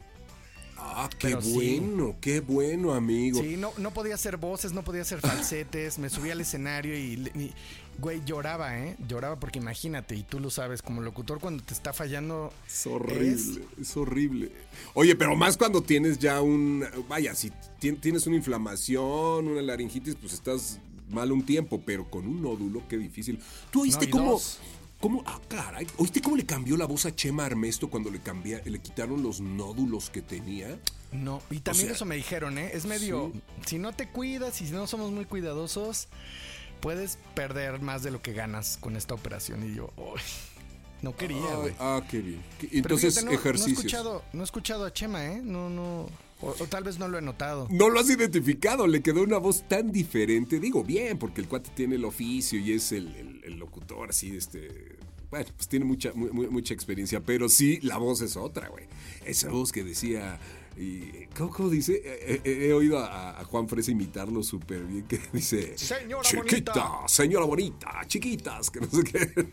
Ah, 0.83 1.09
qué 1.19 1.29
Pero 1.29 1.43
sí. 1.43 1.53
bueno, 1.53 2.17
qué 2.21 2.41
bueno, 2.41 2.93
amigo. 2.95 3.41
Sí, 3.41 3.57
no, 3.57 3.73
no 3.79 3.93
podía 3.93 4.15
hacer 4.15 4.37
voces, 4.39 4.73
no 4.73 4.83
podía 4.83 5.03
hacer 5.03 5.21
falsetes, 5.21 5.99
me 5.99 6.09
subí 6.11 6.31
al 6.31 6.41
escenario 6.41 6.97
y, 6.99 7.53
güey, 7.99 8.23
lloraba, 8.25 8.79
¿eh? 8.79 8.97
Lloraba 9.07 9.39
porque 9.39 9.59
imagínate, 9.59 10.15
y 10.17 10.23
tú 10.23 10.41
lo 10.41 10.51
sabes, 10.51 10.81
como 10.83 11.01
locutor 11.03 11.39
cuando 11.39 11.63
te 11.63 11.75
está 11.75 11.93
fallando... 11.93 12.53
Es 12.67 12.87
horrible, 12.87 13.65
es 13.81 13.97
horrible. 13.97 14.53
Oye, 14.95 15.15
pero 15.17 15.37
más 15.37 15.57
cuando 15.57 15.83
tienes 15.83 16.19
ya 16.19 16.41
un. 16.41 16.85
Vaya, 17.09 17.35
si 17.35 17.51
tien- 17.81 18.01
tienes 18.01 18.27
una 18.27 18.37
inflamación, 18.37 19.49
una 19.49 19.63
laringitis, 19.63 20.17
pues 20.17 20.33
estás 20.33 20.79
mal 21.11 21.31
un 21.33 21.45
tiempo, 21.45 21.83
pero 21.85 22.11
con 22.11 22.27
un 22.27 22.43
nódulo, 22.43 22.83
qué 22.89 22.97
difícil. 22.97 23.39
¿Tú 23.71 23.83
oíste 23.83 24.07
No, 24.07 24.13
cómo. 24.13 24.31
dos. 24.33 24.59
¿Cómo? 25.01 25.23
Ah, 25.27 25.41
caray. 25.49 25.87
¿Oíste 25.97 26.21
cómo 26.21 26.37
le 26.37 26.45
cambió 26.45 26.77
la 26.77 26.85
voz 26.87 27.07
a 27.07 27.15
Chema 27.15 27.47
Armesto 27.47 27.89
cuando 27.89 28.11
le, 28.11 28.21
cambia, 28.21 28.61
le 28.65 28.79
quitaron 28.81 29.23
los 29.23 29.41
nódulos 29.41 30.11
que 30.11 30.21
tenía? 30.21 30.79
No, 31.11 31.41
y 31.51 31.61
también 31.61 31.87
sea, 31.87 31.95
eso 31.97 32.05
me 32.05 32.17
dijeron, 32.17 32.59
¿eh? 32.59 32.71
Es 32.75 32.85
medio... 32.85 33.31
sí. 33.33 33.41
Si 33.67 33.79
no 33.79 33.93
te 33.95 34.09
cuidas 34.09 34.61
y 34.61 34.67
si 34.67 34.73
no 34.73 34.87
somos 34.87 35.11
muy 35.11 35.25
cuidadosos, 35.25 36.09
puedes 36.81 37.19
perder 37.35 37.81
más 37.81 38.03
de 38.03 38.11
lo 38.11 38.21
que 38.21 38.33
ganas 38.35 38.77
con 38.79 38.95
esta 38.95 39.15
operación. 39.15 39.69
Y 39.71 39.75
yo, 39.75 39.91
"Uy, 39.97 40.21
no 41.03 41.17
quería, 41.17 41.55
güey. 41.57 41.75
ah, 41.79 42.03
qué 42.11 42.19
bien. 42.21 42.43
¿Qué- 42.59 42.67
Pero 42.69 42.79
Entonces, 42.81 43.15
fíjate, 43.15 43.25
no- 43.25 43.33
No 43.33 43.37
he, 43.39 43.41
ejercicios. 43.41 43.79
escuchado, 43.79 44.23
no 44.35 44.43
he 44.43 44.45
escuchado 44.45 44.85
a 44.85 44.93
Chema, 44.93 45.25
¿eh? 45.27 45.41
No, 45.43 45.71
no... 45.71 46.09
O, 46.43 46.49
o 46.59 46.67
tal 46.67 46.85
vez 46.85 46.99
no 46.99 47.07
lo 47.09 47.19
he 47.19 47.23
notado. 47.23 47.69
No 47.71 47.91
lo 47.91 48.01
has 48.01 48.09
identificado, 48.09 48.87
le 48.87 49.03
quedó 49.03 49.23
una 49.23 49.39
voz 49.39 49.69
tan 49.69 49.93
diferente. 49.93 50.59
Digo 50.59 50.83
bien, 50.85 51.19
porque 51.19 51.41
el 51.43 51.49
cuate 51.49 51.71
tiene 51.75 51.97
el 51.97 52.05
oficio 52.05 52.59
y 52.59 52.73
es 52.73 52.93
el, 52.93 53.09
el- 53.17 53.41
el 53.45 53.59
locutor, 53.59 54.11
así, 54.11 54.37
este. 54.37 54.97
Bueno, 55.31 55.47
pues 55.55 55.69
tiene 55.69 55.85
mucha, 55.85 56.13
mu- 56.15 56.33
mu- 56.33 56.51
mucha 56.51 56.75
experiencia, 56.75 57.21
pero 57.21 57.49
sí, 57.49 57.79
la 57.83 57.99
voz 57.99 58.21
es 58.21 58.37
otra, 58.37 58.69
güey. 58.69 58.87
Esa 59.25 59.49
voz 59.49 59.71
que 59.71 59.85
decía. 59.85 60.39
Y, 60.77 61.27
¿cómo, 61.37 61.51
cómo 61.51 61.69
dice? 61.69 62.01
Eh, 62.05 62.41
eh, 62.45 62.67
he 62.69 62.73
oído 62.73 62.99
a, 62.99 63.39
a 63.41 63.45
Juan 63.45 63.69
Fresa 63.69 63.91
imitarlo 63.91 64.43
súper 64.43 64.83
bien, 64.85 65.05
que 65.07 65.21
dice. 65.33 65.77
Señora 65.77 66.23
Chiquita, 66.23 66.73
bonita". 66.73 67.09
señora 67.09 67.45
bonita, 67.45 68.01
chiquitas, 68.07 68.71
que 68.71 68.81
no 68.81 68.89
sé 68.91 69.05
qué. 69.05 69.49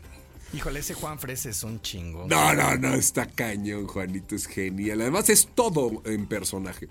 Híjole, 0.53 0.79
ese 0.79 0.93
Juan 0.93 1.19
Fresa 1.19 1.49
es 1.49 1.63
un 1.63 1.81
chingo. 1.81 2.25
No, 2.27 2.53
no, 2.53 2.77
no, 2.77 2.93
está 2.93 3.25
cañón, 3.27 3.85
Juanito, 3.87 4.33
es 4.35 4.45
genial. 4.47 5.01
Además 5.01 5.29
es 5.29 5.47
todo 5.53 6.01
en 6.05 6.25
personaje. 6.25 6.87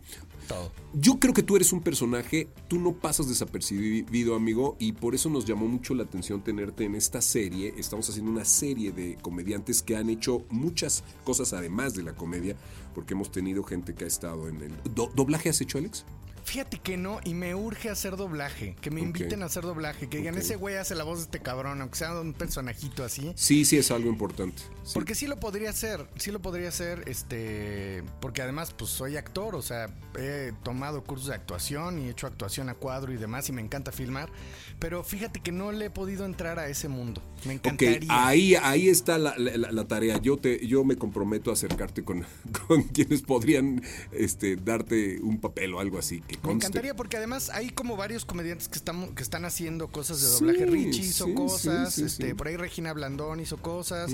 Todo. 0.47 0.71
Yo 0.93 1.19
creo 1.19 1.35
que 1.35 1.43
tú 1.43 1.57
eres 1.57 1.73
un 1.73 1.81
personaje, 1.83 2.49
tú 2.69 2.79
no 2.79 2.93
pasas 2.93 3.29
desapercibido, 3.29 4.37
amigo, 4.37 4.77
y 4.79 4.93
por 4.93 5.15
eso 5.15 5.29
nos 5.31 5.45
llamó 5.45 5.67
mucho 5.67 5.95
la 5.95 6.05
atención 6.05 6.45
tenerte 6.45 6.85
en 6.85 6.95
esta 6.95 7.21
serie. 7.21 7.75
Estamos 7.77 8.09
haciendo 8.09 8.31
una 8.31 8.45
serie 8.45 8.93
de 8.93 9.17
comediantes 9.23 9.83
que 9.83 9.97
han 9.97 10.09
hecho 10.11 10.45
muchas 10.51 11.03
cosas 11.25 11.53
además 11.53 11.95
de 11.95 12.05
la 12.05 12.15
comedia, 12.15 12.55
porque 12.95 13.15
hemos 13.15 13.33
tenido 13.33 13.65
gente 13.65 13.95
que 13.95 14.05
ha 14.05 14.07
estado 14.07 14.49
en 14.49 14.61
el... 14.63 14.73
¿Do- 14.95 15.11
¿Doblaje 15.17 15.49
has 15.49 15.61
hecho, 15.61 15.79
Alex? 15.79 16.05
Fíjate 16.47 16.79
que 16.79 16.97
no, 16.97 17.19
y 17.25 17.35
me 17.35 17.57
urge 17.57 17.91
hacer 17.91 18.17
doblaje. 18.17 18.77
Que 18.81 18.93
me 18.93 19.01
inviten 19.01 19.43
a 19.43 19.47
hacer 19.47 19.65
doblaje. 19.65 20.09
Que 20.09 20.19
digan, 20.19 20.37
ese 20.39 20.55
güey 20.55 20.77
hace 20.77 20.95
la 20.95 21.03
voz 21.03 21.19
de 21.19 21.25
este 21.25 21.41
cabrón, 21.41 21.81
aunque 21.81 21.99
sea 21.99 22.19
un 22.21 22.33
personajito 22.35 23.03
así. 23.03 23.33
Sí, 23.35 23.65
sí, 23.65 23.77
es 23.79 23.91
algo 23.91 24.09
importante. 24.09 24.63
Sí. 24.85 24.93
Porque 24.95 25.17
sí 25.17 25.27
lo 25.27 25.41
podría 25.41 25.71
hacer, 25.71 26.07
sí 26.17 26.31
lo 26.31 26.41
podría 26.41 26.69
hacer, 26.69 27.03
este, 27.09 28.05
porque 28.21 28.43
además 28.43 28.73
pues 28.79 28.91
soy 28.93 29.17
actor, 29.17 29.57
o 29.57 29.63
sea, 29.63 29.89
he 30.17 30.53
tomado 30.63 31.03
cursos 31.03 31.27
de 31.29 31.35
actuación 31.35 31.99
y 31.99 32.07
he 32.07 32.11
hecho 32.11 32.29
actuación 32.29 32.69
a 32.69 32.75
cuadro 32.75 33.13
y 33.13 33.17
demás 33.17 33.49
y 33.49 33.53
me 33.53 33.61
encanta 33.61 33.91
filmar, 33.91 34.31
pero 34.79 35.03
fíjate 35.03 35.41
que 35.41 35.51
no 35.51 35.73
le 35.73 35.87
he 35.87 35.91
podido 35.91 36.25
entrar 36.25 36.61
a 36.61 36.69
ese 36.69 36.87
mundo. 36.89 37.21
Me 37.45 37.55
encantaría. 37.55 38.07
ahí, 38.09 38.55
ahí 38.55 38.89
está 38.89 39.19
la, 39.19 39.35
la- 39.37 39.73
la 39.73 39.89
tarea. 39.89 40.19
Yo 40.23 40.37
te, 40.37 40.65
yo 40.67 40.85
me 40.85 40.97
comprometo 40.97 41.51
a 41.51 41.55
acercarte 41.55 42.05
con, 42.05 42.25
con 42.69 42.85
quienes 42.85 43.23
podrían 43.23 43.83
este, 44.13 44.55
darte 44.55 45.21
un 45.21 45.41
papel 45.41 45.75
o 45.75 45.81
algo 45.81 45.99
así 45.99 46.21
que 46.21 46.36
Me 46.37 46.43
conste. 46.43 46.67
encantaría 46.67 46.95
porque 46.95 47.17
además 47.17 47.51
hay 47.51 47.71
como 47.71 47.97
varios 47.97 48.25
comediantes 48.25 48.69
que 48.69 48.77
están, 48.79 49.15
que 49.15 49.23
están 49.23 49.45
haciendo 49.45 49.89
cosas 49.89 50.21
de 50.21 50.27
Sí, 50.29 50.45
doblaje. 50.45 50.67
Richie 50.67 51.03
hizo 51.05 51.27
sí, 51.27 51.35
cosas, 51.35 51.95
sí, 51.95 52.05
este, 52.05 52.35
por 52.35 52.49
ahí 52.49 52.57
Regina 52.57 52.93
Blandón 52.93 53.41
hizo 53.41 53.57
cosas. 53.59 54.13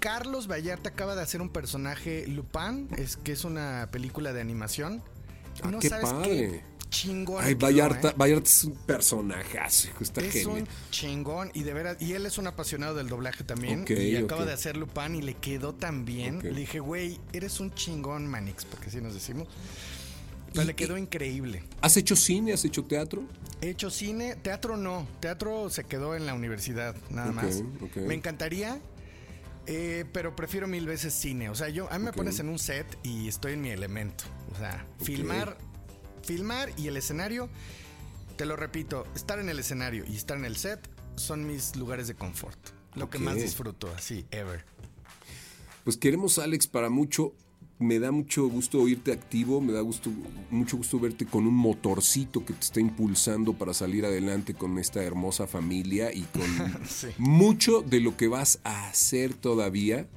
Carlos 0.00 0.46
Vallarta 0.50 0.90
acaba 0.90 1.14
de 1.14 1.22
hacer 1.22 1.40
un 1.40 1.48
personaje 1.50 2.26
Lupin, 2.26 2.88
es 2.96 3.16
que 3.16 3.32
es 3.32 3.44
una 3.44 3.88
película 3.90 4.32
de 4.32 4.40
animación. 4.40 5.02
Ah, 5.62 5.70
no 5.70 5.78
qué 5.80 5.88
sabes 5.88 6.10
padre. 6.10 6.28
qué 6.28 6.62
chingón. 6.90 7.44
Ay, 7.44 7.54
Vallarta, 7.54 8.10
¿eh? 8.10 8.14
Vallarta 8.16 8.48
es 8.48 8.64
un 8.64 8.74
personajazo, 8.86 9.88
está 10.00 10.20
es 10.22 10.32
genial. 10.32 10.60
un 10.62 10.68
chingón 10.90 11.50
y 11.52 11.62
de 11.64 11.74
veras, 11.74 11.96
y 12.00 12.12
él 12.14 12.24
es 12.26 12.38
un 12.38 12.46
apasionado 12.46 12.94
del 12.94 13.08
doblaje 13.08 13.44
también 13.44 13.84
y 13.88 14.16
acaba 14.16 14.44
de 14.46 14.52
hacer 14.52 14.76
Lupin 14.76 15.14
y 15.16 15.22
le 15.22 15.34
quedó 15.34 15.74
tan 15.74 16.04
bien. 16.04 16.38
Le 16.42 16.52
dije, 16.52 16.80
güey, 16.80 17.20
eres 17.32 17.60
un 17.60 17.74
chingón, 17.74 18.26
Manix, 18.26 18.64
porque 18.64 18.86
así 18.88 19.00
nos 19.00 19.14
decimos. 19.14 19.48
Le 20.54 20.74
quedó 20.74 20.96
increíble. 20.96 21.62
¿Has 21.80 21.96
hecho 21.96 22.16
cine? 22.16 22.52
¿Has 22.52 22.64
hecho 22.64 22.84
teatro? 22.84 23.24
He 23.60 23.70
hecho 23.70 23.90
cine, 23.90 24.36
teatro 24.36 24.76
no, 24.76 25.06
teatro 25.20 25.68
se 25.70 25.84
quedó 25.84 26.14
en 26.14 26.26
la 26.26 26.34
universidad, 26.34 26.96
nada 27.10 27.32
más. 27.32 27.62
Me 27.96 28.14
encantaría, 28.14 28.80
eh, 29.66 30.04
pero 30.12 30.34
prefiero 30.34 30.66
mil 30.66 30.86
veces 30.86 31.12
cine. 31.12 31.50
O 31.50 31.54
sea, 31.54 31.68
yo 31.68 31.90
a 31.92 31.98
mí 31.98 32.04
me 32.04 32.12
pones 32.12 32.38
en 32.40 32.48
un 32.48 32.58
set 32.58 32.86
y 33.02 33.28
estoy 33.28 33.54
en 33.54 33.60
mi 33.60 33.70
elemento. 33.70 34.24
O 34.52 34.56
sea, 34.56 34.86
filmar, 35.02 35.58
filmar 36.22 36.70
y 36.76 36.88
el 36.88 36.96
escenario, 36.96 37.48
te 38.36 38.46
lo 38.46 38.56
repito, 38.56 39.06
estar 39.14 39.38
en 39.38 39.48
el 39.48 39.58
escenario 39.58 40.04
y 40.06 40.16
estar 40.16 40.36
en 40.38 40.44
el 40.44 40.56
set 40.56 40.88
son 41.16 41.46
mis 41.46 41.76
lugares 41.76 42.08
de 42.08 42.14
confort. 42.14 42.58
Lo 42.94 43.10
que 43.10 43.18
más 43.18 43.36
disfruto, 43.36 43.92
así, 43.94 44.26
ever. 44.30 44.64
Pues 45.84 45.96
queremos, 45.96 46.38
Alex, 46.38 46.66
para 46.66 46.90
mucho. 46.90 47.34
Me 47.80 48.00
da 48.00 48.10
mucho 48.10 48.48
gusto 48.48 48.80
oírte 48.82 49.12
activo, 49.12 49.60
me 49.60 49.72
da 49.72 49.80
gusto, 49.82 50.10
mucho 50.50 50.76
gusto 50.78 50.98
verte 50.98 51.26
con 51.26 51.46
un 51.46 51.54
motorcito 51.54 52.44
que 52.44 52.52
te 52.52 52.60
está 52.60 52.80
impulsando 52.80 53.52
para 53.52 53.72
salir 53.72 54.04
adelante 54.04 54.52
con 54.54 54.78
esta 54.78 55.02
hermosa 55.04 55.46
familia 55.46 56.12
y 56.12 56.22
con 56.22 56.42
Sí. 56.88 57.06
mucho 57.18 57.82
de 57.82 58.00
lo 58.00 58.16
que 58.16 58.26
vas 58.26 58.58
a 58.64 58.88
hacer 58.88 59.32
todavía. 59.34 60.08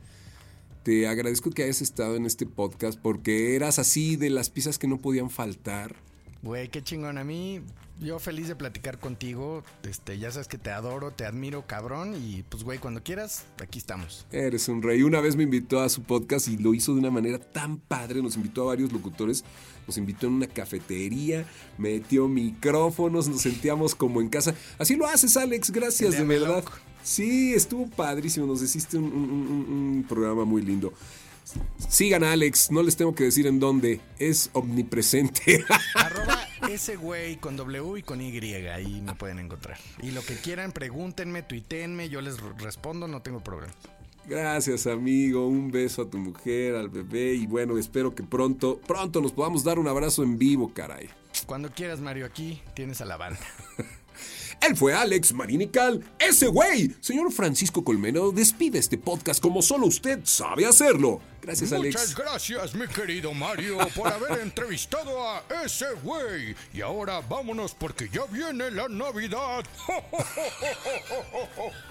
Te 0.84 1.08
agradezco 1.08 1.52
que 1.52 1.62
hayas 1.62 1.84
estado 1.84 2.16
en 2.16 2.26
este 2.26 2.48
podcast 2.48 3.00
porque 3.00 3.56
eras 3.56 3.78
así 3.78 4.16
de 4.16 4.32
las 4.32 4.50
piezas 4.50 4.80
que 4.80 4.88
no 4.88 4.98
podían 4.98 5.30
faltar. 5.30 5.96
Güey, 6.44 6.70
qué 6.70 6.82
chingón. 6.82 7.18
A 7.20 7.24
mí, 7.24 7.62
yo 8.00 8.18
feliz 8.18 8.48
de 8.48 8.56
platicar 8.56 8.98
contigo. 8.98 9.64
Este, 9.84 10.18
ya 10.18 10.32
sabes 10.32 10.48
que 10.48 10.58
te 10.58 10.72
adoro, 10.72 11.12
te 11.12 11.26
admiro, 11.26 11.68
cabrón. 11.68 12.16
Y 12.16 12.44
pues, 12.50 12.64
güey, 12.64 12.80
cuando 12.80 13.04
quieras, 13.04 13.46
aquí 13.62 13.78
estamos. 13.78 14.26
Eres 14.32 14.68
un 14.68 14.82
rey. 14.82 15.04
Una 15.04 15.22
vez 15.22 15.36
me 15.36 15.44
invitó 15.44 15.82
a 15.82 15.90
su 15.90 16.02
podcast 16.02 16.48
y 16.48 16.58
lo 16.58 16.74
hizo 16.74 16.94
de 16.94 17.00
una 17.00 17.12
manera 17.12 17.38
tan 17.38 17.78
padre. 17.78 18.24
Nos 18.24 18.38
invitó 18.38 18.64
a 18.64 18.66
varios 18.68 18.92
locutores. 18.92 19.44
Nos 19.86 19.98
invitó 19.98 20.28
en 20.28 20.34
una 20.34 20.48
cafetería, 20.48 21.46
metió 21.78 22.28
micrófonos, 22.28 23.28
nos 23.28 23.42
sentíamos 23.42 23.94
como 23.96 24.22
en 24.22 24.30
casa. 24.30 24.54
Así 24.80 24.96
lo 24.96 25.06
haces, 25.08 25.38
Alex. 25.38 25.72
Gracias, 25.72 26.12
de 26.18 26.24
verdad. 26.24 26.64
Sí, 27.04 27.54
estuvo 27.54 27.88
padrísimo. 27.90 28.46
Nos 28.46 28.62
hiciste 28.62 28.98
un, 28.98 29.06
un- 29.06 29.30
un- 29.32 29.74
un 29.98 30.06
programa 30.08 30.46
muy 30.46 30.62
lindo. 30.62 30.94
Sigan 31.90 32.24
a 32.24 32.32
Alex, 32.32 32.72
no 32.72 32.84
les 32.84 32.96
tengo 32.96 33.14
que 33.16 33.26
decir 33.26 33.48
en 33.48 33.60
dónde. 33.60 34.00
Es 34.20 34.50
omnipresente. 34.54 35.64
Arroba 35.96 36.48
ese 36.70 36.96
güey 36.96 37.38
con 37.38 37.58
W 37.58 38.00
y 38.00 38.04
con 38.04 38.22
Y. 38.22 38.32
Ahí 38.68 39.02
me 39.02 39.14
pueden 39.16 39.40
encontrar. 39.40 39.78
Y 40.02 40.12
lo 40.12 40.22
que 40.22 40.36
quieran, 40.36 40.72
pregúntenme, 40.72 41.44
tuiteenme. 41.44 42.10
Yo 42.10 42.22
les 42.22 42.40
respondo, 42.60 43.08
no 43.08 43.22
tengo 43.22 43.44
problema. 43.44 43.74
Gracias, 44.26 44.88
amigo. 44.88 45.48
Un 45.48 45.72
beso 45.72 46.04
a 46.04 46.10
tu 46.10 46.18
mujer, 46.18 46.76
al 46.76 46.90
bebé. 46.90 47.34
Y 47.34 47.48
bueno, 47.48 47.78
espero 47.78 48.14
que 48.16 48.24
pronto, 48.24 48.80
pronto 48.80 49.22
nos 49.22 49.32
podamos 49.32 49.64
dar 49.64 49.80
un 49.80 49.88
abrazo 49.88 50.24
en 50.24 50.38
vivo, 50.38 50.72
caray. 50.74 51.10
Cuando 51.46 51.72
quieras, 51.72 52.00
Mario, 52.00 52.26
aquí 52.26 52.62
tienes 52.76 53.02
a 53.02 53.06
la 53.06 53.18
banda. 53.18 53.40
Él 54.62 54.76
fue 54.78 54.94
Alex 54.94 55.34
Marinical, 55.34 56.04
ese 56.20 56.48
güey. 56.48 56.96
Señor 57.00 57.32
Francisco 57.32 57.84
Colmeno, 57.84 58.32
despide 58.32 58.78
este 58.78 58.98
podcast 58.98 59.42
como 59.42 59.64
solo 59.64 59.88
usted 59.88 60.20
sabe 60.24 60.68
hacerlo. 60.68 61.20
Gracias, 61.42 61.74
Alex. 61.74 61.96
Muchas 61.96 62.16
gracias, 62.16 62.76
mi 62.76 62.88
querido 62.88 63.34
Mario, 63.34 63.80
por 63.96 64.08
haber 64.08 64.42
entrevistado 64.42 65.28
a 65.28 65.44
ese 65.66 65.92
güey. 66.04 66.56
Y 66.74 66.82
ahora 66.82 67.20
vámonos 67.22 67.74
porque 67.74 68.08
ya 68.10 68.26
viene 68.26 68.70
la 68.70 68.88
Navidad. 68.88 69.66